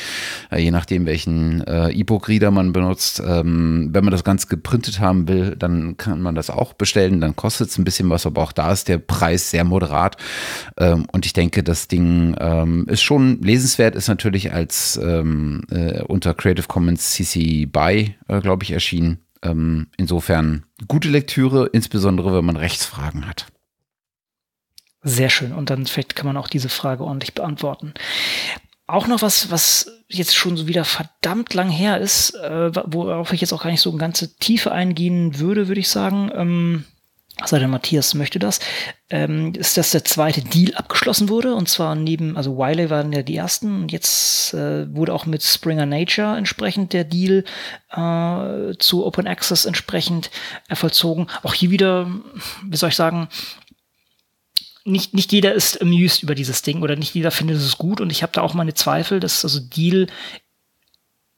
[0.55, 3.21] je nachdem, welchen E-Book-Reader man benutzt.
[3.25, 7.21] Ähm, wenn man das Ganze geprintet haben will, dann kann man das auch bestellen bestellen,
[7.21, 10.17] dann kostet es ein bisschen was, aber auch da ist der Preis sehr moderat.
[10.77, 16.01] Ähm, und ich denke, das Ding ähm, ist schon lesenswert, ist natürlich als ähm, äh,
[16.03, 19.19] unter Creative Commons CC BY, äh, glaube ich, erschienen.
[19.41, 23.47] Ähm, insofern gute Lektüre, insbesondere wenn man Rechtsfragen hat.
[25.03, 25.53] Sehr schön.
[25.53, 27.93] Und dann vielleicht kann man auch diese Frage ordentlich beantworten.
[28.87, 33.41] Auch noch was, was jetzt schon so wieder verdammt lang her ist, äh, worauf ich
[33.41, 36.31] jetzt auch gar nicht so in ganze Tiefe eingehen würde, würde ich sagen.
[36.33, 36.85] Ähm,
[37.43, 38.59] sei denn Matthias möchte das,
[39.09, 41.53] ähm, ist, dass der zweite Deal abgeschlossen wurde.
[41.53, 45.43] Und zwar neben, also Wiley waren ja die ersten und jetzt äh, wurde auch mit
[45.43, 47.43] Springer Nature entsprechend der Deal
[47.91, 50.31] äh, zu Open Access entsprechend
[50.69, 51.27] äh, vollzogen.
[51.43, 52.09] Auch hier wieder,
[52.63, 53.27] wie soll ich sagen,
[54.85, 58.11] nicht, nicht jeder ist amused über dieses Ding oder nicht jeder findet es gut und
[58.11, 60.07] ich habe da auch meine Zweifel, dass also Deal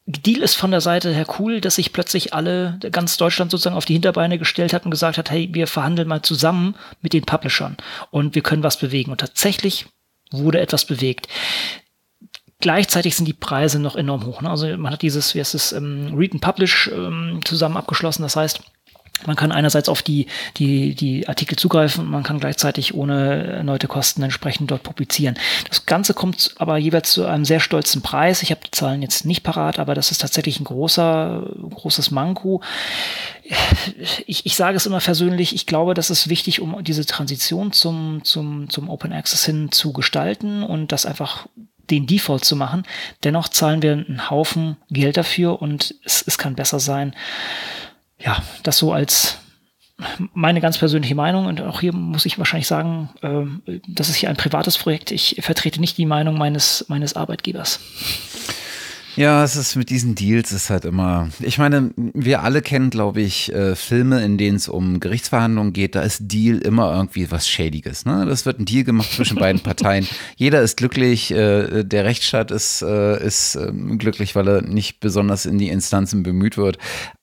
[0.10, 3.84] Deal ist von der Seite her cool, dass sich plötzlich alle, ganz Deutschland sozusagen auf
[3.84, 7.76] die Hinterbeine gestellt hat und gesagt hat, hey, wir verhandeln mal zusammen mit den Publishern
[8.10, 9.12] und wir können was bewegen.
[9.12, 9.88] Und tatsächlich
[10.32, 11.28] wurde etwas bewegt.
[12.60, 14.42] Gleichzeitig sind die Preise noch enorm hoch.
[14.42, 14.50] Ne?
[14.50, 18.24] Also man hat dieses, wie heißt es, ähm, Read and Publish ähm, zusammen abgeschlossen.
[18.24, 18.62] Das heißt,
[19.26, 23.88] man kann einerseits auf die, die, die Artikel zugreifen und man kann gleichzeitig ohne erneute
[23.88, 25.38] Kosten entsprechend dort publizieren.
[25.68, 28.44] Das Ganze kommt aber jeweils zu einem sehr stolzen Preis.
[28.44, 32.62] Ich habe die Zahlen jetzt nicht parat, aber das ist tatsächlich ein großer, großes Manko.
[34.26, 38.24] Ich, ich sage es immer versöhnlich, ich glaube, das ist wichtig, um diese Transition zum,
[38.24, 41.48] zum, zum Open Access hin zu gestalten und das einfach
[41.90, 42.84] den Default zu machen.
[43.24, 47.16] Dennoch zahlen wir einen Haufen Geld dafür und es, es kann besser sein
[48.20, 49.38] ja, das so als
[50.34, 54.30] meine ganz persönliche Meinung und auch hier muss ich wahrscheinlich sagen, äh, das ist hier
[54.30, 55.12] ein privates Projekt.
[55.12, 57.80] Ich vertrete nicht die Meinung meines, meines Arbeitgebers.
[59.18, 61.30] Ja, es ist mit diesen Deals ist halt immer.
[61.40, 65.96] Ich meine, wir alle kennen, glaube ich, äh, Filme, in denen es um Gerichtsverhandlungen geht.
[65.96, 68.06] Da ist Deal immer irgendwie was Schädiges.
[68.06, 68.28] Ne?
[68.28, 70.08] Das wird ein Deal gemacht zwischen beiden Parteien.
[70.36, 71.32] Jeder ist glücklich.
[71.32, 76.22] Äh, der Rechtsstaat ist, äh, ist ähm, glücklich, weil er nicht besonders in die Instanzen
[76.22, 76.78] bemüht wird.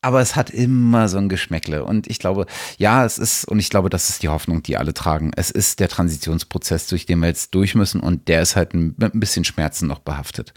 [0.05, 1.83] Aber es hat immer so ein Geschmäckle.
[1.83, 2.45] Und ich glaube,
[2.77, 5.31] ja, es ist, und ich glaube, das ist die Hoffnung, die alle tragen.
[5.35, 8.01] Es ist der Transitionsprozess, durch den wir jetzt durch müssen.
[8.01, 10.53] Und der ist halt ein, ein bisschen Schmerzen noch behaftet.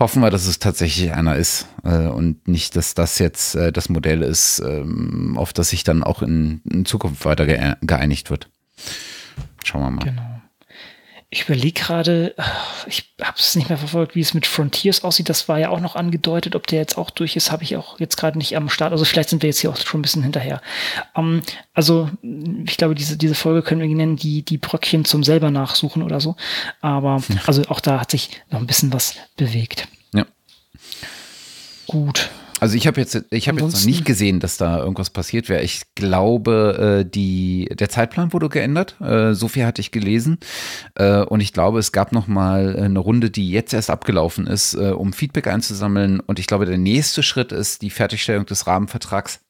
[0.00, 3.88] Hoffen wir, dass es tatsächlich einer ist äh, und nicht, dass das jetzt äh, das
[3.88, 8.50] Modell ist, ähm, auf das sich dann auch in, Zukunft weiter ge geeinigt wird.
[9.62, 10.04] Schauen wir mal.
[10.04, 10.31] Genau.
[11.34, 12.34] Ich überlege gerade,
[12.86, 15.30] ich habe es nicht mehr verfolgt, wie es mit Frontiers aussieht.
[15.30, 16.54] Das war ja auch noch angedeutet.
[16.54, 18.92] Ob der jetzt auch durch ist, habe ich auch jetzt gerade nicht am Start.
[18.92, 20.60] Also vielleicht sind wir jetzt hier auch schon ein bisschen hinterher.
[21.14, 22.10] Um, ähm, also
[22.66, 26.20] ich glaube, diese, diese Folge können wir nennen, die, die Bröckchen zum selber nachsuchen oder
[26.20, 26.36] so.
[26.82, 29.88] Aber also auch da hat sich noch ein bisschen was bewegt.
[31.86, 32.30] Gut.
[32.62, 35.64] Also ich habe jetzt, ich habe jetzt noch nicht gesehen, dass da irgendwas passiert wäre.
[35.64, 39.00] Ich glaube, äh, die, der Zeitplan wurde geändert.
[39.00, 40.38] Äh, so viel hatte ich gelesen.
[40.94, 44.76] Äh, und ich glaube, es gab noch mal eine Runde, die jetzt erst abgelaufen ist,
[44.76, 46.20] um Feedback einzusammeln.
[46.20, 49.40] Und ich glaube, der nächste Schritt ist die Fertigstellung des Rahmenvertrags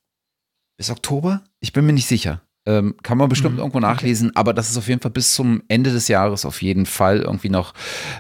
[0.79, 1.45] bis Oktober.
[1.61, 2.41] Ich bin mir nicht sicher.
[2.65, 3.61] Ähm, kann man bestimmt mhm.
[3.61, 4.39] irgendwo nachlesen, okay.
[4.39, 7.49] aber das ist auf jeden Fall bis zum Ende des Jahres auf jeden Fall irgendwie
[7.49, 7.75] noch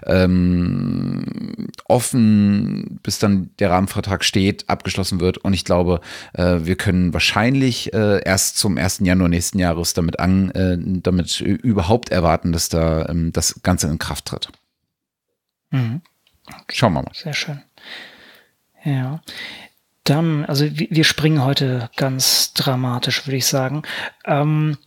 [0.04, 5.38] ähm, offen, bis dann der Rahmenvertrag steht, abgeschlossen wird.
[5.38, 6.00] Und ich glaube,
[6.32, 9.00] äh, wir können wahrscheinlich äh, erst zum 1.
[9.04, 13.98] Januar nächsten Jahres damit an, äh, damit überhaupt erwarten, dass da ähm, das Ganze in
[13.98, 14.48] Kraft tritt.
[15.70, 16.00] Mhm.
[16.48, 16.74] Okay.
[16.74, 17.12] Schauen wir mal.
[17.14, 17.62] Sehr schön.
[18.84, 19.20] Ja.
[20.04, 23.82] Dann, also wir springen heute ganz dramatisch, würde ich sagen.
[24.24, 24.78] Ähm,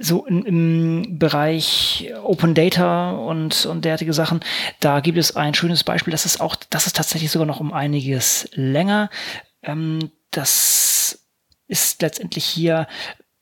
[0.00, 4.40] so im, im Bereich Open Data und, und derartige Sachen,
[4.80, 6.10] da gibt es ein schönes Beispiel.
[6.10, 9.10] Das ist auch, das ist tatsächlich sogar noch um einiges länger.
[9.62, 11.26] Ähm, das
[11.68, 12.88] ist letztendlich hier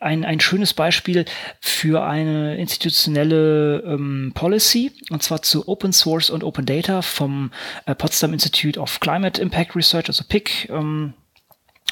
[0.00, 1.24] ein, ein schönes Beispiel
[1.60, 7.50] für eine institutionelle ähm, Policy, und zwar zu Open Source und Open Data vom
[7.86, 10.68] äh, Potsdam Institute of Climate Impact Research, also PIC.
[10.70, 11.14] Ähm,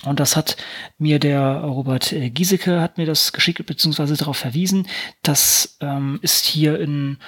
[0.05, 0.57] und das hat
[0.99, 4.87] mir der Robert äh, Giesecke hat mir das geschickt, beziehungsweise darauf verwiesen.
[5.23, 7.19] Das ähm, ist hier in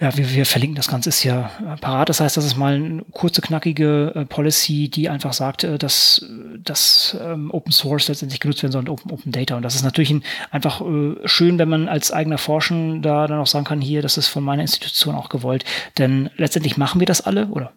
[0.00, 2.08] ja, wir, wir verlinken das Ganze, ist ja äh, parat.
[2.08, 6.24] Das heißt, das ist mal eine kurze, knackige äh, Policy, die einfach sagt, äh, dass,
[6.64, 9.56] dass ähm, Open Source letztendlich genutzt werden soll und Open, Open Data.
[9.56, 13.40] Und das ist natürlich ein, einfach äh, schön, wenn man als eigener Forschen da dann
[13.40, 15.66] auch sagen kann, hier, das ist von meiner Institution auch gewollt.
[15.98, 17.72] Denn letztendlich machen wir das alle, oder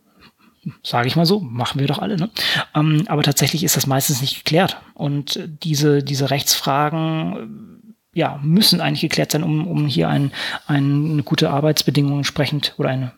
[0.82, 2.16] sage ich mal so, machen wir doch alle.
[2.16, 2.30] Ne?
[2.74, 4.78] Ähm, aber tatsächlich ist das meistens nicht geklärt.
[4.94, 7.82] Und diese, diese Rechtsfragen
[8.14, 10.32] ja, müssen eigentlich geklärt sein, um, um hier ein,
[10.68, 13.12] ein, eine gute Arbeitsbedingung entsprechend oder eine,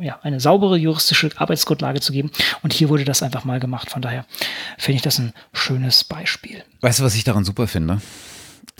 [0.00, 2.30] ja, eine saubere juristische Arbeitsgrundlage zu geben.
[2.62, 3.90] Und hier wurde das einfach mal gemacht.
[3.90, 4.24] Von daher
[4.78, 6.62] finde ich das ein schönes Beispiel.
[6.80, 8.00] Weißt du, was ich daran super finde?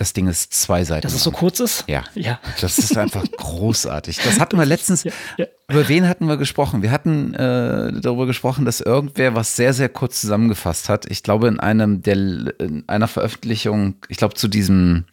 [0.01, 1.03] Das Ding ist zwei Seiten.
[1.03, 1.85] Dass es so kurz ist?
[1.87, 2.05] Ja.
[2.15, 2.41] Ja.
[2.63, 4.19] Das ist einfach großartig.
[4.25, 5.45] Das hatten wir letztens, Ja, ja.
[5.69, 6.81] über wen hatten wir gesprochen?
[6.81, 11.05] Wir hatten äh, darüber gesprochen, dass irgendwer was sehr, sehr kurz zusammengefasst hat.
[11.11, 15.05] Ich glaube, in einem der, in einer Veröffentlichung, ich glaube, zu diesem,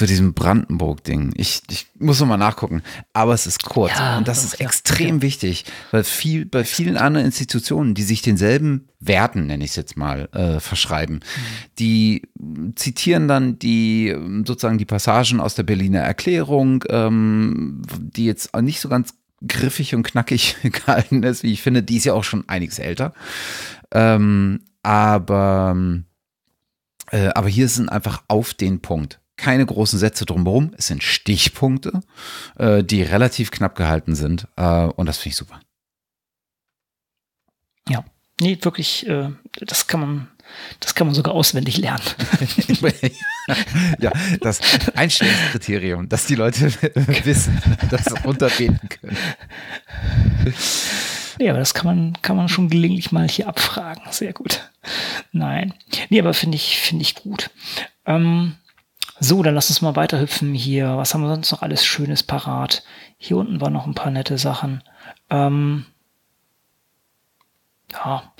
[0.00, 1.34] zu diesem Brandenburg-Ding.
[1.36, 2.82] Ich, ich muss noch mal nachgucken.
[3.12, 3.92] Aber es ist kurz.
[3.98, 8.02] Ja, und das doch, ist ja, extrem wichtig, weil viel, bei vielen anderen Institutionen, die
[8.02, 11.20] sich denselben Werten, nenne ich es jetzt mal, äh, verschreiben,
[11.78, 14.16] die mm, zitieren dann die
[14.46, 19.12] sozusagen die Passagen aus der Berliner Erklärung, ähm, die jetzt nicht so ganz
[19.46, 21.82] griffig und knackig gehalten ist, wie ich finde.
[21.82, 23.12] Die ist ja auch schon einiges älter.
[23.90, 25.76] Ähm, aber,
[27.10, 29.20] äh, aber hier sind einfach auf den Punkt.
[29.40, 30.72] Keine großen Sätze drumherum.
[30.76, 32.02] Es sind Stichpunkte,
[32.58, 34.46] äh, die relativ knapp gehalten sind.
[34.56, 35.60] Äh, und das finde ich super.
[37.88, 38.04] Ja.
[38.42, 39.30] Nee, wirklich, äh,
[39.60, 40.28] das kann man,
[40.80, 42.02] das kann man sogar auswendig lernen.
[43.98, 44.60] ja, das
[44.94, 46.70] Einstellungskriterium, dass die Leute
[47.24, 47.60] wissen,
[47.90, 49.16] dass sie runterbeten können.
[51.38, 54.02] Nee, aber das kann man, kann man schon gelegentlich mal hier abfragen.
[54.10, 54.70] Sehr gut.
[55.32, 55.72] Nein.
[56.10, 57.50] Nee, aber finde ich, finde ich gut.
[58.04, 58.56] Ähm,
[59.20, 60.96] so, dann lass uns mal weiterhüpfen hier.
[60.96, 62.82] Was haben wir sonst noch alles Schönes parat?
[63.18, 64.82] Hier unten waren noch ein paar nette Sachen.
[65.28, 65.84] Ähm,
[67.92, 68.32] ja.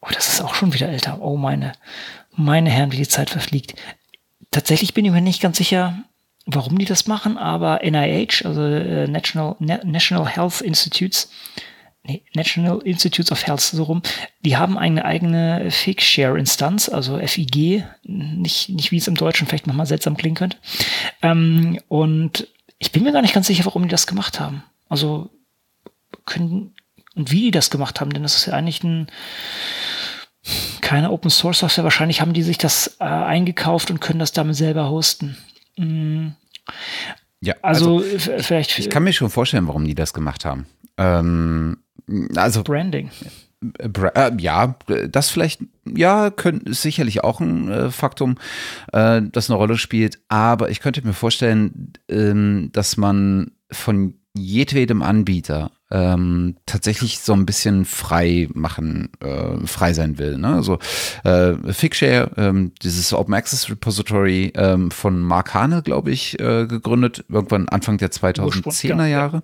[0.00, 1.20] Oh, das ist auch schon wieder älter.
[1.20, 1.72] Oh, meine,
[2.32, 3.74] meine Herren, wie die Zeit verfliegt.
[4.50, 6.02] Tatsächlich bin ich mir nicht ganz sicher,
[6.46, 11.30] warum die das machen, aber NIH, also äh, National, Na National Health Institutes,
[12.04, 14.02] nee, National Institutes of Health, so rum,
[14.40, 19.86] die haben eine eigene Fig-Share-Instanz, also FIG, nicht, nicht wie es im Deutschen vielleicht nochmal
[19.86, 20.56] seltsam klingen könnte.
[21.22, 22.48] Ähm, und
[22.78, 24.62] ich bin mir gar nicht ganz sicher, warum die das gemacht haben.
[24.88, 25.30] Also
[26.26, 26.74] können,
[27.14, 29.08] und wie die das gemacht haben, denn das ist ja eigentlich ein,
[30.80, 31.84] keine Open Source Software.
[31.84, 35.36] Wahrscheinlich haben die sich das äh, eingekauft und können das damit selber hosten.
[35.76, 36.28] Mm,
[37.40, 40.66] Ja, also, f- vielleicht ich kann mir schon vorstellen, warum die das gemacht haben.
[40.96, 41.78] Ähm,
[42.36, 43.10] also Branding.
[43.78, 44.76] Äh, ja,
[45.10, 48.36] das vielleicht, ja, könnt, ist sicherlich auch ein äh, Faktum,
[48.92, 50.20] äh, das eine Rolle spielt.
[50.28, 57.46] Aber ich könnte mir vorstellen, ähm, dass man von jedwedem Anbieter ähm, tatsächlich so ein
[57.46, 60.38] bisschen frei machen, äh, frei sein will.
[60.38, 60.54] Ne?
[60.54, 60.78] Also
[61.24, 67.24] äh, Figshare, ähm, dieses Open Access Repository ähm, von Mark Hane, glaube ich, äh, gegründet,
[67.28, 69.06] irgendwann Anfang der 2010er ja, ja.
[69.06, 69.42] Jahre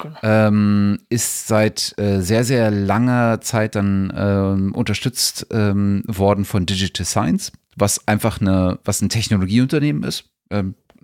[0.00, 0.18] Genau.
[0.22, 7.06] ähm, ist seit äh, sehr, sehr langer Zeit dann ähm, unterstützt ähm, worden von Digital
[7.06, 10.24] Science, was einfach eine, was ein Technologieunternehmen ist.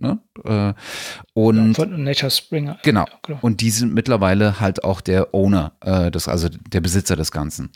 [0.01, 0.19] Ne?
[0.45, 0.75] äh,
[1.35, 2.79] und Von Nature Springer.
[2.83, 3.05] Genau.
[3.07, 3.39] Ja, genau.
[3.43, 7.71] Und die sind mittlerweile halt auch der Owner, äh, des, also der Besitzer des Ganzen.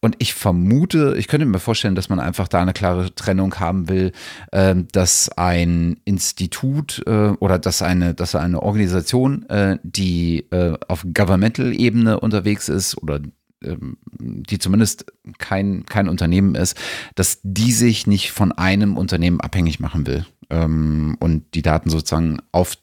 [0.00, 3.88] Und ich vermute, ich könnte mir vorstellen, dass man einfach da eine klare Trennung haben
[3.88, 4.12] will,
[4.52, 11.04] ähm, dass ein Institut äh, oder dass eine, dass eine Organisation, äh, die äh, auf
[11.12, 13.20] Governmental-Ebene unterwegs ist oder
[13.62, 15.06] die zumindest
[15.38, 16.76] kein, kein Unternehmen ist,
[17.14, 22.38] dass die sich nicht von einem Unternehmen abhängig machen will ähm, und die Daten sozusagen
[22.52, 22.76] auf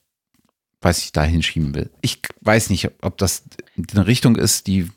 [0.81, 1.89] weiß ich, dahin schieben will.
[2.01, 3.43] Ich weiß nicht, ob das
[3.91, 4.87] eine Richtung ist, die,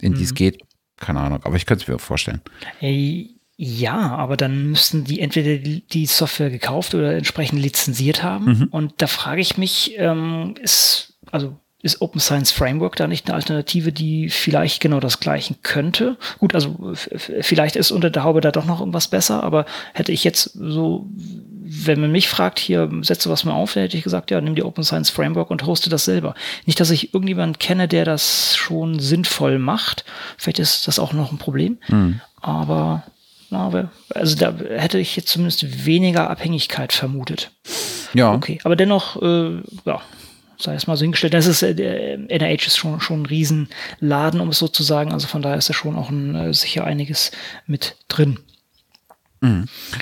[0.00, 0.34] in die es Mhm.
[0.36, 0.62] geht.
[0.96, 2.40] Keine Ahnung, aber ich könnte es mir vorstellen.
[2.80, 8.44] Ey, Ja, aber dann müssten die entweder die die Software gekauft oder entsprechend lizenziert haben.
[8.46, 8.68] Mhm.
[8.70, 13.36] Und da frage ich mich, ähm, ist, also ist Open Science Framework da nicht eine
[13.36, 16.16] Alternative, die vielleicht genau das gleiche könnte?
[16.38, 20.24] Gut, also vielleicht ist unter der Haube da doch noch irgendwas besser, aber hätte ich
[20.24, 21.06] jetzt so,
[21.66, 24.54] wenn man mich fragt, hier setze was mal auf, dann hätte ich gesagt, ja, nimm
[24.54, 26.34] die Open Science Framework und hoste das selber.
[26.66, 30.04] Nicht, dass ich irgendjemanden kenne, der das schon sinnvoll macht.
[30.38, 31.78] Vielleicht ist das auch noch ein Problem.
[32.40, 33.02] Aber
[33.50, 37.50] na, wer- also da hätte ich jetzt zumindest weniger Abhängigkeit vermutet.
[38.14, 40.00] Ja, Okay, aber dennoch, äh, ja,
[40.64, 41.34] sei es mal so hingestellt.
[41.34, 45.12] Das ist, äh, der NIH ist schon, schon ein Riesenladen, um es so zu sagen.
[45.12, 47.30] Also von daher ist da schon auch ein, äh, sicher einiges
[47.66, 48.38] mit drin.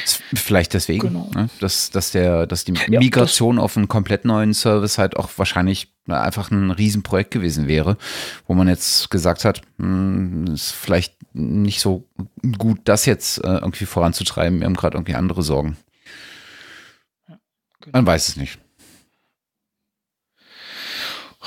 [0.05, 1.29] ist vielleicht deswegen, Genau.
[1.35, 5.31] ne, dass, dass, der, dass die Ja, Migration auf einen komplett neuen Service halt auch
[5.37, 7.97] wahrscheinlich na, einfach ein Riesenprojekt gewesen wäre,
[8.47, 12.09] wo man jetzt gesagt hat, hm, ist vielleicht nicht so
[12.57, 14.61] gut, das jetzt äh, irgendwie voranzutreiben.
[14.61, 15.77] Wir haben gerade irgendwie andere Sorgen.
[17.81, 17.99] genau.
[17.99, 18.59] Man weiß es nicht.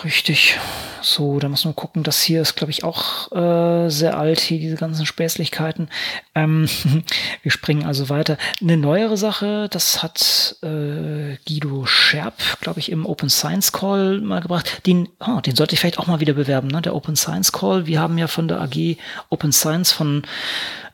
[0.03, 0.59] Richtig.
[1.01, 2.03] So, da muss man gucken.
[2.03, 5.89] Das hier ist, glaube ich, auch äh, sehr alt, hier diese ganzen Späßlichkeiten.
[6.33, 6.67] Ähm,
[7.43, 8.37] wir springen also weiter.
[8.59, 14.41] Eine neuere Sache, das hat äh, Guido Scherb, glaube ich, im Open Science Call mal
[14.41, 14.85] gebracht.
[14.85, 16.81] Den, oh, den sollte ich vielleicht auch mal wieder bewerben, ne?
[16.81, 17.85] der Open Science Call.
[17.85, 18.97] Wir haben ja von der AG
[19.29, 20.23] Open Science von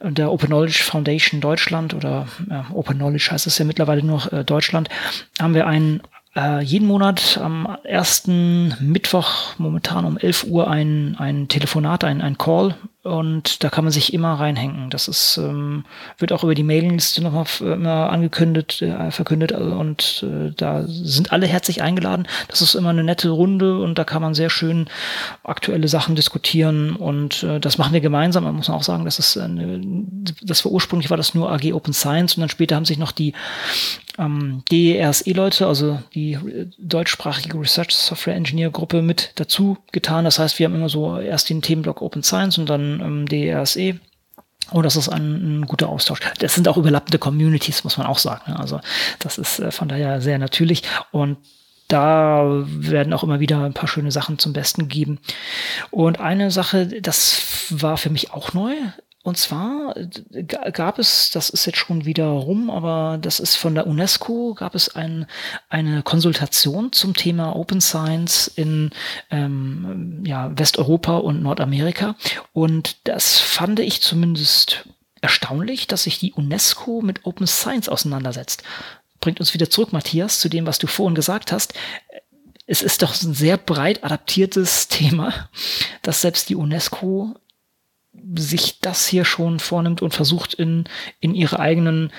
[0.04, 4.44] der Open Knowledge Foundation Deutschland oder ja, Open Knowledge heißt es ja mittlerweile nur äh,
[4.44, 4.90] Deutschland,
[5.40, 6.02] haben wir einen
[6.36, 12.38] äh, jeden Monat am ersten Mittwoch momentan um 11 Uhr ein, ein Telefonat, ein, ein
[12.38, 14.92] Call und da kann man sich immer reinhängen.
[14.92, 15.86] Das ist, ähm,
[16.20, 21.48] wird auch über die Mailingliste nochmal immer angekündigt, äh, verkündet und äh, da sind alle
[21.48, 22.28] herzlich eingeladen.
[22.48, 24.88] Das ist immer eine nette Runde und da kann man sehr schön
[25.44, 28.44] aktuelle Sachen diskutieren und äh, das machen wir gemeinsam.
[28.44, 29.82] Man muss auch sagen, das ist eine,
[30.44, 33.12] das war ursprünglich war das nur AG Open Science und dann später haben sich noch
[33.12, 33.34] die
[34.20, 36.38] ähm, DRSE-Leute, also die
[36.78, 40.26] deutschsprachige Research Software Engineer Gruppe mit dazu getan.
[40.26, 44.00] Das heißt, wir haben immer so erst den Themenblock Open Science und dann ähm, DRSE.
[44.72, 46.20] Oh, das ist ein, ein, guter Austausch.
[46.40, 48.52] Das sind auch überlappende Communities, muss man auch sagen.
[48.52, 48.60] Ne?
[48.60, 48.80] Also
[49.20, 51.38] das ist äh, von daher sehr natürlich und
[51.88, 55.20] da werden auch immer wieder ein paar schöne Sachen zum Besten gegeben.
[55.90, 58.76] Und eine Sache, das war für mich auch neu,
[59.24, 63.76] und zwar äh, gab es, das ist jetzt schon wieder rum, aber das ist von
[63.76, 65.28] der UNESCO, gab es ein,
[65.70, 68.90] eine Konsultation zum Thema Open Science in
[69.30, 72.16] ähm, ja, Westeuropa und Nordamerika.
[72.54, 74.88] Und das fand ich zumindest
[75.22, 78.64] erstaunlich, dass sich die UNESCO mit Open Science auseinandersetzt.
[79.20, 81.74] Bringt uns wieder zurück, Matthias, zu dem, was du vorhin gesagt hast
[82.68, 85.50] es ist doch ein sehr breit adaptiertes Thema,
[86.04, 87.36] dass selbst die UNESCO
[88.38, 90.86] sich das hier schon vornimmt und versucht in,
[91.20, 92.12] in ihre eigenen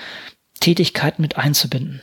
[0.59, 2.01] Tätigkeiten mit einzubinden.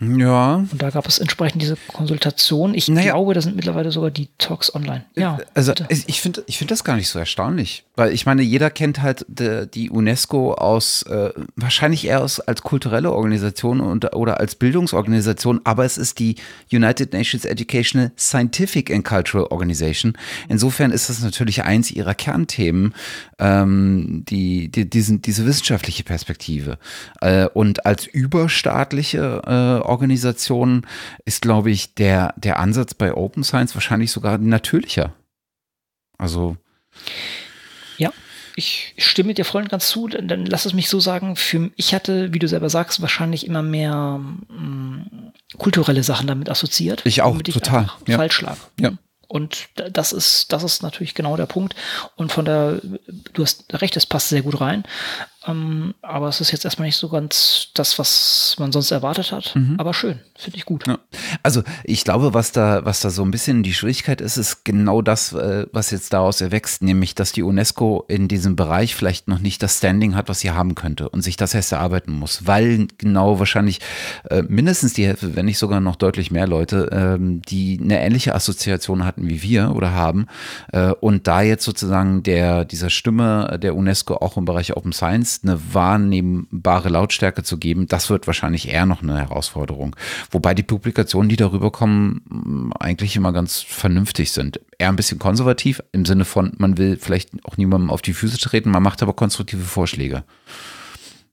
[0.00, 0.56] Ja.
[0.56, 2.74] Und da gab es entsprechend diese Konsultation.
[2.74, 3.12] Ich naja.
[3.12, 5.04] glaube, da sind mittlerweile sogar die Talks online.
[5.14, 5.38] Ja.
[5.54, 5.86] Also bitte.
[5.88, 7.84] ich finde ich finde das gar nicht so erstaunlich.
[7.96, 12.62] Weil ich meine, jeder kennt halt de, die UNESCO aus, äh, wahrscheinlich eher aus, als
[12.62, 16.34] kulturelle Organisation und, oder als Bildungsorganisation, aber es ist die
[16.72, 20.18] United Nations Educational Scientific and Cultural Organization.
[20.48, 22.94] Insofern ist das natürlich eins ihrer Kernthemen,
[23.38, 26.78] ähm, die, die, diesen, diese wissenschaftliche Perspektive.
[27.20, 30.86] Äh, und als überstaatliche äh, Organisation
[31.24, 35.14] ist, glaube ich, der, der Ansatz bei Open Science wahrscheinlich sogar natürlicher.
[36.18, 36.56] Also.
[37.98, 38.12] Ja,
[38.56, 40.08] ich stimme dir voll und ganz zu.
[40.08, 41.36] Dann, dann lass es mich so sagen.
[41.36, 46.48] Für, ich hatte, wie du selber sagst, wahrscheinlich immer mehr mh, mm, kulturelle Sachen damit
[46.48, 47.02] assoziiert.
[47.04, 47.90] Ich auch, total.
[48.02, 48.16] Ich ja.
[48.16, 48.56] falsch lag.
[48.78, 48.92] Ja.
[49.26, 51.74] Und das ist, das ist natürlich genau der Punkt.
[52.14, 52.80] Und von der,
[53.32, 54.84] du hast recht, es passt sehr gut rein.
[55.46, 59.54] Ähm, aber es ist jetzt erstmal nicht so ganz das, was man sonst erwartet hat.
[59.54, 59.74] Mhm.
[59.78, 60.86] Aber schön, finde ich gut.
[60.86, 60.98] Ja.
[61.42, 65.02] Also ich glaube, was da, was da so ein bisschen die Schwierigkeit ist, ist genau
[65.02, 69.38] das, äh, was jetzt daraus erwächst, nämlich, dass die UNESCO in diesem Bereich vielleicht noch
[69.38, 72.88] nicht das Standing hat, was sie haben könnte und sich das erst erarbeiten muss, weil
[72.96, 73.80] genau wahrscheinlich
[74.30, 78.34] äh, mindestens die Hälfte, wenn nicht sogar noch deutlich mehr Leute, ähm, die eine ähnliche
[78.34, 80.26] Assoziation hatten wie wir oder haben
[80.72, 85.33] äh, und da jetzt sozusagen der dieser Stimme der UNESCO auch im Bereich Open Science
[85.34, 89.96] Text eine wahrnehmbare Lautstärke zu geben, das wird wahrscheinlich eher noch eine Herausforderung.
[90.30, 94.60] Wobei die Publikationen, die darüber kommen, eigentlich immer ganz vernünftig sind.
[94.78, 98.38] Eher ein bisschen konservativ im Sinne von, man will vielleicht auch niemandem auf die Füße
[98.38, 100.24] treten, man macht aber konstruktive Vorschläge.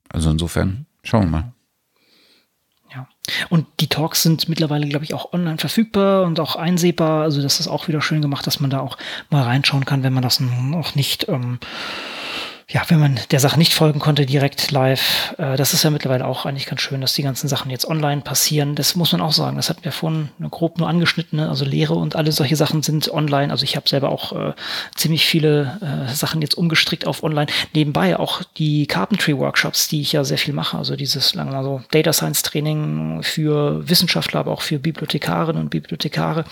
[0.09, 1.53] Also insofern, schauen wir mal.
[2.93, 3.07] Ja.
[3.49, 7.23] Und die Talks sind mittlerweile, glaube ich, auch online verfügbar und auch einsehbar.
[7.23, 8.97] Also das ist auch wieder schön gemacht, dass man da auch
[9.29, 11.59] mal reinschauen kann, wenn man das noch nicht ähm,
[12.73, 16.25] ja, wenn man der Sache nicht folgen konnte, direkt live, äh, das ist ja mittlerweile
[16.25, 18.75] auch eigentlich ganz schön, dass die ganzen Sachen jetzt online passieren.
[18.75, 19.57] Das muss man auch sagen.
[19.57, 21.39] Das hatten wir vorhin grob nur angeschnitten.
[21.39, 21.49] Ne?
[21.49, 23.51] Also Lehre und alle solche Sachen sind online.
[23.51, 24.53] Also ich habe selber auch äh,
[24.95, 27.47] ziemlich viele äh, Sachen jetzt umgestrickt auf online.
[27.73, 30.77] Nebenbei auch die Carpentry Workshops, die ich ja sehr viel mache.
[30.77, 36.45] Also dieses lange also Data Science Training für Wissenschaftler, aber auch für Bibliothekarinnen und Bibliothekare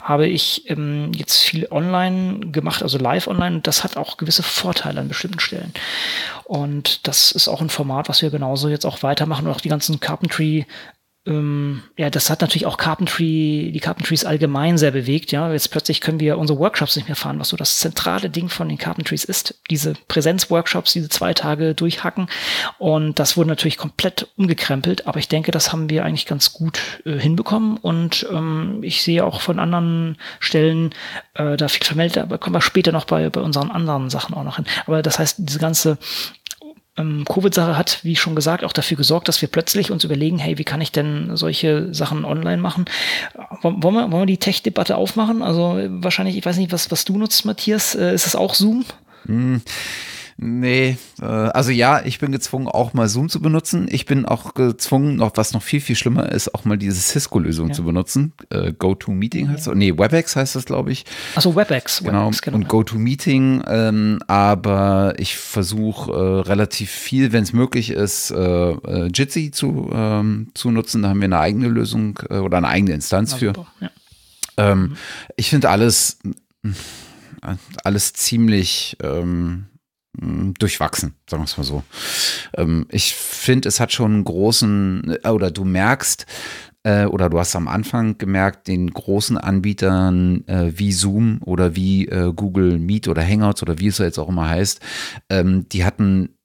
[0.00, 3.60] habe ich ähm, jetzt viel online gemacht, also live online.
[3.60, 5.72] Das hat auch gewisse Vorteile an bestimmten Stellen stellen.
[6.44, 9.68] Und das ist auch ein Format, was wir genauso jetzt auch weitermachen und auch die
[9.68, 10.66] ganzen Carpentry
[11.26, 15.50] ähm, ja, das hat natürlich auch Carpentry, die Carpentries allgemein sehr bewegt, ja.
[15.50, 18.68] Jetzt plötzlich können wir unsere Workshops nicht mehr fahren, was so das zentrale Ding von
[18.68, 19.54] den Carpentries ist.
[19.70, 22.28] Diese Präsenzworkshops, diese zwei Tage durchhacken.
[22.78, 26.80] Und das wurde natürlich komplett umgekrempelt, aber ich denke, das haben wir eigentlich ganz gut
[27.06, 27.78] äh, hinbekommen.
[27.78, 30.94] Und ähm, ich sehe auch von anderen Stellen
[31.34, 34.44] äh, da viel vermeldet, aber kommen wir später noch bei, bei unseren anderen Sachen auch
[34.44, 34.66] noch hin.
[34.84, 35.96] Aber das heißt, diese ganze
[36.96, 40.58] ähm, Covid-Sache hat, wie schon gesagt, auch dafür gesorgt, dass wir plötzlich uns überlegen, hey,
[40.58, 42.84] wie kann ich denn solche Sachen online machen?
[43.62, 45.42] Wollen wir, wollen wir die Tech-Debatte aufmachen?
[45.42, 47.94] Also wahrscheinlich, ich weiß nicht, was, was du nutzt, Matthias.
[47.94, 48.84] Äh, ist es auch Zoom?
[49.26, 49.62] Hm.
[50.36, 53.86] Nee, äh, also ja, ich bin gezwungen, auch mal Zoom zu benutzen.
[53.90, 57.68] Ich bin auch gezwungen, noch was noch viel, viel schlimmer ist, auch mal diese Cisco-Lösung
[57.68, 57.74] ja.
[57.74, 58.32] zu benutzen.
[58.50, 59.74] Äh, GoToMeeting heißt es.
[59.74, 61.04] Nee, WebEx heißt das, glaube ich.
[61.36, 62.02] Also WebEx.
[62.02, 62.26] Genau.
[62.26, 62.56] WebEx, genau.
[62.56, 69.10] Und GoToMeeting, ähm, aber ich versuche äh, relativ viel, wenn es möglich ist, äh, äh,
[69.14, 71.02] Jitsi zu, ähm, zu nutzen.
[71.02, 73.52] Da haben wir eine eigene Lösung äh, oder eine eigene Instanz für.
[73.80, 73.90] Ja.
[74.56, 74.96] Ähm, mhm.
[75.36, 76.18] Ich finde alles,
[77.84, 79.66] alles ziemlich ähm, hm,
[80.58, 81.82] durchwachsen, sagen wir es mal so.
[82.56, 86.26] Ähm, ich finde, es hat schon einen großen, äh, oder du merkst,
[86.84, 92.06] äh, oder du hast am Anfang gemerkt, den großen Anbietern äh, wie Zoom oder wie
[92.06, 94.80] Google Meet oder Hangouts oder wie es jetzt auch immer heißt,
[95.30, 96.36] ähm, die hatten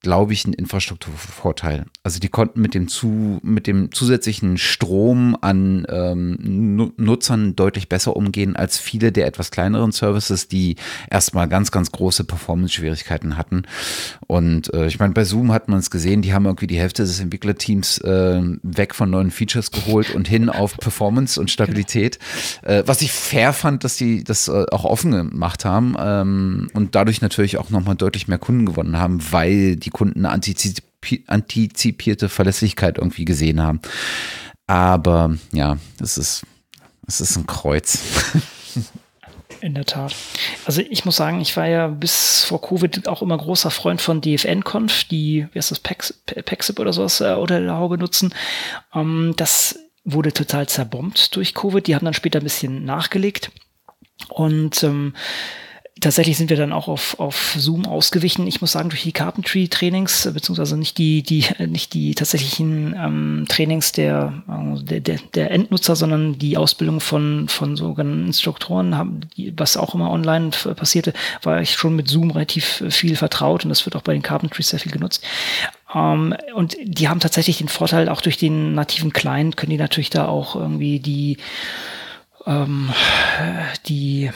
[0.00, 1.86] glaube ich, ein Infrastrukturvorteil.
[2.04, 8.16] Also die konnten mit dem, zu, mit dem zusätzlichen Strom an ähm, Nutzern deutlich besser
[8.16, 10.76] umgehen als viele der etwas kleineren Services, die
[11.10, 13.62] erstmal ganz, ganz große Performance-Schwierigkeiten hatten.
[14.28, 17.02] Und äh, ich meine, bei Zoom hat man es gesehen, die haben irgendwie die Hälfte
[17.02, 22.20] des Entwicklerteams äh, weg von neuen Features geholt und hin auf Performance und Stabilität.
[22.62, 26.94] Äh, was ich fair fand, dass die das äh, auch offen gemacht haben ähm, und
[26.94, 30.40] dadurch natürlich auch nochmal deutlich mehr Kunden gewonnen haben, weil die die Kunden eine
[31.26, 33.80] antizipierte Verlässlichkeit irgendwie gesehen haben.
[34.66, 36.44] Aber ja, das ist,
[37.06, 38.00] das ist ein Kreuz.
[39.60, 40.14] In der Tat.
[40.66, 44.20] Also ich muss sagen, ich war ja bis vor Covid auch immer großer Freund von
[44.20, 48.32] DFN-Conf, die, wie heißt das, Paxip oder sowas, äh, oder der Haube nutzen.
[48.94, 51.84] Ähm, das wurde total zerbombt durch Covid.
[51.84, 53.50] Die haben dann später ein bisschen nachgelegt.
[54.28, 55.14] Und ähm,
[56.00, 58.46] tatsächlich sind wir dann auch auf, auf Zoom ausgewichen.
[58.46, 63.92] Ich muss sagen, durch die Carpentry-Trainings, beziehungsweise nicht die, die, nicht die tatsächlichen ähm, Trainings
[63.92, 69.76] der, äh, der, der Endnutzer, sondern die Ausbildung von, von sogenannten Instruktoren, haben, die, was
[69.76, 71.12] auch immer online passierte,
[71.42, 74.68] war ich schon mit Zoom relativ viel vertraut und das wird auch bei den Carpentries
[74.68, 75.24] sehr viel genutzt.
[75.92, 79.78] Um, ähm, und die haben tatsächlich den Vorteil, auch durch den nativen Client können die
[79.78, 81.38] natürlich da auch irgendwie die,
[82.46, 82.90] ähm,
[83.86, 84.30] die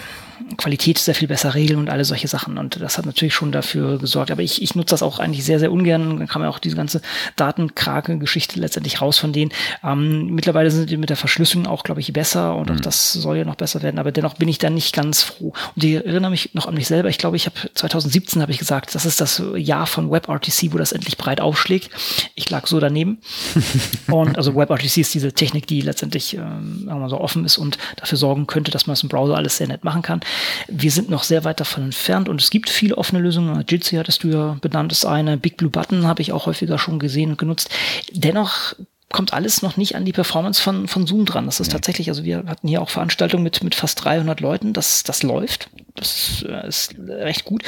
[0.57, 2.59] Qualität sehr viel besser regeln und alle solche Sachen.
[2.59, 4.31] Und das hat natürlich schon dafür gesorgt.
[4.31, 6.19] Aber ich, ich nutze das auch eigentlich sehr, sehr ungern.
[6.19, 7.01] Dann kam ja auch diese ganze
[7.37, 9.53] Datenkrake-Geschichte letztendlich raus von denen.
[9.85, 12.83] Ähm, mittlerweile sind die mit der Verschlüsselung auch, glaube ich, besser und auch mhm.
[12.83, 13.99] das soll ja noch besser werden.
[13.99, 15.53] Aber dennoch bin ich da nicht ganz froh.
[15.75, 17.09] Und ich erinnere mich noch an mich selber.
[17.09, 20.79] Ich glaube, ich habe 2017 habe ich gesagt, das ist das Jahr von WebRTC, wo
[20.79, 21.91] das endlich breit aufschlägt.
[22.35, 23.19] Ich lag so daneben.
[24.09, 28.47] und also WebRTC ist diese Technik, die letztendlich ähm, so offen ist und dafür sorgen
[28.47, 30.21] könnte, dass man es im Browser alles sehr nett machen kann.
[30.69, 33.65] Wir sind noch sehr weit davon entfernt und es gibt viele offene Lösungen.
[33.69, 35.37] Jitsi hattest du ja benannt, ist eine.
[35.37, 37.71] Big Blue Button habe ich auch häufiger schon gesehen und genutzt.
[38.13, 38.75] Dennoch
[39.13, 41.47] kommt alles noch nicht an die Performance von, von Zoom dran.
[41.47, 41.73] Das ist nee.
[41.75, 44.73] tatsächlich, also wir hatten hier auch Veranstaltungen mit, mit fast 300 Leuten.
[44.73, 45.69] Das, das läuft.
[45.95, 47.63] Das äh, ist recht gut.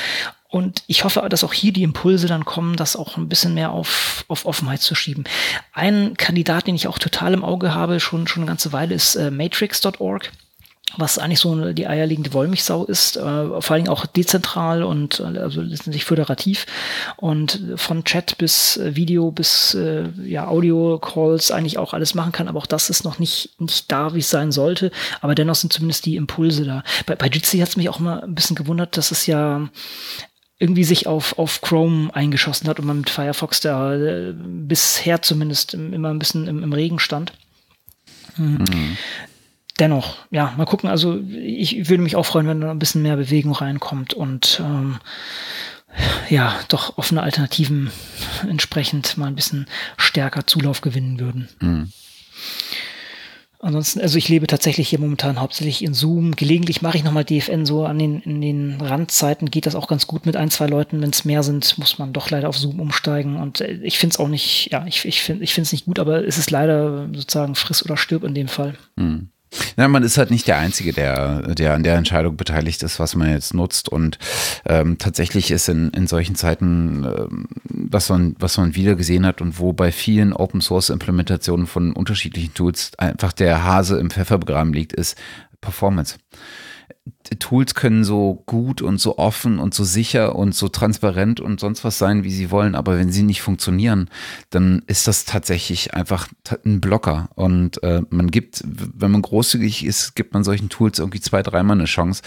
[0.48, 3.72] Und ich hoffe, dass auch hier die Impulse dann kommen, das auch ein bisschen mehr
[3.72, 5.24] auf, auf Offenheit zu schieben.
[5.72, 9.16] Ein Kandidat, den ich auch total im Auge habe, schon, schon eine ganze Weile, ist
[9.16, 10.30] äh, matrix.org
[10.96, 15.38] was eigentlich so die eierlegende Wollmilchsau ist, äh, vor allen Dingen auch dezentral und äh,
[15.38, 16.66] also letztendlich föderativ
[17.16, 22.48] und von Chat bis äh, Video bis äh, ja Audio-Calls eigentlich auch alles machen kann,
[22.48, 24.90] aber auch das ist noch nicht, nicht da, wie es sein sollte,
[25.20, 26.82] aber dennoch sind zumindest die Impulse da.
[27.06, 29.68] Bei, bei Jitsi hat es mich auch mal ein bisschen gewundert, dass es ja
[30.58, 35.74] irgendwie sich auf, auf Chrome eingeschossen hat und man mit Firefox da äh, bisher zumindest
[35.74, 37.32] immer ein bisschen im, im Regen stand.
[38.36, 38.96] Mhm.
[39.80, 40.88] Dennoch, ja, mal gucken.
[40.88, 44.98] Also ich würde mich auch freuen, wenn da ein bisschen mehr Bewegung reinkommt und ähm,
[46.28, 47.90] ja, doch offene Alternativen
[48.48, 51.48] entsprechend mal ein bisschen stärker Zulauf gewinnen würden.
[51.60, 51.92] Mhm.
[53.64, 56.36] Ansonsten, also ich lebe tatsächlich hier momentan hauptsächlich in Zoom.
[56.36, 60.06] Gelegentlich mache ich nochmal DFN so an den, in den Randzeiten geht das auch ganz
[60.06, 61.00] gut mit ein, zwei Leuten.
[61.00, 63.36] Wenn es mehr sind, muss man doch leider auf Zoom umsteigen.
[63.36, 65.98] Und äh, ich finde es auch nicht, ja, ich, ich finde ich es nicht gut,
[65.98, 68.76] aber es ist leider sozusagen friss oder stirb in dem Fall.
[68.96, 69.30] Mhm.
[69.76, 73.14] Ja, man ist halt nicht der Einzige, der, der an der Entscheidung beteiligt ist, was
[73.14, 73.88] man jetzt nutzt.
[73.88, 74.18] Und
[74.66, 79.40] ähm, tatsächlich ist in, in solchen Zeiten, ähm, was, man, was man wieder gesehen hat
[79.40, 84.38] und wo bei vielen Open Source Implementationen von unterschiedlichen Tools einfach der Hase im Pfeffer
[84.38, 85.16] begraben liegt, ist
[85.60, 86.16] Performance.
[87.38, 91.84] Tools können so gut und so offen und so sicher und so transparent und sonst
[91.84, 94.10] was sein, wie sie wollen, aber wenn sie nicht funktionieren,
[94.50, 96.28] dann ist das tatsächlich einfach
[96.64, 97.30] ein Blocker.
[97.34, 101.76] Und äh, man gibt, wenn man großzügig ist, gibt man solchen Tools irgendwie zwei, dreimal
[101.76, 102.22] eine Chance.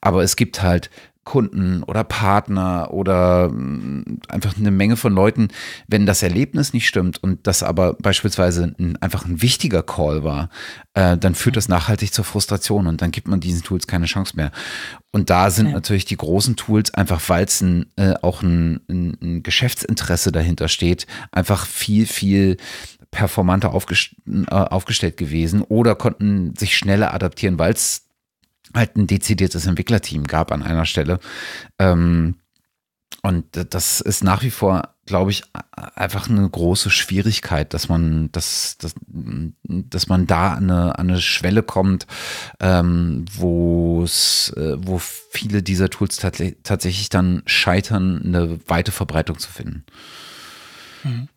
[0.00, 0.90] Aber es gibt halt
[1.28, 5.48] Kunden oder Partner oder mm, einfach eine Menge von Leuten,
[5.86, 10.48] wenn das Erlebnis nicht stimmt und das aber beispielsweise ein, einfach ein wichtiger Call war,
[10.94, 14.36] äh, dann führt das nachhaltig zur Frustration und dann gibt man diesen Tools keine Chance
[14.36, 14.52] mehr.
[15.12, 15.72] Und da sind ja.
[15.74, 20.68] natürlich die großen Tools einfach, weil es ein, äh, auch ein, ein, ein Geschäftsinteresse dahinter
[20.68, 22.56] steht, einfach viel, viel
[23.10, 28.07] performanter aufgest äh, aufgestellt gewesen oder konnten sich schneller adaptieren, weil es
[28.74, 31.20] halt ein dezidiertes Entwicklerteam gab an einer Stelle.
[31.78, 32.36] Ähm,
[33.22, 35.42] und das ist nach wie vor, glaube ich,
[35.72, 41.62] einfach eine große Schwierigkeit, dass man, dass, dass, dass man da an eine, eine Schwelle
[41.62, 42.06] kommt,
[42.60, 49.38] ähm, wo es, äh, wo viele dieser Tools tats tatsächlich dann scheitern, eine weite Verbreitung
[49.38, 49.84] zu finden.
[51.02, 51.28] Mhm.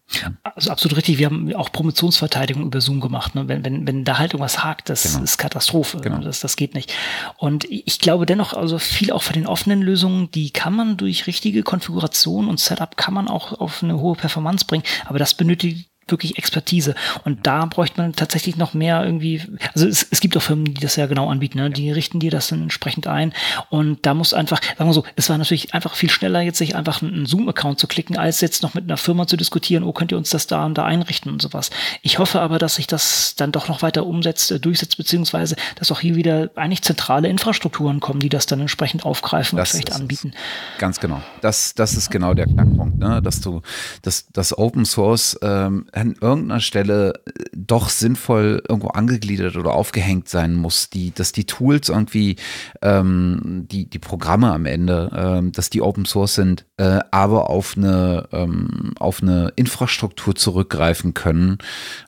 [0.43, 1.17] Also absolut richtig.
[1.17, 3.35] Wir haben auch Promotionsverteidigung über Zoom gemacht.
[3.35, 3.47] Ne?
[3.47, 5.23] Wenn, wenn, wenn da halt irgendwas hakt, das genau.
[5.23, 5.99] ist Katastrophe.
[6.01, 6.19] Genau.
[6.19, 6.93] Das, das geht nicht.
[7.37, 11.27] Und ich glaube dennoch, also viel auch von den offenen Lösungen, die kann man durch
[11.27, 14.83] richtige Konfiguration und Setup kann man auch auf eine hohe Performance bringen.
[15.05, 16.95] Aber das benötigt wirklich Expertise.
[17.25, 19.41] Und da bräuchte man tatsächlich noch mehr irgendwie,
[19.73, 21.69] also es, es gibt auch Firmen, die das ja genau anbieten, ne?
[21.69, 23.33] die richten dir das dann entsprechend ein.
[23.69, 26.75] Und da muss einfach, sagen wir so, es war natürlich einfach viel schneller, jetzt sich
[26.75, 30.11] einfach einen Zoom-Account zu klicken, als jetzt noch mit einer Firma zu diskutieren, oh, könnt
[30.11, 31.69] ihr uns das da und da einrichten und sowas.
[32.01, 35.91] Ich hoffe aber, dass sich das dann doch noch weiter umsetzt, äh, durchsetzt, beziehungsweise, dass
[35.91, 39.93] auch hier wieder eigentlich zentrale Infrastrukturen kommen, die das dann entsprechend aufgreifen das und vielleicht
[39.93, 40.33] anbieten.
[40.77, 41.21] Ganz genau.
[41.41, 43.21] Das, das ist genau der Knackpunkt, ne?
[43.21, 43.61] dass du,
[44.01, 50.27] dass, dass Open Source ähm, an irgendeiner Stelle äh, doch sinnvoll irgendwo angegliedert oder aufgehängt
[50.27, 52.37] sein muss, die, dass die Tools irgendwie,
[52.81, 57.77] ähm, die, die Programme am Ende, ähm, dass die Open Source sind, äh, aber auf
[57.77, 61.59] eine, ähm, auf eine Infrastruktur zurückgreifen können,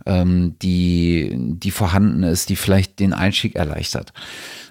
[0.06, 4.11] ähm, die, die vorhanden ist, die vielleicht den Einstieg erleichtert.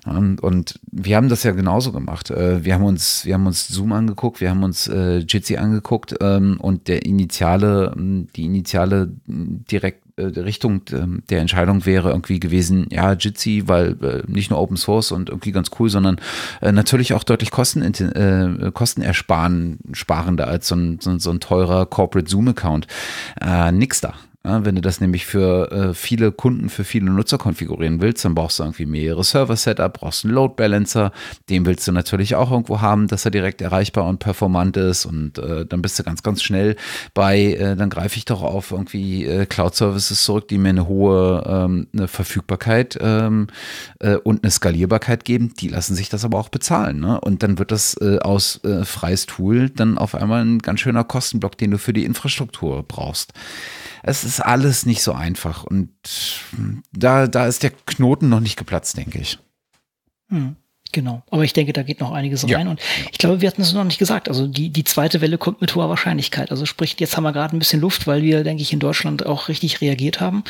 [0.05, 2.31] Und, wir haben das ja genauso gemacht.
[2.31, 6.17] Äh, wir haben uns, wir haben uns Zoom angeguckt, wir haben uns äh, Jitsi angeguckt
[6.21, 12.89] ähm, und der initiale, die initiale direkt äh, Richtung ähm, der Entscheidung wäre irgendwie gewesen,
[12.91, 13.97] ja, Jitsi, weil
[14.27, 16.21] nicht nur Open Source und irgendwie ganz cool, sondern
[16.61, 22.87] natürlich auch deutlich Kosten, äh, kostenersparender als so ein, so, ein teurer Corporate Zoom-Account.
[23.73, 24.15] Nix da.
[24.45, 28.59] Wenn du das nämlich für äh, viele Kunden, für viele Nutzer konfigurieren willst, dann brauchst
[28.59, 31.13] du irgendwie mehrere Server-Setup, brauchst einen Load Balancer,
[31.49, 35.39] den willst du natürlich auch irgendwo haben, dass er direkt erreichbar und performant ist und
[35.39, 36.75] äh, dann bist du ganz, ganz schnell
[37.15, 41.87] bei, äh, dann greife ich doch auf irgendwie Cloud-Services zurück, die mir eine hohe ähm,
[41.93, 43.47] eine Verfügbarkeit ähm,
[44.01, 46.99] äh, und eine Skalierbarkeit geben, die lassen sich das aber auch bezahlen.
[46.99, 47.21] Ne?
[47.21, 51.71] Und dann wird das aus freies Tool dann auf einmal ein ganz schöner Kostenblock, den
[51.71, 53.33] du für die Infrastruktur brauchst
[54.03, 55.65] es ist alles nicht so einfach.
[55.65, 55.91] Und
[56.93, 59.39] da, da ist der Knoten noch nicht geplatzt, denke ich.
[60.29, 60.57] Hm.
[60.93, 62.59] Genau, aber ich denke, da geht noch einiges ja.
[62.59, 62.69] rein.
[62.69, 62.79] Und
[63.11, 64.29] ich glaube, wir hatten es noch nicht gesagt.
[64.29, 66.51] Also die, die zweite Welle kommt mit hoher Wahrscheinlichkeit.
[66.51, 69.25] Also sprich, jetzt haben wir gerade ein bisschen Luft, weil wir, denke ich, in Deutschland
[69.25, 70.45] auch richtig reagiert haben.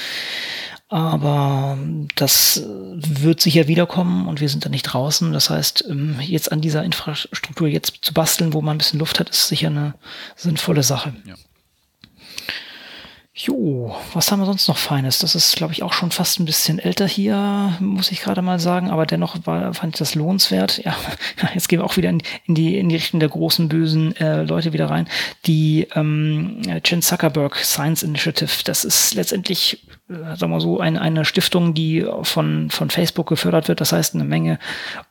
[0.89, 1.79] Aber
[2.16, 5.33] das wird sicher wiederkommen und wir sind da nicht draußen.
[5.33, 9.20] Das heißt, ähm, jetzt an dieser Infrastruktur jetzt zu basteln, wo man ein bisschen Luft
[9.20, 9.95] hat, ist sicher eine
[10.37, 11.15] sinnvolle Sache.
[11.24, 11.35] Ja.
[13.35, 15.19] Jo, was haben wir sonst noch Feines?
[15.19, 18.59] Das ist, glaube ich, auch schon fast ein bisschen älter hier, muss ich gerade mal
[18.59, 20.85] sagen, aber dennoch war, fand ich das lohnenswert.
[20.85, 20.95] Ja,
[21.55, 24.43] jetzt gehen wir auch wieder in, in die, in die Richtung der großen, bösen äh,
[24.43, 25.09] Leute wieder rein.
[25.47, 31.25] Die ähm, Chen Zuckerberg Science Initiative, das ist letztendlich, äh, sagen wir so, ein, eine
[31.25, 33.81] Stiftung, die von, von Facebook gefördert wird.
[33.81, 34.59] Das heißt, eine Menge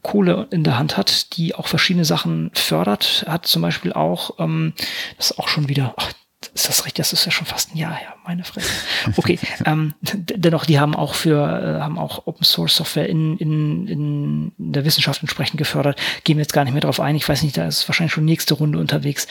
[0.04, 3.26] Kohle in der Hand hat, die auch verschiedene Sachen fördert.
[3.28, 4.74] Hat zum Beispiel auch, ähm,
[5.18, 6.12] das ist auch schon wieder, ach,
[6.54, 6.96] ist das richtig?
[6.96, 8.70] Das ist ja schon fast ein Jahr her, meine Fresse.
[9.16, 13.88] Okay, ähm, dennoch, die haben auch für, äh, haben auch Open Source Software in, in,
[13.88, 16.00] in der Wissenschaft entsprechend gefördert.
[16.24, 17.16] Gehen wir jetzt gar nicht mehr drauf ein.
[17.16, 19.28] Ich weiß nicht, da ist wahrscheinlich schon nächste Runde unterwegs.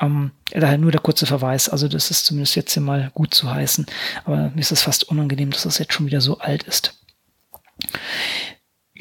[0.00, 1.68] Ähm, daher nur der kurze Verweis.
[1.68, 3.86] Also das ist zumindest jetzt hier mal gut zu heißen.
[4.24, 6.94] Aber mir ist es fast unangenehm, dass das jetzt schon wieder so alt ist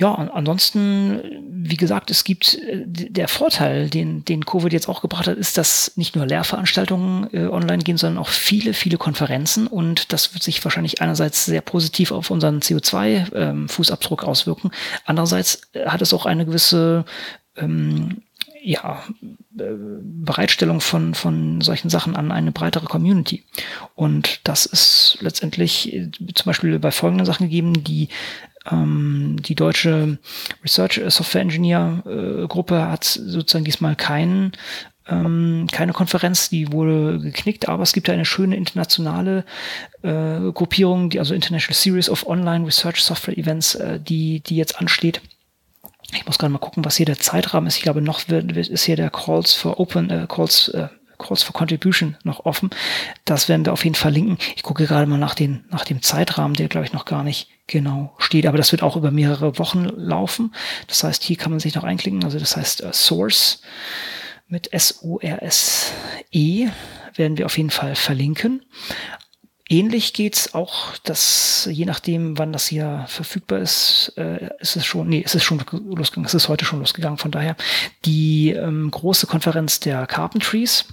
[0.01, 5.27] ja, ansonsten, wie gesagt, es gibt äh, der Vorteil, den, den Covid jetzt auch gebracht
[5.27, 9.67] hat, ist, dass nicht nur Lehrveranstaltungen äh, online gehen, sondern auch viele, viele Konferenzen.
[9.67, 14.71] Und das wird sich wahrscheinlich einerseits sehr positiv auf unseren CO2-Fußabdruck ähm, auswirken.
[15.05, 17.05] Andererseits äh, hat es auch eine gewisse
[17.55, 18.23] ähm,
[18.63, 19.03] ja,
[19.59, 23.43] äh, Bereitstellung von, von solchen Sachen an eine breitere Community.
[23.93, 28.09] Und das ist letztendlich zum Beispiel bei folgenden Sachen gegeben, die
[28.69, 30.17] ähm, die deutsche
[30.63, 34.51] Research Software Engineer äh, Gruppe hat sozusagen diesmal keinen
[35.07, 39.45] ähm, keine Konferenz, die wurde geknickt, aber es gibt eine schöne internationale
[40.03, 44.79] äh, Gruppierung, die also International Series of Online Research Software Events, äh, die die jetzt
[44.79, 45.21] ansteht
[46.13, 47.77] Ich muss gerade mal gucken, was hier der Zeitrahmen ist.
[47.77, 51.53] Ich glaube, noch wird, ist hier der Calls for Open, äh, Calls, äh, Calls for
[51.53, 52.69] Contribution noch offen.
[53.25, 54.37] Das werden wir auf jeden Fall linken.
[54.55, 57.49] Ich gucke gerade mal nach, den, nach dem Zeitrahmen, der glaube ich noch gar nicht
[57.71, 58.45] genau steht.
[58.45, 60.53] Aber das wird auch über mehrere Wochen laufen.
[60.87, 62.23] Das heißt, hier kann man sich noch einklicken.
[62.23, 63.61] Also das heißt uh, Source
[64.47, 66.69] mit S-O-R-S-E
[67.15, 68.63] werden wir auf jeden Fall verlinken.
[69.69, 75.07] Ähnlich geht's auch, dass je nachdem, wann das hier verfügbar ist, äh, ist es schon,
[75.07, 77.17] nee, ist es schon losgegangen, es ist heute schon losgegangen.
[77.17, 77.55] Von daher
[78.03, 80.83] die ähm, große Konferenz der Carpentries,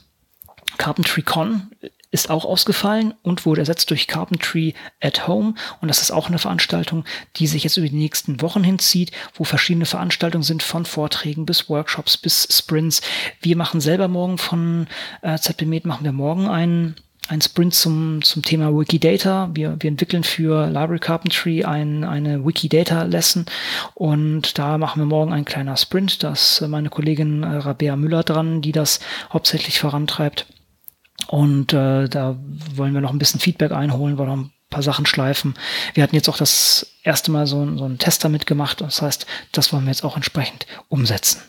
[0.77, 1.73] Carpentry Con,
[2.11, 5.55] ist auch ausgefallen und wurde ersetzt durch Carpentry at Home.
[5.81, 7.05] Und das ist auch eine Veranstaltung,
[7.37, 11.69] die sich jetzt über die nächsten Wochen hinzieht, wo verschiedene Veranstaltungen sind, von Vorträgen bis
[11.69, 13.03] Workshops bis Sprints.
[13.41, 14.87] Wir machen selber morgen von
[15.23, 16.97] äh, ZBMed, machen wir morgen einen
[17.29, 19.51] ein Sprint zum, zum Thema Wikidata.
[19.53, 23.45] Wir, wir entwickeln für Library Carpentry ein, eine Wikidata Lesson
[23.95, 26.23] und da machen wir morgen ein kleiner Sprint.
[26.23, 30.47] Da ist meine Kollegin äh, Rabea Müller dran, die das hauptsächlich vorantreibt.
[31.29, 32.37] Und äh, da
[32.75, 35.55] wollen wir noch ein bisschen Feedback einholen, wollen noch ein paar Sachen schleifen.
[35.95, 38.81] Wir hatten jetzt auch das erste Mal so, so einen Tester mitgemacht.
[38.81, 41.43] Das heißt, das wollen wir jetzt auch entsprechend umsetzen.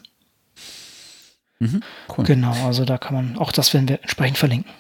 [1.60, 1.82] Mhm,
[2.18, 2.26] cool.
[2.26, 4.72] Genau, also da kann man, auch das werden wir entsprechend verlinken.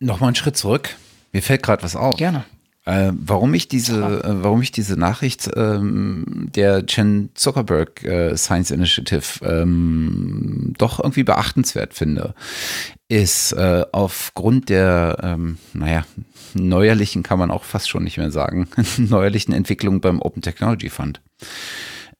[0.00, 0.96] Nochmal einen Schritt zurück.
[1.32, 2.16] Mir fällt gerade was auf.
[2.16, 2.44] Gerne.
[2.88, 8.70] Äh, warum ich diese, äh, warum ich diese Nachricht ähm, der Chen Zuckerberg äh, Science
[8.70, 12.34] Initiative ähm, doch irgendwie beachtenswert finde,
[13.08, 16.06] ist äh, aufgrund der, ähm, naja,
[16.54, 21.20] neuerlichen kann man auch fast schon nicht mehr sagen, neuerlichen Entwicklung beim Open Technology Fund.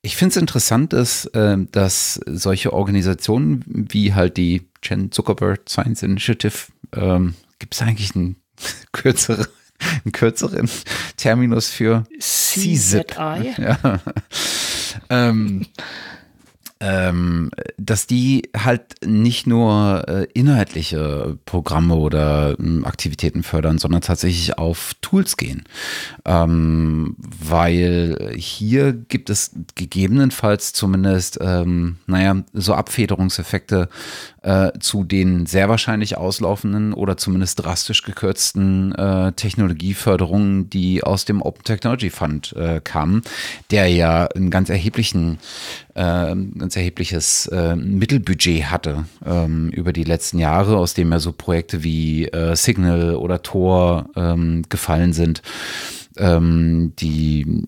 [0.02, 6.02] Ich finde es interessant, dass, äh, dass solche Organisationen wie halt die Chen Zuckerberg Science
[6.02, 8.36] Initiative ähm, Gibt es eigentlich einen
[8.92, 9.46] kürzeren,
[10.04, 10.68] einen kürzeren
[11.16, 13.54] Terminus für CZI?
[13.58, 14.00] Ja.
[15.10, 15.66] ähm,
[16.80, 24.58] ähm, dass die halt nicht nur äh, inhaltliche Programme oder äh, Aktivitäten fördern, sondern tatsächlich
[24.58, 25.64] auf Tools gehen.
[26.24, 33.88] Ähm, weil hier gibt es gegebenenfalls zumindest, ähm, naja, so Abfederungseffekte
[34.42, 41.42] äh, zu den sehr wahrscheinlich auslaufenden oder zumindest drastisch gekürzten äh, Technologieförderungen, die aus dem
[41.42, 43.22] Open Technology Fund äh, kamen,
[43.70, 45.38] der ja einen ganz erheblichen
[45.98, 51.82] ganz erhebliches äh, Mittelbudget hatte ähm, über die letzten Jahre, aus dem ja so Projekte
[51.82, 55.42] wie äh, Signal oder Tor ähm, gefallen sind
[56.18, 57.64] ähm, die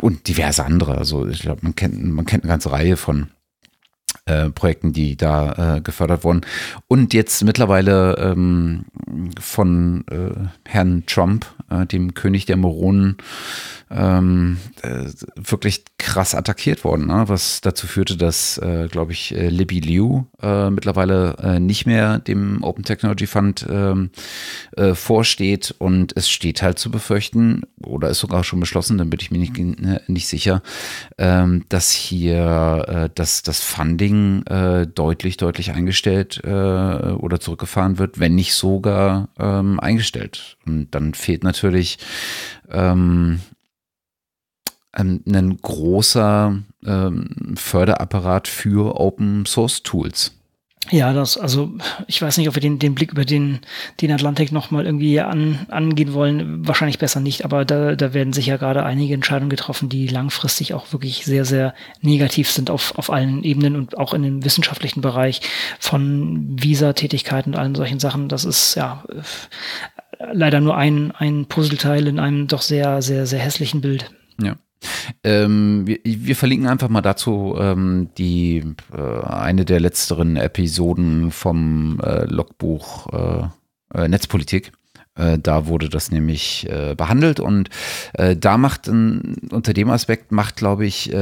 [0.00, 0.98] und diverse andere.
[0.98, 3.28] Also ich glaube, man kennt, man kennt eine ganze Reihe von
[4.26, 6.40] äh, Projekten, die da äh, gefördert wurden.
[6.88, 8.84] Und jetzt mittlerweile ähm,
[9.40, 13.18] von äh, Herrn Trump, äh, dem König der Moronen,
[13.88, 15.04] ähm, äh,
[15.36, 17.24] wirklich krass attackiert worden, ne?
[17.28, 23.66] was dazu führte, dass, glaube ich, Libby Liu mittlerweile nicht mehr dem Open Technology Fund
[23.68, 24.10] ähm,
[24.76, 29.20] äh, vorsteht und es steht halt zu befürchten, oder ist sogar schon beschlossen, dann bin
[29.20, 30.62] ich mir nicht, nicht sicher,
[31.18, 34.15] ähm, dass hier äh, dass das Funding
[34.46, 40.56] äh, deutlich, deutlich eingestellt äh, oder zurückgefahren wird, wenn nicht sogar ähm, eingestellt.
[40.66, 41.98] Und dann fehlt natürlich
[42.70, 43.40] ähm,
[44.92, 50.32] ein, ein großer ähm, Förderapparat für Open Source Tools.
[50.90, 51.72] Ja, das, also
[52.06, 53.60] ich weiß nicht, ob wir den, den Blick über den,
[54.00, 56.66] den Atlantik nochmal irgendwie an, angehen wollen.
[56.66, 60.92] Wahrscheinlich besser nicht, aber da, da werden sicher gerade einige Entscheidungen getroffen, die langfristig auch
[60.92, 65.40] wirklich sehr, sehr negativ sind auf, auf allen Ebenen und auch in dem wissenschaftlichen Bereich
[65.80, 68.28] von Visa-Tätigkeiten und allen solchen Sachen.
[68.28, 69.02] Das ist ja
[70.32, 74.10] leider nur ein, ein Puzzleteil in einem doch sehr, sehr, sehr hässlichen Bild.
[74.40, 74.56] Ja.
[75.24, 78.62] Ähm, wir, wir, verlinken einfach mal dazu ähm, die
[78.92, 83.48] äh, eine der letzteren Episoden vom äh, Logbuch äh,
[83.94, 84.72] äh Netzpolitik.
[85.14, 87.70] Äh, da wurde das nämlich äh, behandelt und
[88.12, 91.14] da macht unter dem Aspekt macht, glaube ich,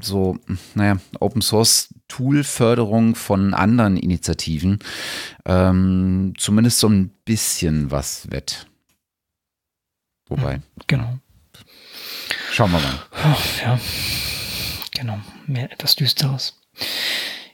[0.00, 0.38] so,
[0.74, 4.80] naja, Open Source Tool Förderung von anderen Initiativen
[5.46, 8.66] ähm, zumindest so ein bisschen was wett.
[10.28, 10.60] Wobei.
[10.86, 11.18] Genau.
[12.52, 12.98] Schauen wir mal.
[13.62, 13.78] Ja,
[14.92, 15.18] genau.
[15.46, 16.54] Mehr etwas Düsteres.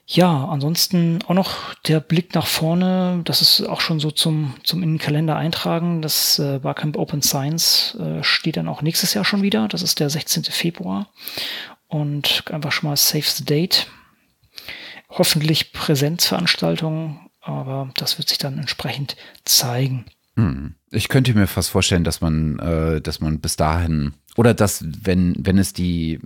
[0.08, 3.22] Ja, ansonsten auch noch der Blick nach vorne.
[3.24, 6.00] Das ist auch schon so zum, zum in den Kalender eintragen.
[6.00, 9.66] Das äh, Barcamp Open Science äh, steht dann auch nächstes Jahr schon wieder.
[9.66, 10.44] Das ist der 16.
[10.44, 11.10] Februar.
[11.88, 13.88] Und einfach schon mal save the date.
[15.08, 20.06] Hoffentlich Präsenzveranstaltungen, aber das wird sich dann entsprechend zeigen.
[20.36, 20.74] Hm.
[20.90, 25.34] Ich könnte mir fast vorstellen, dass man, äh, dass man bis dahin oder dass, wenn,
[25.38, 26.20] wenn es die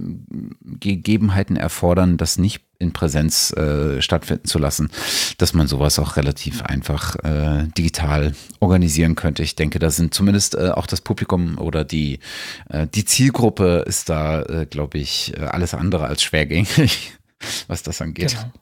[0.62, 4.91] Gegebenheiten erfordern, das nicht in Präsenz äh, stattfinden zu lassen,
[5.39, 9.43] dass man sowas auch relativ einfach äh, digital organisieren könnte.
[9.43, 12.20] Ich denke, da sind zumindest äh, auch das Publikum oder die,
[12.70, 17.12] äh, die Zielgruppe ist da, äh, glaube ich, äh, alles andere als schwergängig,
[17.69, 18.31] was das angeht.
[18.31, 18.53] Genau.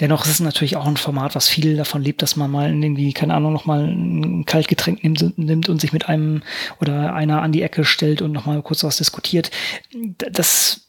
[0.00, 3.12] Dennoch ist es natürlich auch ein Format, was viel davon lebt, dass man mal irgendwie,
[3.12, 6.42] keine Ahnung, nochmal ein Kaltgetränk nimmt, nimmt und sich mit einem
[6.80, 9.50] oder einer an die Ecke stellt und nochmal kurz was diskutiert.
[10.32, 10.88] Das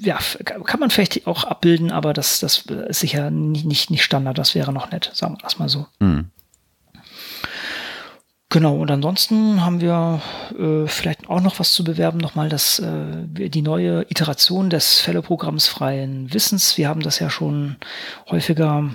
[0.00, 4.38] ja, kann man vielleicht auch abbilden, aber das, das ist sicher nicht, nicht, nicht Standard.
[4.38, 5.86] Das wäre noch nett, sagen wir das mal so.
[5.98, 6.30] Mhm.
[8.52, 10.20] Genau, und ansonsten haben wir
[10.58, 15.68] äh, vielleicht auch noch was zu bewerben, nochmal das, äh, die neue Iteration des Fellow-Programms
[15.68, 16.76] freien Wissens.
[16.76, 17.76] Wir haben das ja schon
[18.28, 18.90] häufiger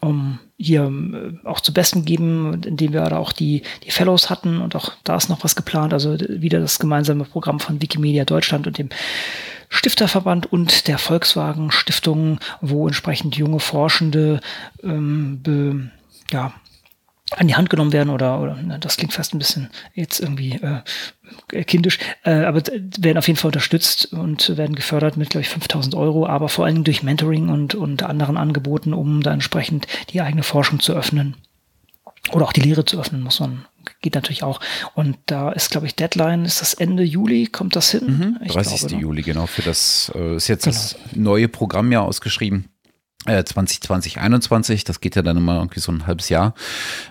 [0.00, 4.60] um hier äh, auch zu besten geben, indem wir da auch die, die Fellows hatten
[4.60, 8.66] und auch da ist noch was geplant, also wieder das gemeinsame Programm von Wikimedia Deutschland
[8.66, 8.88] und dem
[9.70, 14.40] Stifterverband und der Volkswagen Stiftung, wo entsprechend junge Forschende
[14.82, 15.90] ähm, be,
[16.30, 16.52] ja,
[17.36, 20.60] an die Hand genommen werden oder, oder na, das klingt fast ein bisschen jetzt irgendwie
[21.52, 22.62] äh, kindisch, äh, aber
[22.98, 26.64] werden auf jeden Fall unterstützt und werden gefördert mit, glaube ich, 5000 Euro, aber vor
[26.64, 31.36] allem durch Mentoring und, und anderen Angeboten, um da entsprechend die eigene Forschung zu öffnen.
[32.30, 33.64] Oder auch die Lehre zu öffnen, muss man,
[34.00, 34.60] geht natürlich auch.
[34.94, 38.38] Und da ist, glaube ich, Deadline, ist das Ende Juli, kommt das hin?
[38.40, 38.78] Mhm, 30.
[38.78, 39.00] Glaube, ne?
[39.00, 40.76] Juli, genau, für das, äh, ist jetzt genau.
[40.76, 42.02] das neue Programm ja
[43.26, 43.46] ausgeschrieben.
[43.46, 46.54] 2020, äh, 21, das geht ja dann immer irgendwie so ein halbes Jahr,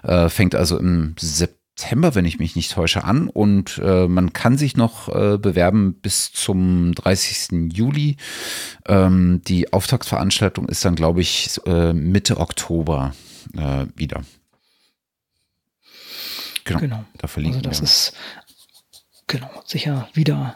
[0.04, 4.58] äh, fängt also im September, wenn ich mich nicht täusche, an und äh, man kann
[4.58, 7.74] sich noch äh, bewerben bis zum 30.
[7.74, 8.18] Juli.
[8.88, 13.14] Ähm, die Auftaktveranstaltung ist dann, glaube ich, äh, Mitte Oktober
[13.96, 14.22] wieder.
[16.64, 17.06] Genau, genau.
[17.18, 17.86] da verlinken also das wir.
[17.86, 18.14] ist
[19.26, 20.56] genau sicher wieder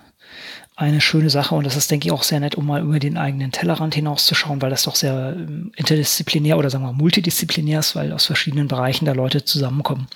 [0.77, 3.17] eine schöne Sache und das ist, denke ich, auch sehr nett, um mal über den
[3.17, 8.11] eigenen Tellerrand hinauszuschauen, weil das doch sehr ähm, interdisziplinär oder sagen wir multidisziplinär ist, weil
[8.11, 10.07] aus verschiedenen Bereichen da Leute zusammenkommen.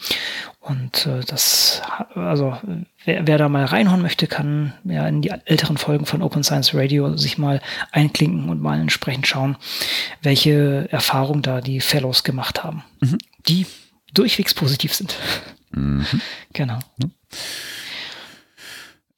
[0.60, 1.82] Und äh, das,
[2.14, 2.58] also
[3.06, 6.74] wer, wer da mal reinhauen möchte, kann ja in die älteren Folgen von Open Science
[6.74, 7.62] Radio sich mal
[7.94, 9.56] einklinken und mal entsprechend schauen,
[10.22, 13.18] welche Erfahrungen da die Fellows gemacht haben, mhm.
[13.48, 13.66] die
[14.14, 15.16] durchwegs positiv sind.
[15.72, 16.06] Mhm.
[16.54, 16.80] Genau.
[16.98, 17.12] Mhm.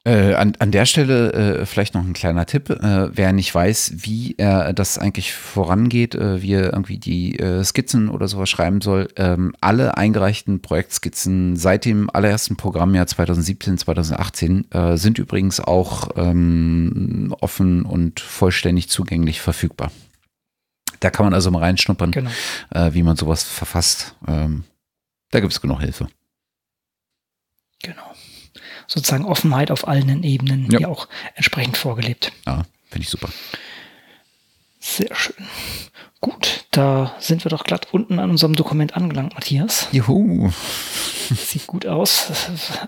[0.04, 2.70] Äh, an, an der Stelle äh, vielleicht noch ein kleiner Tipp.
[2.70, 7.62] Äh, wer nicht weiß, wie er das eigentlich vorangeht, äh, wie er irgendwie die äh,
[7.62, 14.72] Skizzen oder sowas schreiben soll, ähm, alle eingereichten Projektskizzen seit dem allerersten Programmjahr 2017, 2018
[14.72, 19.92] äh, sind übrigens auch ähm, offen und vollständig zugänglich verfügbar.
[20.98, 22.30] Da kann man also mal reinschnuppern, genau.
[22.92, 24.14] wie man sowas verfasst.
[24.28, 24.62] Ähm,
[25.32, 26.06] da gibt es genug Hilfe.
[28.86, 30.78] Sozusagen Offenheit auf allen Ebenen ja.
[30.78, 32.32] hier auch entsprechend vorgelebt.
[32.46, 33.28] Ja, finde ich super.
[34.80, 35.46] Sehr schön.
[36.20, 39.88] Gut, da sind wir doch glatt unten an unserem Dokument angelangt, Matthias.
[39.90, 40.50] Juhu.
[41.34, 42.30] Sieht gut aus.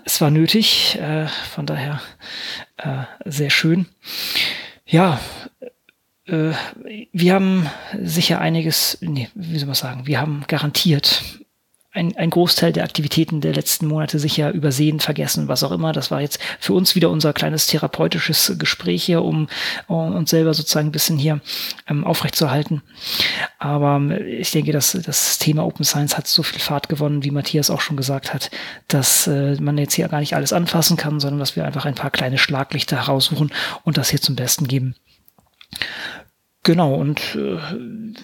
[0.05, 2.01] Es war nötig, äh, von daher
[2.77, 3.87] äh, sehr schön.
[4.85, 5.19] Ja,
[6.27, 6.51] äh,
[7.11, 7.69] wir haben
[8.01, 11.23] sicher einiges, nee, wie soll man sagen, wir haben garantiert
[11.95, 15.93] ein, ein Großteil der Aktivitäten der letzten Monate sicher übersehen, vergessen, was auch immer.
[15.93, 19.47] Das war jetzt für uns wieder unser kleines therapeutisches Gespräch hier, um,
[19.87, 21.41] um uns selber sozusagen ein bisschen hier
[21.87, 22.81] ähm, aufrechtzuerhalten.
[23.57, 27.31] Aber ähm, ich denke, dass das Thema Open Science hat so viel Fahrt gewonnen, wie
[27.31, 28.51] Matthias auch schon gesagt hat,
[28.87, 31.95] dass äh, man jetzt hier gar nicht alles anfassen kann, sondern dass wir einfach ein
[31.95, 33.51] paar kleine Schlaglichter heraussuchen
[33.83, 34.95] und das hier zum Besten geben.
[36.65, 37.59] Genau, und äh,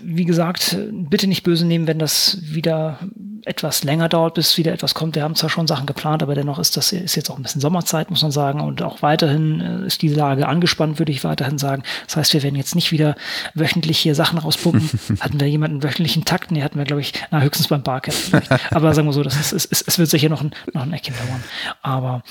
[0.04, 2.98] wie gesagt, bitte nicht böse nehmen, wenn das wieder
[3.46, 5.16] etwas länger dauert, bis wieder etwas kommt.
[5.16, 7.62] Wir haben zwar schon Sachen geplant, aber dennoch ist das ist jetzt auch ein bisschen
[7.62, 8.62] Sommerzeit, muss man sagen.
[8.62, 11.84] Und auch weiterhin äh, ist die Lage angespannt, würde ich weiterhin sagen.
[12.06, 13.16] Das heißt, wir werden jetzt nicht wieder
[13.54, 14.90] wöchentlich hier Sachen rauspumpen.
[15.20, 16.52] hatten wir jemanden wöchentlichen Takt?
[16.52, 18.52] Nee, hatten wir, glaube ich, na, höchstens beim Barcamp vielleicht.
[18.74, 21.16] Aber sagen wir so, das ist, ist, es wird sicher noch ein, noch ein Eckchen
[21.16, 21.44] dauern.
[21.82, 22.24] Aber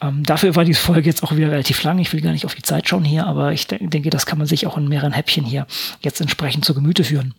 [0.00, 1.98] ähm, dafür war diese Folge jetzt auch wieder relativ lang.
[1.98, 4.46] Ich will gar nicht auf die Zeit schauen hier, aber ich denke, das kann man
[4.46, 5.66] sich auch in mehreren Häppchen hier
[6.00, 7.34] jetzt entsprechend zu Gemüte führen.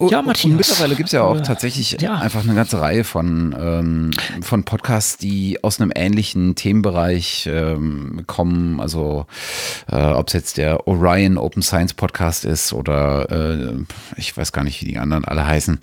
[0.00, 0.50] Ja, Matthias.
[0.50, 2.16] Und mittlerweile gibt es ja auch tatsächlich ja.
[2.16, 4.10] einfach eine ganze Reihe von, ähm,
[4.42, 8.80] von Podcasts, die aus einem ähnlichen Themenbereich ähm, kommen.
[8.80, 9.26] Also
[9.88, 13.84] äh, ob es jetzt der Orion Open Science Podcast ist oder äh,
[14.16, 15.78] ich weiß gar nicht, wie die anderen alle heißen.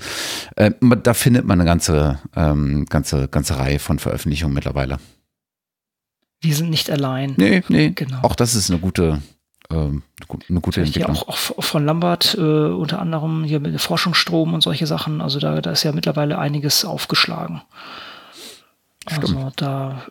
[0.58, 0.72] Äh,
[1.04, 5.00] da findet man eine ganze, ähm, ganze, ganze Reihe von Veröffentlichungen mittlerweile.
[6.42, 7.36] Wir sind nicht allein.
[7.38, 7.92] Nee, nee.
[7.92, 8.20] Genau.
[8.24, 9.22] Auch das ist eine gute,
[9.73, 10.03] ähm,
[10.49, 11.15] eine gute Entwicklung.
[11.15, 15.22] Hier auch, auch von Lambert äh, unter anderem hier mit Forschungsstrom und solche Sachen.
[15.22, 17.61] Also da, da ist ja mittlerweile einiges aufgeschlagen.
[19.07, 19.23] Stimmt.
[19.23, 20.03] Also da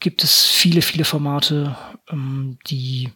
[0.00, 1.76] gibt es viele, viele Formate,
[2.10, 3.10] ähm, die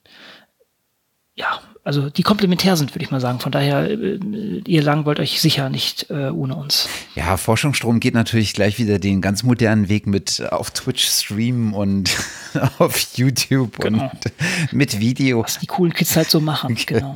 [1.35, 3.41] ja, also die komplementär sind, würde ich mal sagen.
[3.41, 4.19] Von daher, äh,
[4.67, 6.87] ihr lang wollt euch sicher nicht äh, ohne uns.
[7.15, 12.15] Ja, Forschungsstrom geht natürlich gleich wieder den ganz modernen Weg mit auf Twitch streamen und
[12.79, 14.03] auf YouTube genau.
[14.03, 14.11] und
[14.71, 15.43] mit Video.
[15.43, 17.15] Was die coolen Kids halt so machen, genau.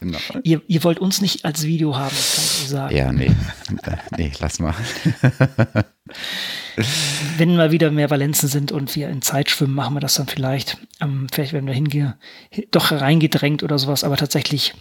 [0.00, 0.18] genau.
[0.42, 2.96] Ihr, ihr wollt uns nicht als Video haben, das kann ich so sagen.
[2.96, 3.30] Ja, nee.
[4.16, 4.74] nee, lass mal.
[7.36, 10.26] Wenn mal wieder mehr Valenzen sind und wir in Zeit schwimmen, machen wir das dann
[10.26, 10.78] vielleicht.
[11.00, 12.16] Ähm, vielleicht werden wir hinge
[12.70, 14.74] doch reingedrängt oder sowas, aber tatsächlich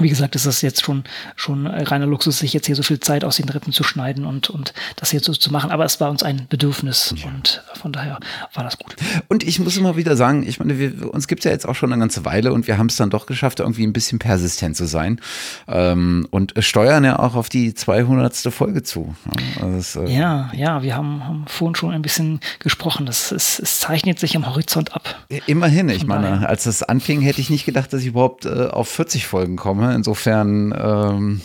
[0.00, 1.04] wie gesagt, ist das jetzt schon,
[1.36, 4.50] schon reiner Luxus, sich jetzt hier so viel Zeit aus den Rippen zu schneiden und,
[4.50, 5.70] und das hier so zu machen.
[5.70, 7.28] Aber es war uns ein Bedürfnis ja.
[7.28, 8.18] und von daher
[8.54, 8.96] war das gut.
[9.28, 11.74] Und ich muss immer wieder sagen, ich meine, wir, uns gibt es ja jetzt auch
[11.74, 14.76] schon eine ganze Weile und wir haben es dann doch geschafft, irgendwie ein bisschen persistent
[14.76, 15.20] zu sein
[15.68, 18.34] ähm, und steuern ja auch auf die 200.
[18.50, 19.14] Folge zu.
[19.60, 23.06] Also das, äh ja, ja, wir haben, haben vorhin schon ein bisschen gesprochen.
[23.06, 25.26] Das, es, es zeichnet sich am Horizont ab.
[25.46, 28.88] Immerhin, ich meine, als es anfing, hätte ich nicht gedacht, dass ich überhaupt äh, auf
[28.88, 29.83] 40 Folgen komme.
[29.84, 29.94] Ne?
[29.94, 31.40] Insofern ähm,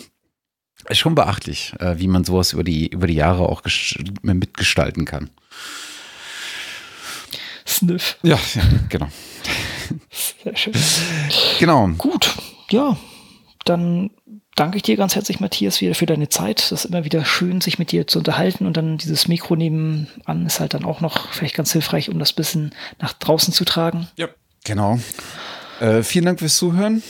[0.88, 3.62] ist schon beachtlich, äh, wie man sowas über die, über die Jahre auch
[4.22, 5.30] mitgestalten kann.
[7.66, 8.18] Sniff.
[8.22, 9.08] Ja, ja genau.
[10.10, 10.74] Sehr schön.
[11.58, 11.88] Genau.
[11.98, 12.34] Gut,
[12.70, 12.96] ja.
[13.64, 14.10] Dann
[14.56, 16.70] danke ich dir ganz herzlich, Matthias, wieder für deine Zeit.
[16.70, 20.46] Das ist immer wieder schön, sich mit dir zu unterhalten und dann dieses Mikro nebenan
[20.46, 24.08] ist halt dann auch noch vielleicht ganz hilfreich, um das bisschen nach draußen zu tragen.
[24.16, 24.28] Ja,
[24.64, 24.98] genau.
[25.80, 27.02] Äh, vielen Dank fürs Zuhören.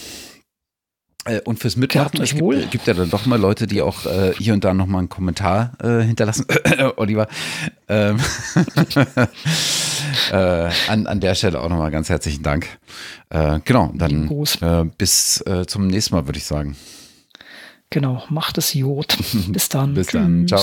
[1.26, 4.32] Äh, und fürs Mitmachen, es gibt, gibt, ja dann doch mal Leute, die auch äh,
[4.38, 6.46] hier und da noch mal einen Kommentar äh, hinterlassen.
[6.96, 7.28] Oliver.
[7.88, 8.18] Ähm
[10.32, 10.36] äh,
[10.88, 12.68] an, an der Stelle auch noch mal ganz herzlichen Dank.
[13.28, 14.30] Äh, genau, dann
[14.62, 16.76] äh, bis zum nächsten Mal, würde ich sagen.
[17.90, 19.18] Genau, macht es Jod.
[19.48, 19.94] Bis dann.
[19.94, 20.46] bis dann.
[20.46, 20.62] Ciao.